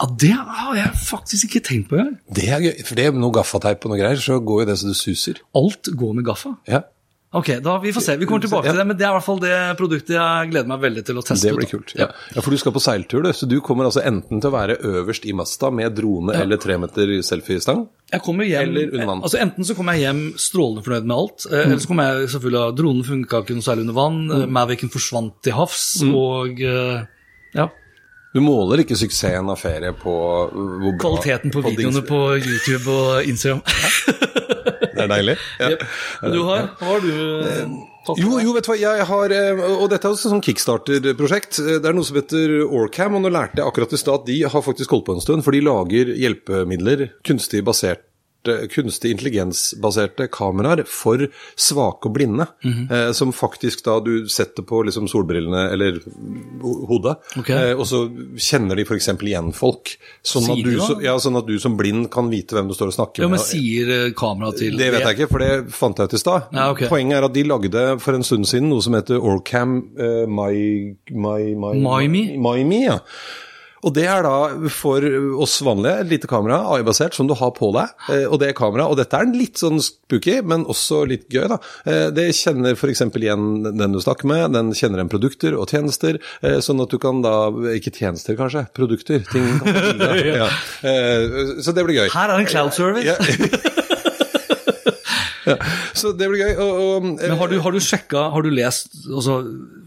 Ja, 0.00 0.06
det 0.18 0.32
har 0.32 0.78
jeg 0.78 0.94
faktisk 0.96 1.50
ikke 1.50 1.64
tenkt 1.68 1.90
på 1.90 1.98
engang. 1.98 2.16
Det 2.32 2.46
er 2.48 2.62
gøy, 2.64 2.72
for 2.86 2.98
det 2.98 3.04
er 3.06 3.18
noe 3.20 3.34
gaffateip 3.36 3.84
og 3.84 3.92
noe 3.92 4.00
greier, 4.00 4.22
så 4.22 4.40
går 4.40 4.64
jo 4.64 4.70
det 4.70 4.78
så 4.80 4.88
du 4.88 4.96
suser. 4.96 5.42
Alt 5.60 5.92
går 6.00 6.16
med 6.16 6.26
gaffa. 6.26 6.54
Ja, 6.70 6.82
Ok, 7.32 7.46
da 7.62 7.76
vi 7.78 7.92
får 7.94 8.02
se. 8.02 8.16
Vi 8.18 8.26
kommer 8.26 8.42
tilbake 8.42 8.66
Ja. 8.66 8.72
til 8.72 8.78
det, 8.80 8.86
men 8.86 8.96
det 8.98 9.04
er 9.06 9.10
i 9.12 9.14
hvert 9.14 9.24
fall 9.24 9.38
det 9.38 9.76
produktet 9.78 10.16
jeg 10.16 10.50
gleder 10.50 10.66
meg 10.66 10.80
veldig 10.82 11.04
til 11.06 11.14
å 11.14 11.22
teste 11.22 11.46
Det 11.46 11.54
blir 11.54 11.68
kult. 11.70 11.92
Ja. 11.94 12.08
ja, 12.34 12.40
For 12.42 12.50
du 12.50 12.58
skal 12.58 12.72
på 12.74 12.82
seiltur, 12.82 13.22
du. 13.22 13.30
Så 13.30 13.46
du 13.46 13.60
kommer 13.60 13.86
altså 13.86 14.02
enten 14.02 14.40
til 14.40 14.50
å 14.50 14.52
være 14.52 14.80
øverst 14.82 15.28
i 15.30 15.32
masta 15.32 15.70
med 15.70 15.94
drone 15.94 16.34
eller 16.34 16.58
tremeter 16.58 17.22
selfiestang. 17.22 17.86
Jeg 18.10 18.22
kommer 18.22 18.44
hjem, 18.44 18.62
Eller 18.62 18.90
under 18.90 19.06
vann. 19.06 19.22
altså 19.22 19.38
Enten 19.38 19.64
så 19.64 19.76
kommer 19.76 19.94
jeg 19.94 20.08
hjem 20.08 20.34
strålende 20.34 20.82
fornøyd 20.82 21.06
med 21.06 21.16
alt, 21.16 21.46
mm. 21.46 21.60
eller 21.60 21.78
så 21.78 21.86
kommer 21.86 22.02
jeg 22.10 22.28
selvfølgelig 22.34 22.62
av 22.64 22.76
Dronen 22.76 23.04
funka 23.04 23.42
ikke 23.44 23.54
noe 23.54 23.62
særlig 23.68 23.80
under 23.86 23.94
vann, 23.94 24.18
mm. 24.26 24.50
Mavicen 24.50 24.90
forsvant 24.90 25.34
til 25.46 25.52
havs, 25.54 26.02
og 26.10 26.60
eh, 26.60 27.06
ja, 27.54 27.68
Du 28.34 28.40
måler 28.42 28.82
ikke 28.82 28.98
suksessen 28.98 29.48
av 29.48 29.58
ferie 29.58 29.94
på 29.94 30.16
kvaliteten 30.98 31.54
på 31.54 31.62
videoene 31.62 32.02
dings- 32.02 32.10
på 32.10 32.20
YouTube 32.42 32.90
og 32.90 33.22
Instagram. 33.22 33.62
Det 35.00 35.06
er 35.06 35.14
deilig. 35.16 35.36
Ja. 35.60 35.70
Yep. 35.74 35.86
Du 36.34 36.42
har, 36.48 36.68
har 36.80 37.00
du 37.04 37.10
eh, 37.48 37.72
tatt 38.06 38.20
Jo, 38.20 38.36
jo, 38.42 38.52
vet 38.56 38.66
du 38.66 38.70
hva, 38.72 38.76
jeg 38.80 39.06
har 39.10 39.34
eh, 39.36 39.62
Og 39.76 39.86
dette 39.92 40.08
er 40.08 40.14
også 40.14 40.32
sånn 40.32 40.44
kickstarter-prosjekt. 40.44 41.60
Eh, 41.64 41.78
Det 41.80 41.90
er 41.90 41.96
noe 41.96 42.06
som 42.08 42.18
heter 42.20 42.54
Orcam, 42.66 43.16
og 43.18 43.24
nå 43.24 43.32
lærte 43.32 43.60
jeg 43.62 43.68
akkurat 43.70 43.96
i 43.96 44.00
stad 44.00 44.22
at 44.22 44.28
de 44.30 44.38
har 44.44 44.64
faktisk 44.66 44.92
holdt 44.96 45.08
på 45.08 45.16
en 45.18 45.24
stund, 45.24 45.44
for 45.46 45.56
de 45.56 45.64
lager 45.64 46.12
hjelpemidler, 46.20 47.08
kunstig 47.26 47.64
basert 47.66 48.06
kunstig 48.72 49.10
intelligensbaserte 49.14 50.28
kameraer 50.32 50.84
for 50.88 51.26
svake 51.56 52.08
og 52.08 52.14
blinde. 52.16 52.46
Mhm. 52.64 52.86
eh, 52.90 53.12
som 53.12 53.32
faktisk 53.32 53.84
da 53.84 53.98
du 54.00 54.28
setter 54.28 54.62
på 54.62 54.82
liksom 54.86 55.08
solbrillene 55.08 55.70
eller 55.72 56.00
hodet, 56.88 57.16
okay. 57.38 57.70
eh, 57.70 57.74
og 57.78 57.86
så 57.86 58.04
kjenner 58.36 58.76
de 58.76 58.84
f.eks. 58.84 59.08
igjen 59.08 59.52
folk. 59.56 59.96
Sånn 60.22 60.50
at, 60.52 60.62
du, 60.64 60.78
så, 60.80 60.98
ja, 61.04 61.16
sånn 61.20 61.36
at 61.40 61.46
du 61.48 61.58
som 61.62 61.76
blind 61.76 62.10
kan 62.12 62.30
vite 62.32 62.56
hvem 62.56 62.68
du 62.70 62.74
står 62.76 62.92
og 62.92 62.96
snakker 62.96 63.24
Ja, 63.24 63.30
men 63.32 63.42
sier 63.42 63.90
eh, 63.96 64.12
kameraet 64.16 64.60
til 64.60 64.78
Det 64.78 64.90
vet 64.94 65.06
jeg 65.06 65.18
ikke, 65.18 65.30
for 65.32 65.44
det 65.44 65.52
fant 65.74 65.98
jeg 65.98 66.10
ut 66.10 66.16
i 66.16 66.22
stad. 66.22 66.48
Ja, 66.56 66.70
okay. 66.72 66.88
Poenget 66.90 67.18
er 67.18 67.28
at 67.28 67.36
de 67.36 67.44
lagde 67.46 67.84
for 68.00 68.16
en 68.16 68.26
stund 68.26 68.48
siden 68.50 68.70
noe 68.72 68.84
som 68.84 68.96
heter 68.96 69.20
Orcam 69.20 69.78
eh? 70.00 70.24
MyMe, 72.40 72.82
ja. 72.84 72.98
Og 73.86 73.94
det 73.96 74.04
er 74.12 74.24
da 74.26 74.34
for 74.72 75.04
oss 75.40 75.56
vanlige, 75.64 76.02
et 76.02 76.10
lite 76.10 76.28
kamera, 76.30 76.60
AI-basert, 76.74 77.16
som 77.16 77.28
du 77.28 77.34
har 77.38 77.52
på 77.56 77.70
deg. 77.76 77.94
Eh, 78.12 78.26
og 78.28 78.40
det 78.42 78.52
kameraet, 78.58 78.92
og 78.92 79.00
dette 79.00 79.16
er 79.16 79.28
en 79.28 79.36
litt 79.36 79.60
sånn 79.60 79.80
spooky, 79.84 80.40
men 80.44 80.66
også 80.68 81.02
litt 81.08 81.26
gøy, 81.32 81.46
da. 81.52 81.60
Eh, 81.88 82.06
det 82.16 82.28
kjenner 82.36 82.76
f.eks. 82.76 83.04
igjen 83.08 83.70
den 83.70 83.96
du 83.96 84.00
snakker 84.02 84.28
med, 84.28 84.52
den 84.56 84.74
kjenner 84.76 85.00
igjen 85.00 85.12
produkter 85.12 85.56
og 85.56 85.72
tjenester, 85.72 86.20
eh, 86.44 86.58
sånn 86.64 86.84
at 86.84 86.92
du 86.92 86.98
kan 87.00 87.22
da 87.24 87.32
Ikke 87.72 87.92
tjenester, 87.94 88.36
kanskje, 88.36 88.66
produkter. 88.76 89.22
Ting 89.30 89.46
ja. 90.40 90.48
så 91.62 91.72
det 91.76 91.84
blir 91.86 92.02
gøy. 92.02 92.08
Her 92.12 92.34
er 92.34 92.42
en 92.42 92.48
cloud 92.48 92.74
service. 92.76 93.08
Ja. 93.08 93.16
ja. 95.50 95.56
Så 95.96 96.12
det 96.16 96.28
blir 96.30 96.44
gøy. 96.44 96.54
Og, 96.56 96.80
og, 96.84 97.08
Men 97.20 97.36
har 97.40 97.52
du, 97.52 97.58
har 97.64 97.74
du 97.74 97.80
sjekka, 97.84 98.26
har 98.34 98.44
du 98.44 98.50
lest 98.54 98.94
altså, 99.08 99.40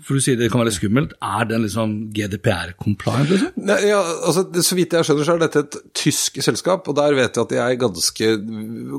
For 0.04 0.18
du 0.20 0.24
sier 0.26 0.36
det 0.39 0.50
kan 0.52 0.60
være 0.63 0.74
skummelt. 0.76 1.13
Er 1.24 1.46
den 1.50 1.63
liksom 1.66 1.94
GDPR-compliant, 2.16 3.30
liksom? 3.32 3.70
Ja, 3.88 4.02
altså, 4.28 4.44
så 4.63 4.76
vidt 4.78 4.94
jeg 4.98 5.08
skjønner, 5.08 5.28
så 5.28 5.36
er 5.38 5.44
dette 5.46 5.63
et 5.63 5.78
tysk 5.96 6.39
selskap, 6.44 6.88
og 6.92 6.98
der 6.98 7.16
vet 7.18 7.38
jeg 7.38 7.46
at 7.46 7.54
de 7.54 7.60
er 7.63 7.78
ganske, 7.80 8.30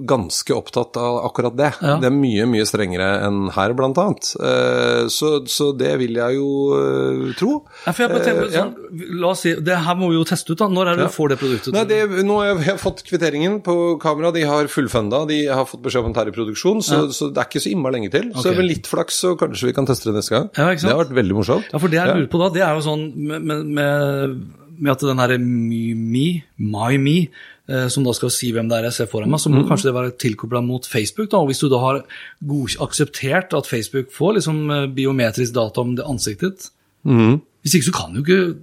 ganske 0.09 0.55
opptatt 0.57 0.97
av 1.01 1.19
akkurat 1.29 1.57
det. 1.59 1.71
Ja. 1.83 1.97
Det 2.03 2.09
er 2.11 2.15
mye, 2.17 2.47
mye 2.51 2.67
strengere 2.69 3.09
enn 3.27 3.49
her, 3.55 3.75
blant 3.77 3.99
annet. 4.01 4.33
Eh, 4.41 5.07
Så, 5.15 5.35
så 5.51 5.71
det 5.77 5.93
vil 6.01 6.17
jeg 6.17 6.37
jo 6.39 6.49
eh, 6.79 7.35
tro. 7.39 7.59
Ja, 7.85 7.93
for 7.93 8.05
jeg 8.05 8.13
bare 8.15 8.25
tenker, 8.25 8.45
Eh, 8.45 8.55
sånn, 8.55 8.73
La 9.21 9.29
oss 9.33 9.41
si, 9.45 9.53
det 9.65 9.77
her 9.85 9.97
må 9.99 10.09
vi 10.11 10.17
jo 10.19 10.25
teste 10.27 10.53
ut, 10.55 10.59
da. 10.61 10.67
Når 10.71 10.91
er 10.93 10.99
det 10.99 11.07
du 11.09 11.13
får 11.15 11.33
det 11.33 11.39
produktet? 11.41 11.75
Nei, 11.75 11.85
det, 11.91 11.99
nå 12.27 12.37
har 12.41 12.61
jeg 12.65 12.79
fått 12.83 13.03
kvitteringen 13.07 13.61
på 13.65 13.75
kamera, 14.03 14.31
de 14.35 14.43
har 14.49 14.69
fullfunda, 14.71 15.25
de 15.29 15.39
har 15.51 15.67
fått 15.69 15.83
beskjed 15.85 16.05
om 16.07 16.13
at 16.13 16.19
det 16.19 16.25
er 16.25 16.33
i 16.33 16.37
produksjon, 16.37 16.83
så, 16.85 17.01
så 17.15 17.29
det 17.35 17.43
er 17.43 17.49
ikke 17.51 17.63
så 17.65 17.73
innmari 17.73 17.99
lenge 17.99 18.11
til. 18.15 18.31
Så 18.35 18.51
Ok. 18.53 18.59
med 18.61 18.69
litt 18.71 18.89
flaks 18.91 19.21
så 19.25 19.35
kanskje 19.41 19.71
vi 19.71 19.75
kan 19.77 19.87
teste 19.89 20.11
det 20.11 20.17
neste 20.21 20.35
gang. 20.37 20.49
Ja, 20.59 20.69
ikke 20.75 20.85
sant? 20.85 20.94
Har 20.95 21.05
vært 21.05 21.17
veldig 21.19 21.37
morsomt. 21.37 21.73
Ja, 21.73 21.81
for 21.83 21.93
det 21.93 21.99
jeg 22.01 22.13
lurer 22.15 22.29
på 22.33 22.41
da, 22.43 22.51
det 22.55 22.63
er 22.67 22.79
jo 22.79 22.85
sånn 22.87 23.03
med, 23.15 23.49
med, 23.49 23.73
med, 24.79 24.93
at 24.95 25.05
den 25.07 25.21
herre 25.23 25.39
Me, 25.39 26.27
my 26.59 26.97
me, 27.03 27.17
som 27.89 28.05
da 28.05 28.13
skal 28.13 28.29
si 28.35 28.51
hvem 28.53 28.67
det 28.69 28.77
er 28.77 28.87
jeg 28.91 28.97
ser 28.99 29.07
foran 29.09 29.31
meg, 29.33 29.41
så 29.41 29.49
må 29.53 29.63
kanskje 29.69 29.89
det 29.89 29.95
være 29.97 30.15
tilkobla 30.21 30.61
mot 30.61 30.85
Facebook. 30.85 31.31
da, 31.33 31.39
og 31.41 31.49
Hvis 31.49 31.63
du 31.63 31.71
da 31.73 31.79
har 31.81 32.03
god, 32.45 32.75
akseptert 32.85 33.55
at 33.57 33.71
Facebook 33.71 34.11
får 34.13 34.35
liksom 34.39 34.59
eh, 34.71 34.87
biometrisk 34.93 35.55
data 35.57 35.81
om 35.81 35.95
det 35.97 36.05
ansiktet 36.05 36.59
ditt 36.59 36.71
Mhm. 37.05 37.41
Hvis 37.65 37.75
ikke 37.79 37.87
så 37.89 37.93
kan 37.97 38.13
du 38.13 38.21
ikke 38.21 38.57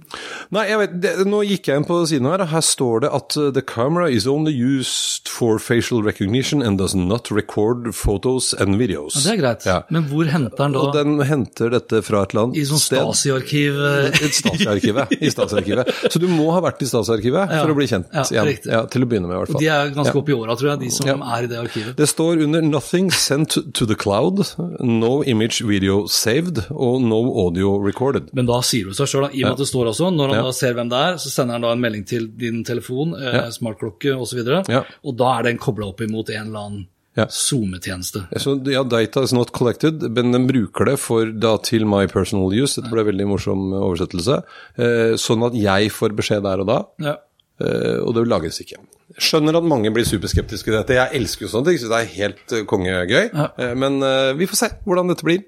Nei, 0.54 0.62
jeg 0.68 0.78
vet, 0.78 0.92
det, 1.02 1.12
nå 1.26 1.40
gikk 1.48 1.66
jeg 1.70 1.80
inn 1.80 1.86
på 1.88 1.96
siden 2.06 2.28
her, 2.30 2.42
og 2.44 2.50
her 2.52 2.62
står 2.62 3.00
det 3.02 3.08
at 3.16 3.36
uh, 3.40 3.48
the 3.50 3.62
camera 3.66 4.08
is 4.12 4.26
only 4.30 4.52
used 4.52 5.26
for 5.32 5.58
facial 5.58 6.02
recognition 6.04 6.62
and 6.62 6.78
does 6.78 6.94
not 6.94 7.30
record 7.32 7.88
photos 7.96 8.52
and 8.60 8.76
videos. 8.78 9.16
Ja, 9.16 9.22
Det 9.24 9.32
er 9.32 9.40
greit, 9.42 9.66
Ja. 9.66 9.78
men 9.90 10.04
hvor 10.10 10.28
henter 10.30 10.56
den 10.56 10.72
da? 10.76 10.78
Og 10.78 10.92
den 10.94 11.18
henter 11.26 11.70
dette 11.72 12.02
fra 12.04 12.22
et 12.22 12.30
eller 12.34 12.44
annet 12.46 12.56
I 12.60 12.64
sånn 12.68 12.78
sted. 12.78 13.00
Stasi-arkiv 13.02 13.80
eh, 13.80 14.20
Et 14.22 14.36
Stasi-arkivet. 14.38 15.16
I 15.18 15.30
Stasi-arkivet. 15.32 15.90
Så 16.12 16.20
du 16.22 16.28
må 16.30 16.50
ha 16.54 16.60
vært 16.62 16.82
i 16.84 16.90
Stasi-arkivet 16.92 17.50
Ja. 17.50 17.62
for 17.64 17.72
å 17.74 17.78
bli 17.80 17.88
kjent 17.90 18.06
Ja, 18.12 18.22
igjen. 18.28 18.46
riktig. 18.52 18.70
Ja, 18.70 18.84
til 18.86 19.02
å 19.02 19.08
begynne 19.10 19.26
med, 19.26 19.34
i 19.34 19.40
hvert 19.42 19.52
fall. 19.56 19.64
De 19.64 19.70
er 19.72 19.90
ganske 19.96 20.14
oppe 20.22 20.30
i 20.30 20.36
åra, 20.38 20.54
tror 20.60 20.70
jeg, 20.74 20.80
de 20.84 20.90
som 20.94 21.08
er 21.26 21.42
i 21.42 21.50
det 21.50 21.58
arkivet. 21.58 21.96
Det 21.96 22.08
står 22.12 22.44
under 22.46 22.60
'nothing 22.62 23.10
sent 23.10 23.58
to 23.74 23.86
the 23.86 23.96
cloud', 23.96 24.44
'no 24.78 25.22
image 25.26 25.62
video 25.66 26.04
saved' 26.06 26.66
og 26.70 27.00
'no 27.02 27.22
audio 27.46 27.78
recorded'. 27.82 28.28
Men 28.32 28.46
da 28.46 28.60
sier 28.62 28.84
du 28.84 28.91
seg 28.94 29.06
sjøl, 29.08 29.28
i 29.32 29.42
og 29.42 29.50
med 29.50 29.52
at 29.52 29.58
det 29.58 29.68
står 29.68 29.90
også, 29.92 30.08
når 30.14 30.28
han 30.28 30.36
Ja. 30.36 30.42
da 30.42 30.52
ser 30.52 30.74
hvem 30.74 30.88
det 30.90 30.98
er, 30.98 31.14
så 31.18 31.28
sender 31.30 31.52
han 31.52 31.60
da 31.62 31.72
en 31.72 31.80
melding 31.80 32.04
til 32.06 32.26
din 32.28 32.64
telefon, 32.64 33.14
eh, 33.14 33.50
smartklokke 33.50 34.14
osv., 34.18 34.64
Ja. 34.68 34.84
og 35.04 35.16
da 35.16 35.38
er 35.38 35.42
den 35.44 35.58
kobla 35.58 35.86
opp 35.88 36.00
imot 36.00 36.30
en 36.30 36.46
eller 36.48 36.58
annen 36.58 36.86
Ja. 37.14 37.26
SoMe-tjeneste. 37.26 38.26
Ja, 38.72 38.82
data 38.84 39.20
is 39.22 39.32
not 39.34 39.52
collected, 39.52 40.00
men 40.14 40.32
den 40.32 40.46
bruker 40.48 40.86
det 40.86 40.98
for 40.98 41.26
da 41.26 41.56
til 41.58 41.84
my 41.84 42.06
personal 42.06 42.48
use. 42.52 42.76
Dette 42.80 42.90
ble 42.90 43.00
en 43.00 43.06
veldig 43.12 43.26
morsom 43.28 43.66
oversettelse. 43.76 44.42
Eh, 44.78 45.12
sånn 45.20 45.44
at 45.46 45.52
jeg 45.52 45.90
får 45.92 46.16
beskjed 46.16 46.42
der 46.42 46.60
og 46.60 46.66
da, 46.66 46.78
Ja. 46.98 47.16
eh, 47.60 47.98
og 48.00 48.14
det 48.14 48.26
lagres 48.28 48.60
ikke. 48.64 48.78
Skjønner 49.20 49.56
at 49.58 49.66
mange 49.68 49.90
blir 49.92 50.06
superskeptiske 50.08 50.64
til 50.70 50.76
dette. 50.78 50.94
Jeg 50.96 51.18
elsker 51.20 51.46
jo 51.46 51.50
sånne 51.52 51.68
ting, 51.72 51.78
så 51.82 51.90
det 51.92 51.98
er 52.00 52.10
helt 52.16 52.52
eh, 52.56 52.62
kongegøy. 52.68 53.24
Ja. 53.32 53.46
Eh, 53.58 53.74
Men 53.78 53.98
eh, 54.06 54.32
vi 54.38 54.46
får 54.48 54.60
se 54.62 54.68
hvordan 54.86 55.10
dette 55.12 55.26
blir. 55.26 55.42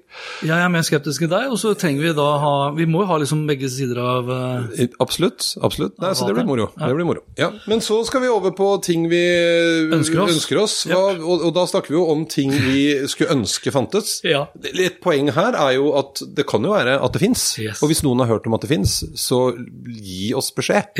Jeg 0.45 0.53
er 0.55 0.69
mer 0.71 0.85
skeptisk 0.85 1.25
enn 1.25 1.31
deg, 1.33 1.49
og 1.51 1.57
så 1.61 1.73
trenger 1.79 2.05
vi 2.05 2.11
da 2.15 2.27
ha 2.41 2.51
Vi 2.77 2.85
må 2.87 3.01
jo 3.03 3.09
ha 3.09 3.17
liksom 3.21 3.45
begge 3.49 3.67
sider 3.71 3.99
av 3.99 4.29
Absolutt. 5.01 5.55
absolutt. 5.63 5.95
Nei, 6.01 6.13
så 6.15 6.27
det 6.27 6.35
blir 6.37 6.47
moro. 6.47 6.69
Ja. 6.77 6.87
Det 6.89 6.95
blir 6.97 7.07
moro. 7.07 7.23
Ja. 7.39 7.49
Men 7.67 7.81
så 7.83 7.99
skal 8.07 8.23
vi 8.23 8.29
over 8.31 8.53
på 8.55 8.69
ting 8.85 9.07
vi 9.11 9.21
Ønsker 9.95 10.21
oss. 10.23 10.35
ønsker 10.37 10.61
oss. 10.61 10.75
Hva, 10.89 11.01
og, 11.17 11.45
og 11.49 11.53
da 11.55 11.65
snakker 11.69 11.93
vi 11.93 11.97
jo 11.99 12.05
om 12.13 12.25
ting 12.29 12.53
vi 12.53 13.07
skulle 13.11 13.33
ønske 13.35 13.73
fantes. 13.75 14.19
Et 14.85 14.99
poeng 15.03 15.31
her 15.35 15.55
er 15.57 15.75
jo 15.77 15.91
at 15.99 16.21
det 16.37 16.45
kan 16.49 16.63
jo 16.65 16.73
være 16.75 16.97
at 17.01 17.15
det 17.15 17.21
fins. 17.23 17.45
Yes. 17.61 17.81
Og 17.83 17.91
hvis 17.91 18.03
noen 18.05 18.21
har 18.23 18.31
hørt 18.35 18.47
om 18.49 18.55
at 18.57 18.63
det 18.65 18.71
fins, 18.71 18.97
så 19.19 19.41
gi 19.55 20.31
oss 20.37 20.51
beskjed. 20.55 20.95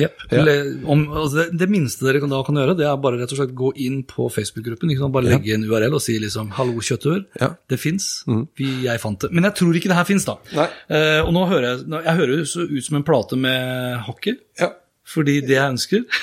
Om, 0.86 1.06
altså 1.14 1.44
det, 1.44 1.48
det 1.60 1.70
minste 1.72 2.06
dere 2.08 2.22
kan, 2.24 2.32
da 2.34 2.42
kan 2.46 2.55
gjøre, 2.62 2.76
det 2.80 2.86
er 2.88 2.96
bare 3.02 3.20
rett 3.22 3.32
og 3.34 3.40
slett 3.40 3.54
gå 3.58 3.72
inn 3.86 4.04
på 4.08 4.28
Facebook-gruppen. 4.32 4.92
Bare 5.12 5.26
legge 5.30 5.54
en 5.56 5.64
URL 5.68 5.94
og 5.98 6.02
si 6.02 6.18
liksom 6.20 6.52
'hallo, 6.56 6.80
kjøttør'. 6.80 7.26
Ja. 7.42 7.48
Mm. 7.48 7.58
Det 7.70 7.80
fins. 7.80 8.24
Jeg 8.60 9.00
fant 9.02 9.20
det. 9.22 9.32
Men 9.32 9.44
jeg 9.44 9.56
tror 9.56 9.74
ikke 9.76 9.90
det 9.90 9.96
her 10.00 10.04
fins, 10.06 10.26
da. 10.26 10.36
Eh, 10.90 11.22
og 11.26 11.34
nå 11.34 11.46
hører 11.48 11.68
jeg, 11.78 11.86
jeg 12.06 12.16
hører 12.16 12.38
jo 12.38 12.46
så 12.46 12.62
ut 12.70 12.84
som 12.86 12.96
en 12.98 13.04
plate 13.04 13.36
med 13.38 13.98
hockey, 14.08 14.36
Ja. 14.60 14.70
fordi 15.06 15.42
det 15.42 15.56
jeg 15.58 15.72
ønsker, 15.72 16.04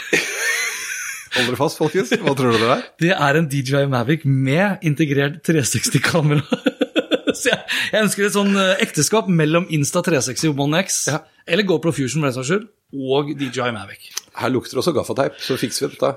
Hold 1.34 1.46
dere 1.48 1.56
fast, 1.56 1.78
folkens. 1.80 2.10
Hva 2.20 2.34
tror 2.36 2.52
du 2.52 2.58
det 2.60 2.68
er? 2.68 2.82
det 3.00 3.10
er 3.16 3.36
en 3.38 3.46
DJI 3.48 3.86
Mavic 3.88 4.24
med 4.28 4.82
integrert 4.84 5.38
360-kamera. 5.48 6.42
Så 7.32 7.48
jeg, 7.48 7.60
jeg 7.94 8.02
ønsker 8.04 8.26
et 8.26 8.34
sånn 8.34 8.52
eh, 8.60 8.74
ekteskap 8.84 9.30
mellom 9.32 9.64
Insta360 9.72 10.52
One 10.60 10.82
X, 10.84 11.06
Ja. 11.08 11.22
eller 11.48 11.64
GoPro 11.64 11.90
Fusion 11.96 12.20
for 12.20 12.28
den 12.28 12.36
saks 12.36 12.50
skyld, 12.52 12.66
og 12.92 13.32
DJI 13.40 13.70
Mavic. 13.72 14.10
Her 14.40 14.52
lukter 14.52 14.76
det 14.76 14.82
også 14.82 14.94
gaffateip, 14.96 15.40
så 15.42 15.56
fikser 15.60 15.86
vi 15.86 15.94
dette. 15.96 16.12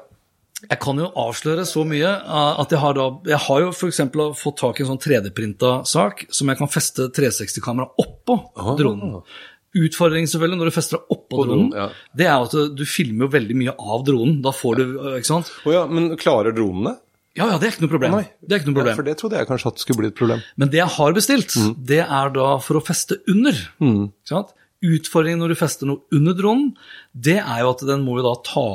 Jeg 0.69 0.79
kan 0.81 0.97
jo 0.97 1.09
avsløre 1.19 1.65
så 1.67 1.83
mye 1.85 2.07
uh, 2.07 2.61
at 2.63 2.71
jeg 2.71 2.79
har, 2.79 2.95
da, 2.95 3.09
jeg 3.27 3.41
har 3.43 3.65
jo 3.65 3.73
f.eks. 3.75 3.99
fått 4.39 4.57
tak 4.61 4.79
i 4.79 4.85
en 4.85 4.93
sånn 4.93 5.01
3D-printa 5.03 5.73
sak 5.85 6.23
som 6.33 6.49
jeg 6.49 6.57
kan 6.61 6.71
feste 6.71 7.09
360-kamera 7.13 7.91
oppå 8.01 8.37
dronen. 8.79 9.19
Utfordringen 9.75 10.31
selvfølgelig 10.31 10.61
når 10.61 10.69
du 10.71 10.73
fester 10.77 11.01
deg 11.01 11.11
oppå 11.17 11.43
dronen, 11.43 11.73
ja. 11.75 11.89
det 12.15 12.29
er 12.31 12.45
at 12.47 12.55
du 12.79 12.85
filmer 12.87 13.27
jo 13.27 13.33
veldig 13.33 13.57
mye 13.59 13.73
av 13.75 14.05
dronen. 14.07 14.37
Da 14.45 14.55
får 14.55 14.79
du 14.79 14.85
uh, 14.95 15.09
Ikke 15.19 15.27
sant? 15.33 15.51
Å 15.67 15.75
ja, 15.75 15.83
men 15.91 16.13
klarer 16.21 16.55
dronene? 16.55 16.95
Ja, 17.35 17.49
ja, 17.51 17.57
det 17.59 17.67
er 17.67 17.73
ikke 17.75 17.83
noe 17.83 17.91
problem. 17.91 18.13
Det 18.39 18.55
er 18.55 18.61
ikke 18.61 18.71
noe 18.71 18.85
Ja, 18.87 18.95
for 18.95 19.03
det 19.11 19.17
trodde 19.19 19.41
jeg 19.41 19.49
kanskje 19.49 19.73
at 19.73 19.81
skulle 19.83 19.99
bli 20.05 20.07
et 20.13 20.15
problem. 20.15 20.39
Men 20.55 20.71
det 20.71 20.79
jeg 20.79 20.93
har 20.95 21.15
bestilt, 21.17 21.57
Mm. 21.59 21.73
det 21.91 21.99
er 22.05 22.29
da 22.31 22.45
for 22.63 22.79
å 22.79 22.85
feste 22.87 23.19
under. 23.27 23.59
Ikke 23.83 24.31
sant? 24.31 24.55
Utfordringen 24.85 25.41
når 25.43 25.53
du 25.53 25.57
fester 25.59 25.89
noe 25.89 26.03
under 26.15 26.35
dronen, 26.37 26.69
det 27.13 27.39
er 27.41 27.63
jo 27.63 27.71
at 27.73 27.83
den 27.89 28.05
må 28.05 28.19
jo 28.19 28.27
da 28.29 28.35
ta 28.45 28.67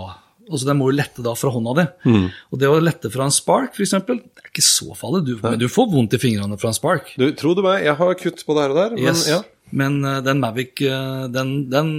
Altså 0.51 0.66
Den 0.66 0.81
må 0.81 0.88
jo 0.90 0.96
lette 0.99 1.23
da 1.23 1.31
fra 1.38 1.51
hånda 1.55 1.73
di. 1.79 1.83
Mm. 2.11 2.25
Og 2.51 2.59
det 2.59 2.66
å 2.66 2.79
lette 2.83 3.07
fra 3.14 3.29
en 3.29 3.31
spark, 3.31 3.77
f.eks., 3.77 3.92
det 4.03 4.16
er 4.18 4.49
ikke 4.49 4.64
så 4.66 4.96
farlig. 4.99 5.20
Du, 5.29 5.37
men 5.44 5.61
du 5.61 5.68
får 5.70 5.87
vondt 5.92 6.16
i 6.16 6.18
fingrene 6.18 6.59
fra 6.59 6.73
en 6.73 6.75
spark. 6.75 7.12
Du, 7.20 7.29
tro 7.38 7.53
det 7.55 7.62
meg, 7.62 7.85
jeg 7.87 7.94
har 8.01 8.16
kutt 8.18 8.42
både 8.49 8.64
her 8.64 8.75
og 8.75 8.81
der, 8.81 8.96
men 8.96 9.05
Yes. 9.12 9.29
ja, 9.31 9.38
Men 9.76 10.00
eh, 10.04 10.20
den 10.26 10.40
Mavic, 10.42 10.80
eh, 10.83 11.26
den, 11.33 11.52
den 11.70 11.90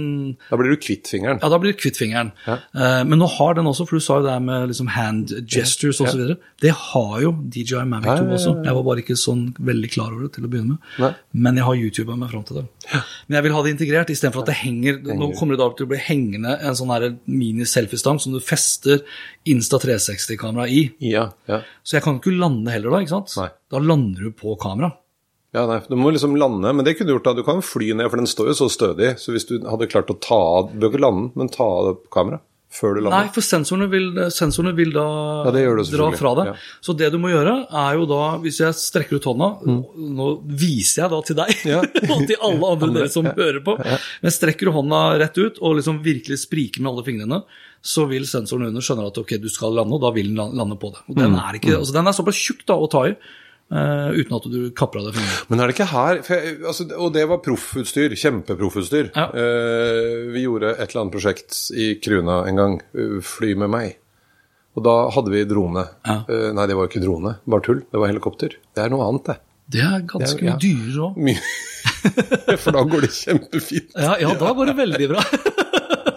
da 0.50 0.58
blir 0.60 0.74
du 0.74 0.80
kvitt 0.82 1.08
fingeren. 1.12 1.40
Ja, 1.42 1.50
da 1.52 1.58
blir 1.62 1.72
du 1.74 1.80
kvitt 1.80 1.98
fingeren. 2.00 2.32
Ja. 2.46 2.58
Eh, 2.76 3.02
men 3.08 3.20
nå 3.22 3.28
har 3.38 3.56
den 3.58 3.68
også, 3.70 3.86
for 3.88 3.98
du 3.98 4.04
sa 4.04 4.18
jo 4.20 4.26
det 4.26 4.34
her 4.34 4.44
med 4.44 4.68
liksom 4.72 4.90
hand 4.92 5.32
gestures 5.48 6.00
osv. 6.04 6.18
videre 6.18 6.36
Det 6.62 6.74
har 6.76 7.16
jo 7.24 7.32
DJI 7.54 7.84
Mavic 7.88 8.10
Ja, 8.12 8.16
2 8.20 8.26
ja, 8.26 8.28
ja, 8.28 8.38
også. 8.38 8.54
ja. 8.58 8.64
Jeg 8.68 8.78
var 8.78 8.86
bare 8.88 9.04
ikke 9.04 9.18
sånn 9.18 9.44
veldig 9.72 9.92
klar 9.94 10.12
over 10.12 10.26
det 10.26 10.32
til 10.36 10.46
å 10.48 10.52
begynne 10.52 10.76
med. 10.76 10.90
Nei. 11.02 11.12
Men 11.46 11.60
jeg 11.60 11.68
har 11.68 11.82
YouTuba 11.82 12.18
meg 12.20 12.32
fram 12.34 12.46
til 12.48 12.60
det. 12.60 12.66
Men 12.92 13.38
jeg 13.38 13.46
vil 13.46 13.56
ha 13.56 13.64
det 13.64 13.74
integrert, 13.76 14.12
istedenfor 14.12 14.44
at 14.44 14.52
det 14.52 14.58
henger 14.62 15.00
Nå 15.02 15.28
kommer 15.38 15.56
det 15.56 15.62
da 15.62 15.68
til 15.76 15.86
å 15.86 15.90
bli 15.92 16.00
hengende 16.02 16.56
en 16.60 16.76
sånn 16.78 16.92
mini-selfiestang 17.30 18.20
som 18.22 18.34
du 18.34 18.40
fester 18.42 19.02
Insta 19.48 19.78
360-kamera 19.82 20.68
i. 20.70 20.84
Ja, 21.02 21.28
ja. 21.50 21.62
Så 21.82 21.96
jeg 21.96 22.04
kan 22.04 22.20
ikke 22.20 22.34
lande 22.36 22.70
heller 22.74 22.94
da, 22.94 23.02
ikke 23.02 23.16
sant? 23.16 23.32
Nei. 23.40 23.48
Da 23.72 23.80
lander 23.82 24.28
du 24.28 24.36
på 24.36 24.54
kamera. 24.60 24.92
Ja, 25.52 25.66
nei, 25.68 25.80
Du 25.88 25.96
må 26.00 26.10
liksom 26.14 26.36
lande, 26.40 26.70
men 26.72 26.84
det 26.86 26.94
kunne 26.96 27.10
du 27.12 27.18
gjort 27.18 27.24
da. 27.28 27.34
Du 27.36 27.42
kan 27.44 27.60
fly 27.60 27.90
ned, 27.92 28.08
for 28.08 28.16
den 28.16 28.26
står 28.30 28.52
jo 28.52 28.54
så 28.62 28.70
stødig. 28.72 29.18
Så 29.20 29.34
hvis 29.34 29.44
du 29.50 29.58
hadde 29.68 29.90
klart 29.92 30.08
å 30.08 30.16
ta 30.18 30.38
av 30.62 30.70
Du 30.72 30.78
bør 30.80 30.94
ikke 30.94 31.02
lande, 31.04 31.30
men 31.36 31.48
ta 31.52 31.64
av 31.66 31.90
det 31.90 31.98
på 32.06 32.10
kamera 32.20 32.40
før 32.72 32.94
du 32.96 33.02
lander. 33.04 33.26
Nei, 33.26 33.28
for 33.34 33.44
sensorene 33.44 33.84
vil, 33.92 34.06
sensorene 34.32 34.70
vil 34.74 34.94
da 34.94 35.02
Ja, 35.44 35.50
dra 35.92 36.06
fra 36.16 36.30
deg. 36.38 36.46
ja. 36.46 36.54
Så 36.80 36.94
det 36.96 37.10
du 37.12 37.18
må 37.20 37.28
gjøre, 37.28 37.66
er 37.68 37.98
jo 37.98 38.06
da, 38.08 38.38
hvis 38.40 38.62
jeg 38.62 38.72
strekker 38.72 39.18
ut 39.20 39.26
hånda 39.28 39.48
Nå 40.16 40.28
viser 40.48 41.02
jeg 41.02 41.10
da 41.12 41.18
til 41.28 41.36
deg 41.36 41.52
Mm. 41.52 41.68
Ja. 41.68 41.82
og 42.16 42.24
til 42.30 42.40
alle 42.48 42.70
andre 42.72 42.88
dere 42.96 43.10
som 43.12 43.28
hører 43.28 43.60
på. 43.62 43.76
Men 44.22 44.32
strekker 44.32 44.64
du 44.64 44.72
hånda 44.72 45.02
rett 45.20 45.36
ut 45.36 45.60
og 45.60 45.76
liksom 45.82 46.00
virkelig 46.02 46.40
spriker 46.46 46.80
med 46.80 46.94
alle 46.94 47.04
fingrene, 47.04 47.42
så 47.84 48.08
vil 48.08 48.24
sensoren 48.24 48.70
under 48.70 48.80
skjønne 48.80 49.04
at 49.12 49.20
ok, 49.20 49.36
du 49.36 49.50
skal 49.52 49.76
lande, 49.76 49.92
og 49.92 50.00
da 50.00 50.10
vil 50.16 50.32
den 50.32 50.56
lande 50.56 50.80
på 50.80 50.94
det. 50.96 51.04
Og 51.10 51.14
Mm. 51.16 51.22
den 51.26 51.36
er, 51.44 51.60
ikke, 51.60 51.76
altså, 51.76 51.92
den 51.92 52.08
er 52.08 52.16
såpass 52.16 52.40
tjukk 52.40 52.64
da 52.64 52.80
å 52.80 52.88
ta 52.88 53.04
i, 53.12 53.14
eh, 53.72 54.10
uten 54.20 54.36
at 54.36 54.46
du 54.52 54.58
kapper 54.76 55.00
av 55.00 55.08
deg. 55.10 55.18
Men 55.48 55.60
er 55.62 55.70
det 55.70 55.76
ikke 55.78 55.88
her 55.92 56.20
jeg, 56.20 56.58
altså, 56.68 56.86
Og 56.98 57.12
det 57.16 57.24
var 57.30 57.40
proffutstyr. 57.44 58.14
Kjempeproffutstyr. 58.20 59.10
Ja. 59.16 59.26
Uh, 59.32 60.30
vi 60.34 60.44
gjorde 60.44 60.74
et 60.76 60.84
eller 60.90 61.02
annet 61.06 61.16
prosjekt 61.16 61.58
i 61.74 61.94
Kruna 62.04 62.42
en 62.50 62.60
gang. 62.60 62.78
Uh, 62.96 63.18
Fly 63.24 63.54
med 63.64 63.72
meg. 63.72 63.96
Og 64.76 64.84
da 64.86 64.96
hadde 65.12 65.32
vi 65.34 65.42
drone. 65.44 65.82
Ja. 66.08 66.22
Nei, 66.56 66.64
det 66.70 66.76
var 66.78 66.86
ikke 66.88 67.02
drone. 67.02 67.34
Bare 67.44 67.64
tull. 67.66 67.82
Det 67.92 68.00
var 68.00 68.08
helikopter. 68.08 68.54
Det 68.72 68.80
er 68.86 68.92
noe 68.94 69.04
annet, 69.04 69.26
det. 69.28 69.38
Det 69.72 69.82
er 69.84 70.00
ganske 70.08 70.38
Det 70.40 70.46
er- 70.46 70.52
ja. 70.52 70.56
dyrere 70.60 71.10
òg. 71.10 72.56
For 72.62 72.72
da 72.76 72.82
går 72.88 73.04
det 73.04 73.10
kjempefint. 73.16 73.92
Ja, 73.96 74.14
ja, 74.20 74.32
da 74.40 74.52
går 74.56 74.72
det 74.72 74.76
veldig 74.80 75.08
bra. 75.12 75.22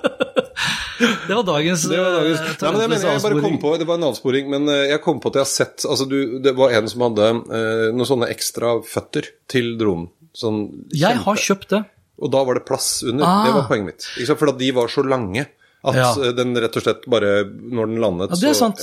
det 1.28 1.36
var 1.38 1.44
dagens, 1.48 1.84
Det 1.90 1.98
var 2.00 2.12
dagens. 2.20 2.40
eh, 2.40 2.54
Nei, 2.62 2.72
men 2.72 2.82
jeg 2.82 2.90
mener, 2.94 3.08
jeg 3.16 3.24
bare 3.26 3.42
kom 3.42 3.58
på, 3.62 3.74
Det 3.80 3.88
var 3.90 4.00
en 4.00 4.08
avsporing, 4.10 4.50
men 4.50 4.70
eh, 4.70 4.86
jeg 4.92 5.02
kom 5.06 5.20
på 5.24 5.32
at 5.32 5.40
jeg 5.40 5.46
har 5.46 5.52
sett 5.54 5.86
altså 5.90 6.08
du, 6.10 6.40
Det 6.44 6.54
var 6.58 6.72
en 6.78 6.88
som 6.92 7.02
hadde 7.08 7.28
eh, 7.32 7.90
noen 7.96 8.10
sånne 8.10 8.30
ekstra 8.34 8.76
føtter 8.86 9.30
til 9.52 9.76
dronen. 9.80 10.10
Sånn 10.36 10.62
Jeg 10.92 11.22
har 11.26 11.36
kjøpt 11.40 11.70
det. 11.76 11.84
Og 12.20 12.32
da 12.32 12.42
var 12.48 12.56
det 12.56 12.66
plass 12.68 13.04
under. 13.04 13.26
Ah. 13.28 13.44
Det 13.46 13.54
var 13.58 13.68
poenget 13.68 13.88
mitt. 13.92 14.36
For 14.40 14.52
de 14.56 14.72
var 14.76 14.88
så 14.92 15.04
lange 15.04 15.46
at 15.86 15.96
Ja. 15.96 16.12
eh, 16.26 16.32
den 16.38 16.56
rett 16.58 16.76
og 16.78 16.84
slett 16.84 17.06
bare 17.10 17.44
Når 17.46 17.88
den 17.92 18.00
landet, 18.02 18.30
Ja, 18.32 18.36
det 18.42 18.50
er 18.50 18.54
så 18.58 18.66
sant. 18.72 18.80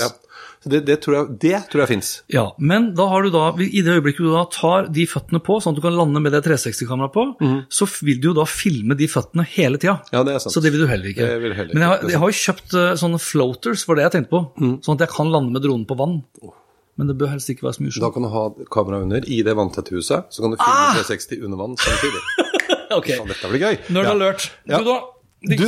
Så 0.62 0.70
det, 0.70 0.84
det 0.86 1.00
tror 1.02 1.14
jeg, 1.16 1.38
det 1.42 1.58
tror 1.72 1.80
jeg 1.82 1.88
fins. 1.90 2.22
Ja, 2.30 2.44
men 2.62 2.94
da 2.94 3.08
har 3.10 3.24
du 3.26 3.30
da, 3.34 3.48
i 3.58 3.80
det 3.82 3.96
øyeblikket 3.98 4.22
du 4.22 4.30
da 4.30 4.44
tar 4.46 4.86
de 4.94 5.06
føttene 5.10 5.40
på, 5.42 5.56
sånn 5.58 5.74
at 5.74 5.80
du 5.80 5.82
kan 5.82 5.96
lande 5.98 6.20
med 6.22 6.30
det 6.30 6.44
360-kameraet 6.46 7.12
på, 7.16 7.24
så 7.68 7.88
vil 8.06 8.20
du 8.22 8.28
jo 8.30 8.34
da 8.38 8.44
filme 8.46 8.94
de 8.94 9.08
føttene 9.10 9.42
hele 9.56 9.80
tida. 9.82 9.96
Ja, 10.14 10.22
det 10.22 10.36
er 10.36 10.38
sant. 10.44 10.54
Så 10.54 10.62
det 10.62 10.70
vil 10.70 10.84
du 10.84 10.86
heller 10.86 11.10
ikke. 11.10 11.26
Det 11.26 11.40
vil 11.42 11.54
heller 11.58 11.74
men 11.74 11.82
jeg 11.82 11.90
ikke, 11.90 12.02
har, 12.04 12.10
jeg 12.14 12.20
har 12.22 12.30
jo 12.30 12.38
kjøpt 12.44 12.76
eh, 12.78 12.92
sånne 13.02 13.18
floaters, 13.18 13.82
for 13.84 13.98
det 13.98 14.04
jeg 14.06 14.12
tenkte 14.14 14.30
på, 14.36 14.42
Mm. 14.62 14.76
sånn 14.86 14.94
at 15.00 15.08
jeg 15.08 15.12
kan 15.16 15.32
lande 15.34 15.50
med 15.50 15.62
dronen 15.66 15.86
på 15.90 15.98
vann. 15.98 16.22
Men 16.96 17.08
det 17.10 17.18
bør 17.18 17.32
helst 17.34 17.48
ikke 17.50 17.64
være 17.66 17.74
så 17.80 17.82
mye 17.82 17.98
Da 17.98 18.10
kan 18.14 18.22
du 18.22 18.28
ha 18.28 18.44
kamera 18.70 19.02
under 19.02 19.18
i 19.26 19.42
det 19.42 19.56
vanntette 19.56 19.90
huset, 19.96 20.30
så 20.30 20.42
kan 20.46 20.50
du 20.54 20.56
filme 20.62 20.94
360 20.94 21.42
under 21.42 21.56
vann 21.58 21.74
samtidig. 21.74 22.22
Ok, 22.92 23.06
Faen, 23.16 23.26
dette 23.26 23.48
blir 23.48 23.62
gøy. 23.64 23.76
nerd 23.88 24.04
Ja. 24.04 24.10
alert. 24.12 24.50
Ja. 24.68 24.78
Du 24.78 24.84
da? 24.84 24.98
Deg. 25.42 25.58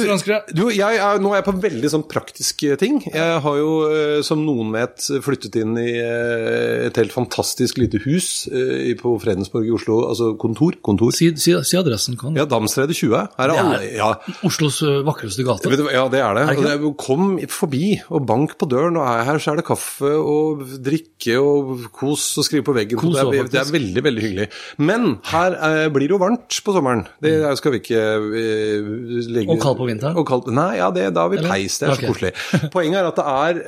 du, 0.54 0.68
jeg 0.70 0.98
er, 1.02 1.18
nå 1.18 1.32
er 1.32 1.40
jeg 1.40 1.46
på 1.48 1.52
veldig 1.64 1.88
sånn 1.90 2.04
praktiske 2.06 2.76
ting. 2.78 3.00
Jeg 3.10 3.38
har 3.42 3.56
jo, 3.58 3.70
eh, 3.90 4.20
som 4.22 4.44
noen 4.46 4.68
vet, 4.74 5.02
flyttet 5.24 5.56
inn 5.58 5.72
i 5.80 5.96
eh, 5.98 6.84
et 6.86 7.00
helt 7.00 7.10
fantastisk 7.14 7.80
lite 7.82 7.98
hus 8.04 8.46
eh, 8.54 8.92
på 9.00 9.16
Fredensborg 9.22 9.66
i 9.66 9.72
Oslo. 9.74 9.96
Altså 10.12 10.28
kontor. 10.38 10.76
kontor. 10.84 11.10
Si, 11.16 11.32
si, 11.42 11.56
si 11.66 11.78
adressen, 11.80 12.14
kan. 12.20 12.36
Ja, 12.38 12.46
Damstredet 12.46 12.94
20. 12.94 13.32
Her 13.34 13.50
er 13.50 13.50
Det 13.50 13.56
er- 13.58 13.64
alle 13.64 13.90
Ja. 13.98 14.10
Oslos 14.46 14.78
eh, 14.86 15.00
vakreste 15.06 15.42
gate. 15.48 15.66
Vet 15.74 15.82
du, 15.82 15.88
ja, 15.90 16.06
det 16.12 16.22
er 16.22 16.38
det. 16.38 16.46
Er 16.54 16.62
det 16.62 16.76
Og 16.86 16.94
kom 17.02 17.34
forbi 17.50 17.96
og 18.14 18.26
bank 18.30 18.54
på 18.60 18.68
døren, 18.70 18.96
og 19.00 19.08
er 19.10 19.24
her 19.26 19.42
så 19.42 19.52
er 19.52 19.56
det 19.62 19.66
kaffe 19.66 20.12
og 20.14 20.62
drikke 20.86 21.34
og 21.42 21.88
kos 21.98 22.28
og 22.38 22.46
skrive 22.46 22.62
på 22.70 22.76
veggen. 22.78 23.00
Kos 23.02 23.18
det, 23.18 23.26
er, 23.42 23.50
det 23.50 23.60
er 23.64 23.74
veldig, 23.74 24.06
veldig 24.06 24.22
hyggelig. 24.28 24.48
Men 24.78 25.18
her 25.34 25.58
eh, 25.58 25.88
blir 25.90 26.06
det 26.06 26.14
jo 26.14 26.22
varmt 26.22 26.62
på 26.62 26.78
sommeren. 26.78 27.04
Det 27.18 27.34
er- 27.42 27.58
skal 27.58 27.74
vi 27.74 27.82
ikke 27.82 28.00
eh, 28.38 28.94
legge 29.34 29.58
kaldt 29.64 29.80
på 29.80 29.88
vinteren? 29.88 30.18
Og 30.20 30.26
kaldt, 30.28 30.50
nei, 30.54 30.68
ja, 30.78 30.90
det, 30.94 31.08
da 31.16 31.24
har 31.26 31.32
vi 31.34 31.40
peis. 31.44 31.78
Det 31.80 31.88
er 31.88 31.94
så 31.96 32.00
så 32.00 32.10
koselig. 32.12 32.32
Poenget 32.74 33.00
er 33.00 33.08
at 33.10 33.18
det 33.18 33.26
er 33.32 33.62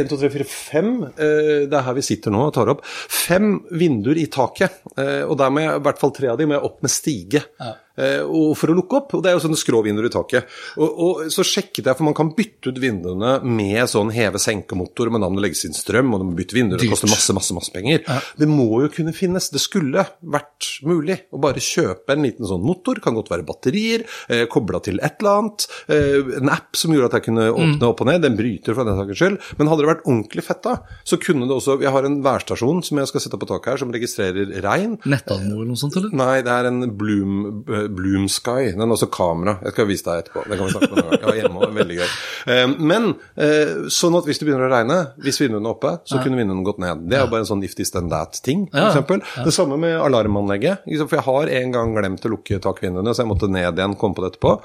1, 0.00 0.10
2, 0.10 0.18
3, 0.24 0.32
4, 0.36 0.48
5 0.50 0.90
Det 1.20 1.76
er 1.78 1.86
her 1.86 1.96
vi 2.00 2.04
sitter 2.06 2.34
nå 2.34 2.46
og 2.48 2.54
tar 2.56 2.72
opp. 2.72 2.82
Fem 2.86 3.52
vinduer 3.70 4.18
i 4.20 4.26
taket. 4.32 4.80
eh, 4.96 5.22
og 5.28 5.36
der 5.40 5.52
må 5.52 5.62
jeg, 5.64 5.76
i 5.80 5.84
hvert 5.86 6.00
fall 6.02 6.12
tre 6.16 6.32
av 6.32 6.40
dem 6.40 6.50
må 6.50 6.58
jeg 6.58 6.66
opp 6.70 6.82
med 6.84 6.92
stige. 6.92 7.44
Eh, 7.60 7.76
og 8.24 8.52
for 8.58 8.72
å 8.72 8.76
lukke 8.76 9.00
opp, 9.00 9.14
og 9.16 9.24
det 9.24 9.30
er 9.30 9.36
jo 9.36 9.44
sånne 9.44 9.58
skråvinduer 9.60 10.08
i 10.08 10.12
taket. 10.14 10.50
Og, 10.80 11.00
og 11.06 11.22
så 11.32 11.44
sjekket 11.46 11.86
jeg, 11.86 11.96
for 11.98 12.06
man 12.06 12.16
kan 12.16 12.32
bytte 12.36 12.72
ut 12.72 12.80
vinduene 12.82 13.36
med 13.46 13.82
sånn 13.90 14.12
heve-senke-motor, 14.14 15.10
men 15.12 15.24
da 15.24 15.30
må 15.30 15.40
det 15.40 15.48
legges 15.48 15.66
inn 15.68 15.76
strøm, 15.76 16.12
og 16.14 16.22
du 16.22 16.28
må 16.30 16.36
bytte 16.38 16.56
vinduer, 16.56 16.80
det 16.80 16.90
koster 16.90 17.10
masse, 17.10 17.34
masse, 17.36 17.56
masse 17.56 17.74
penger. 17.74 18.04
Det 18.40 18.48
må 18.50 18.68
jo 18.84 18.90
kunne 18.94 19.14
finnes, 19.16 19.50
det 19.52 19.62
skulle 19.62 20.04
vært 20.20 20.70
mulig 20.86 21.18
å 21.34 21.40
bare 21.42 21.62
kjøpe 21.62 22.14
en 22.14 22.24
liten 22.26 22.48
sånn 22.48 22.64
motor, 22.64 23.00
kan 23.04 23.16
godt 23.16 23.30
være 23.32 23.46
batterier, 23.48 24.06
eh, 24.32 24.46
kobla 24.50 24.80
til 24.84 25.00
et 25.04 25.20
eller 25.20 25.42
annet, 25.42 25.66
eh, 25.88 26.36
en 26.40 26.52
app 26.52 26.78
som 26.78 26.94
gjorde 26.94 27.10
at 27.10 27.18
jeg 27.18 27.28
kunne 27.30 27.48
åpne 27.52 27.90
opp 27.90 28.02
og 28.04 28.10
ned, 28.10 28.22
den 28.24 28.38
bryter 28.38 28.76
for 28.76 28.88
den 28.88 28.98
saks 28.98 29.20
skyld, 29.20 29.38
men 29.58 29.70
hadde 29.70 29.84
det 29.84 29.90
vært 29.92 30.06
ordentlig 30.06 30.46
fett 30.46 30.62
da, 30.66 30.76
så 31.04 31.18
kunne 31.20 31.48
det 31.48 31.56
også, 31.56 31.78
jeg 31.82 31.94
har 31.94 32.06
en 32.06 32.20
værstasjon 32.24 32.82
som 32.86 33.00
jeg 33.00 33.10
skal 33.10 33.24
sette 33.26 33.40
på 33.40 33.50
taket 33.50 33.74
her, 33.74 33.82
som 33.84 33.94
registrerer 33.94 34.54
regn, 34.64 34.98
Nettanmo 35.10 35.60
eller 35.60 35.72
noe 35.72 35.80
sånt, 35.80 35.96
eller? 36.00 36.14
Nei, 36.16 36.40
det 36.46 36.54
er 36.54 36.70
en 36.70 36.82
Bloom, 37.00 37.64
eh, 37.68 37.89
Bloom 37.96 38.26
Sky. 38.30 38.70
Den 38.74 38.84
er 38.84 38.94
også 38.94 39.08
kamera. 39.12 39.56
Jeg 39.66 39.74
skal 39.74 39.88
vise 39.88 40.06
deg 40.06 40.22
etterpå. 40.24 40.44
Det 40.48 40.58
kan 40.58 40.68
vi 40.68 40.74
snakke 40.74 40.90
om 40.90 40.98
en 41.00 41.08
gang. 41.10 41.22
Ja, 41.24 41.34
hjemme, 41.40 41.60
også, 41.60 41.76
veldig 41.78 41.98
gøy. 42.00 42.10
Eh, 42.54 42.74
men 42.92 43.08
eh, 43.46 43.72
sånn 43.92 44.18
at 44.18 44.28
hvis 44.28 44.40
det 44.40 44.48
begynner 44.48 44.66
å 44.68 44.72
regne, 44.72 44.98
hvis 45.24 45.40
vinduene 45.42 45.68
er 45.68 45.74
oppe, 45.76 45.94
så 46.08 46.20
kunne 46.24 46.40
vinduene 46.40 46.66
gått 46.66 46.82
ned. 46.82 47.06
Det 47.10 47.18
er 47.18 47.24
jo 47.26 47.32
bare 47.32 47.44
en 47.44 47.50
sånn 47.52 47.64
if 47.66 47.76
this 47.78 47.94
then 47.94 48.10
that-ting, 48.12 48.68
Ja, 48.74 48.90
f.eks. 48.94 49.34
Det 49.46 49.54
samme 49.56 49.78
med 49.80 49.96
alarmanlegget. 50.00 50.86
For 51.06 51.18
jeg 51.18 51.26
har 51.28 51.54
en 51.60 51.74
gang 51.76 51.96
glemt 51.96 52.26
å 52.26 52.34
lukke 52.36 52.60
takvinduene, 52.62 53.14
så 53.14 53.24
jeg 53.24 53.32
måtte 53.32 53.50
ned 53.50 53.74
igjen, 53.80 53.96
komme 54.00 54.18
på 54.18 54.24
det 54.26 54.34
etterpå. 54.34 54.56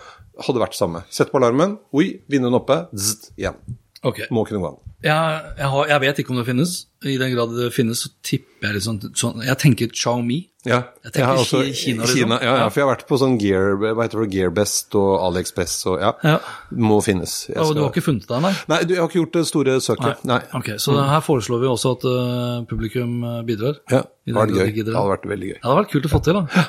Hadde 0.45 0.61
vært 0.65 0.77
samme. 0.77 1.05
Sett 1.13 1.31
på 1.31 1.41
alarmen. 1.41 1.77
Oi, 1.95 2.11
vinduene 2.31 2.59
oppe. 2.61 2.85
zzz, 2.95 3.33
igjen. 3.39 3.59
Ok. 4.05 4.25
Må 4.33 4.45
kunne 4.47 4.61
gå 4.61 4.69
an. 4.69 4.81
Jeg, 5.05 5.39
jeg, 5.59 5.69
har, 5.69 5.87
jeg 5.91 6.01
vet 6.01 6.19
ikke 6.21 6.33
om 6.33 6.37
det 6.39 6.47
finnes. 6.47 6.73
I 7.05 7.15
den 7.21 7.31
grad 7.35 7.51
det 7.57 7.69
finnes, 7.75 7.99
så 8.05 8.09
tipper 8.25 8.69
jeg 8.71 8.77
litt 8.79 8.85
sånn, 8.85 9.41
Jeg 9.45 9.57
tenker 9.61 9.91
Xiaomi. 9.93 10.39
Ja, 10.65 10.79
Jeg 11.03 11.13
tenker 11.13 11.27
har 11.29 11.41
også- 11.43 11.61
Kina, 11.77 12.05
liksom. 12.05 12.31
ja, 12.41 12.53
ja, 12.57 12.69
for 12.69 12.79
jeg 12.81 12.87
har 12.87 12.95
vært 12.95 13.05
på 13.07 13.19
sånn 13.21 13.35
Gear, 13.39 13.75
hva 13.77 14.01
heter 14.01 14.23
det, 14.23 14.31
Gearbest 14.33 14.95
og 14.97 15.11
AliExpress 15.27 15.75
og 15.91 15.99
ja. 16.01 16.13
Ja. 16.23 16.39
Må 16.71 17.03
finnes. 17.05 17.35
Jeg 17.49 17.57
Og 17.61 17.75
du 17.75 17.83
har 17.83 17.91
ikke 17.91 18.01
funnet 18.07 18.25
det, 18.25 18.41
nei? 18.41 18.53
Nei, 18.67 18.79
jeg 18.89 18.97
har 18.97 19.09
ikke 19.09 19.21
gjort 19.21 19.37
det 19.37 19.45
store 19.45 19.77
søket. 19.85 20.25
Nei. 20.25 20.39
nei. 20.39 20.41
Ok, 20.57 20.71
Så 20.81 20.97
her 20.97 21.21
foreslår 21.21 21.61
vi 21.61 21.69
også 21.69 21.93
at 21.99 22.07
uh, 22.09 22.65
publikum 22.65 23.21
eh, 23.23 23.43
bidrar. 23.45 23.77
Ja, 23.91 24.01
det, 24.25 24.33
det. 24.33 24.85
Det 24.85 24.95
hadde 24.95 25.13
vært 25.13 25.29
veldig 25.29 25.53
gøy. 25.53 25.57
Ja, 25.59 25.61
det 25.61 25.69
hadde 25.69 25.81
vært 25.83 25.93
kult 25.93 26.09
å 26.09 26.13
få 26.15 26.23
til, 26.25 26.33
da. 26.41 26.65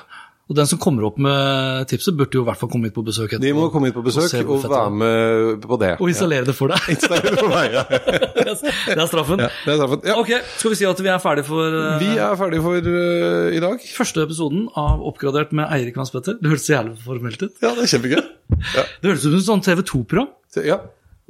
Og 0.46 0.54
den 0.54 0.68
som 0.70 0.78
kommer 0.78 1.02
opp 1.08 1.16
med 1.18 1.88
tipset, 1.90 2.14
burde 2.14 2.38
jo 2.38 2.44
i 2.44 2.46
hvert 2.46 2.60
fall 2.60 2.70
komme 2.70 2.86
hit 2.86 2.94
på 2.94 3.02
besøk 3.06 3.32
etterpå. 3.32 3.42
De 3.42 3.54
må 3.56 3.64
komme 3.74 3.88
hit 3.88 3.96
på 3.96 4.04
besøk 4.06 4.30
og, 4.44 4.52
og 4.60 4.68
være 4.70 4.92
med 4.94 5.64
på 5.66 5.78
det. 5.82 5.88
Og 5.98 6.12
installere 6.12 6.46
det 6.46 6.54
for 6.54 6.70
deg. 6.70 6.84
Installere 6.94 7.32
det 7.34 7.40
for 7.40 7.50
meg, 7.50 7.74
ja. 7.74 7.82
det 8.36 8.94
er 8.94 9.08
straffen. 9.10 9.42
ja 9.42 9.48
det 9.64 9.72
er 9.74 9.80
straffen. 9.80 10.04
Ja. 10.06 10.18
Ok, 10.22 10.30
skal 10.60 10.74
vi 10.74 10.78
si 10.78 10.86
at 10.86 11.02
vi 11.02 11.10
er 11.10 11.18
ferdige 11.24 11.48
for 11.48 11.74
uh, 11.74 11.96
Vi 11.98 12.12
er 12.14 12.38
ferdige 12.38 12.62
for 12.62 12.78
uh, 12.78 13.56
i 13.58 13.62
dag. 13.66 13.88
første 13.98 14.22
episoden 14.22 14.68
av 14.78 15.02
Oppgradert 15.10 15.50
med 15.56 15.66
Eirik 15.66 15.98
Hans 15.98 16.14
Petter? 16.14 16.38
Det 16.38 16.52
hørtes 16.52 16.68
så 16.70 16.76
jævlig 16.76 16.94
formelt 17.02 17.42
ut. 17.42 17.50
Ja, 17.64 17.74
det 17.74 17.88
er 17.88 17.94
kjempegøy. 17.96 18.22
Ja. 18.76 18.86
Det 19.02 19.10
hørtes 19.10 19.26
ut 19.26 19.32
som 19.32 19.40
et 19.40 19.48
sånt 19.48 19.66
TV 19.66 19.82
2-program. 19.82 20.30
Ja. 20.62 20.78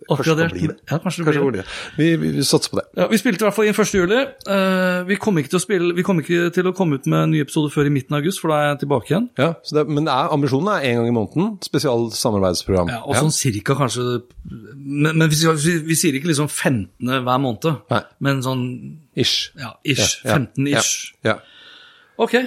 Kanskje 0.07 0.25
det 0.39 0.45
Oppgradert. 0.47 0.53
blir 0.55 0.69
det. 0.71 0.77
Ja, 0.91 0.99
kanskje 1.03 1.25
det 1.25 1.33
Kanskje 1.35 1.53
det. 1.57 1.65
Vi, 1.97 2.09
vi, 2.17 2.29
vi 2.37 2.45
satser 2.47 2.71
på 2.71 2.79
det. 2.79 2.85
Ja, 2.95 3.07
vi 3.11 3.19
spilte 3.19 3.43
i 3.43 3.47
hvert 3.47 3.57
fall 3.57 3.67
inn 3.67 3.75
1. 3.75 3.95
juli. 3.99 4.21
Uh, 4.47 5.01
vi 5.09 5.17
kommer 5.23 5.43
ikke 5.43 5.53
til 5.55 5.59
å 5.59 5.65
spille, 5.65 5.89
vi 5.97 6.05
kommer 6.07 6.23
ikke 6.23 6.53
til 6.55 6.71
å 6.71 6.73
komme 6.77 7.01
ut 7.01 7.09
med 7.11 7.25
en 7.25 7.35
ny 7.35 7.41
episode 7.43 7.73
før 7.75 7.91
i 7.91 7.93
midten 7.95 8.15
av 8.15 8.23
august, 8.23 8.43
for 8.43 8.55
da 8.55 8.61
er 8.61 8.69
jeg 8.71 8.85
tilbake 8.85 9.11
igjen. 9.11 9.27
Ja, 9.41 9.51
så 9.67 9.81
det, 9.81 9.87
men 9.91 10.07
er, 10.07 10.31
ambisjonen 10.37 10.71
er 10.77 10.87
en 10.93 11.01
gang 11.01 11.11
i 11.11 11.17
måneden. 11.17 11.51
Spesial 11.67 12.07
samarbeidsprogram. 12.15 12.93
Ja, 12.95 13.03
og 13.03 13.19
sånn 13.19 13.35
cirka 13.35 13.75
kanskje 13.79 14.07
Men, 14.47 15.17
men 15.19 15.27
vi, 15.33 15.39
vi, 15.91 15.99
sier 15.99 16.15
ikke 16.17 16.31
liksom 16.31 16.49
15. 16.53 17.03
hver 17.27 17.43
måned, 17.43 17.67
Nei. 17.91 18.03
men 18.23 18.43
sånn 18.47 18.65
Ish. 19.17 19.51
ja, 19.59 19.75
ish. 19.83 20.21
Ja, 20.23 20.37
ja, 20.37 20.39
15 20.39 20.71
ish. 20.71 20.95
Ja, 21.25 21.35
ja. 21.35 21.39
Ok. 22.23 22.39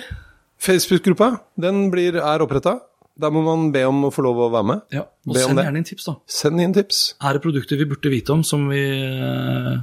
Facebook-gruppa 0.60 1.34
den 1.60 1.88
blir, 1.93 2.18
er 2.20 2.43
oppretta. 2.43 2.78
Der 3.20 3.32
må 3.36 3.42
man 3.44 3.70
be 3.76 3.82
om 3.90 4.04
å 4.08 4.12
få 4.16 4.24
lov 4.24 4.38
å 4.46 4.50
være 4.54 4.68
med. 4.70 4.82
Ja. 4.96 5.02
Og 5.28 5.36
Be 5.36 5.42
send 5.44 5.60
gjerne 5.60 5.82
inn 5.82 5.88
tips, 5.90 6.06
da. 6.08 6.14
Send 6.32 6.62
inn 6.64 6.76
tips. 6.78 7.00
Er 7.20 7.36
det 7.36 7.42
produkter 7.44 7.80
vi 7.82 7.88
burde 7.90 8.12
vite 8.14 8.32
om 8.32 8.44
som 8.48 8.68
vi 8.72 8.80
eh, 8.80 9.80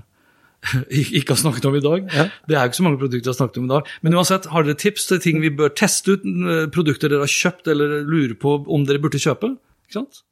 ikke 1.21 1.35
har 1.35 1.41
snakket 1.43 1.69
om 1.69 1.77
i 1.77 1.83
dag? 1.85 2.07
Det 2.49 2.57
er 2.57 2.63
jo 2.65 2.71
ikke 2.73 2.81
så 2.81 2.87
mange 2.87 3.01
produkter 3.03 3.27
vi 3.29 3.33
har 3.35 3.39
snakket 3.41 3.61
om 3.61 3.69
i 3.69 3.73
dag. 3.75 3.91
Men 4.07 4.17
uansett, 4.17 4.49
har 4.55 4.65
dere 4.67 4.79
tips 4.81 5.05
til 5.11 5.21
ting 5.27 5.43
vi 5.45 5.53
bør 5.53 5.75
teste 5.77 6.17
ut? 6.17 6.25
eh, 6.25 6.65
Produkter 6.73 7.13
dere 7.13 7.27
har 7.27 7.35
kjøpt 7.37 7.69
eller 7.75 7.99
lurer 8.09 8.35
på 8.41 8.57
om 8.73 8.87
dere 8.89 9.03
burde 9.05 9.21
kjøpe? 9.21 9.53
Ikke 9.87 10.01
sant? 10.01 10.23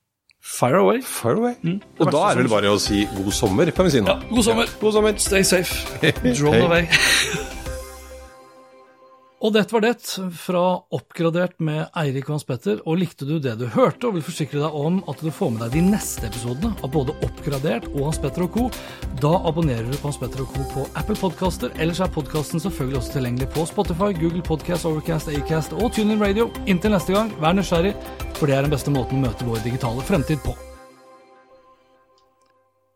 Fire 0.45 0.81
away. 0.83 0.99
Fire 1.01 1.39
away. 1.41 1.55
Mm. 1.65 1.79
Og 2.05 2.11
da 2.13 2.25
er 2.31 2.37
det 2.37 2.43
vel 2.45 2.53
bare 2.53 2.73
å 2.75 2.81
si 2.83 3.05
god 3.17 3.33
sommer, 3.33 3.71
kan 3.73 3.87
vi 3.89 3.95
si 3.95 4.03
nå. 4.05 4.13
Ja, 4.13 4.21
god 4.33 4.45
sommer. 4.49 4.73
God 4.81 4.97
sommer. 4.99 5.17
Stay 5.23 5.45
safe. 5.45 6.01
Drone 6.41 6.65
away. 6.67 6.89
Og 9.45 9.53
dette 9.53 9.75
var 9.75 9.83
det 9.85 9.99
fra 10.41 10.61
Oppgradert 10.97 11.59
med 11.61 11.91
Eirik 12.01 12.31
Vans 12.31 12.47
Petter. 12.49 12.79
Og 12.89 12.97
likte 13.03 13.27
du 13.29 13.35
det 13.43 13.59
du 13.61 13.67
hørte, 13.69 14.09
og 14.09 14.17
vil 14.17 14.25
forsikre 14.25 14.63
deg 14.63 14.79
om 14.79 15.03
at 15.11 15.21
du 15.21 15.29
får 15.29 15.53
med 15.53 15.61
deg 15.67 15.77
de 15.77 15.83
neste 15.91 16.31
episodene 16.31 16.73
av 16.81 16.95
både 16.95 17.13
Oppgradert 17.27 17.91
og 17.93 18.07
Hans 18.07 18.23
Petter 18.25 18.47
og 18.47 18.57
co., 18.57 18.71
da 19.21 19.37
abonnerer 19.45 19.85
du 19.85 19.99
på 19.99 20.09
Hans 20.09 20.21
Petter 20.23 20.47
og 20.47 20.49
co. 20.55 20.65
på 20.73 20.89
Apple 20.97 21.21
Podcaster. 21.21 21.77
Ellers 21.77 22.01
er 22.01 22.13
podkasten 22.17 22.63
selvfølgelig 22.65 23.03
også 23.03 23.19
tilgjengelig 23.19 23.53
på 23.53 23.69
Spotify, 23.69 24.15
Google 24.17 24.45
Podcast, 24.49 24.89
Overcast, 24.89 25.29
Acast 25.29 25.77
og 25.77 25.93
TuneIn 25.93 26.25
Radio. 26.25 26.49
Inntil 26.65 26.97
neste 26.97 27.13
gang, 27.13 27.35
vær 27.37 27.59
nysgjerrig, 27.59 27.93
for 28.39 28.49
det 28.49 28.57
er 28.57 28.65
den 28.65 28.73
beste 28.73 28.97
måten 28.97 29.21
å 29.21 29.27
møte 29.29 29.45
vår 29.45 29.61
digitale 29.67 30.09
fremtid 30.09 30.41
på. 30.47 30.57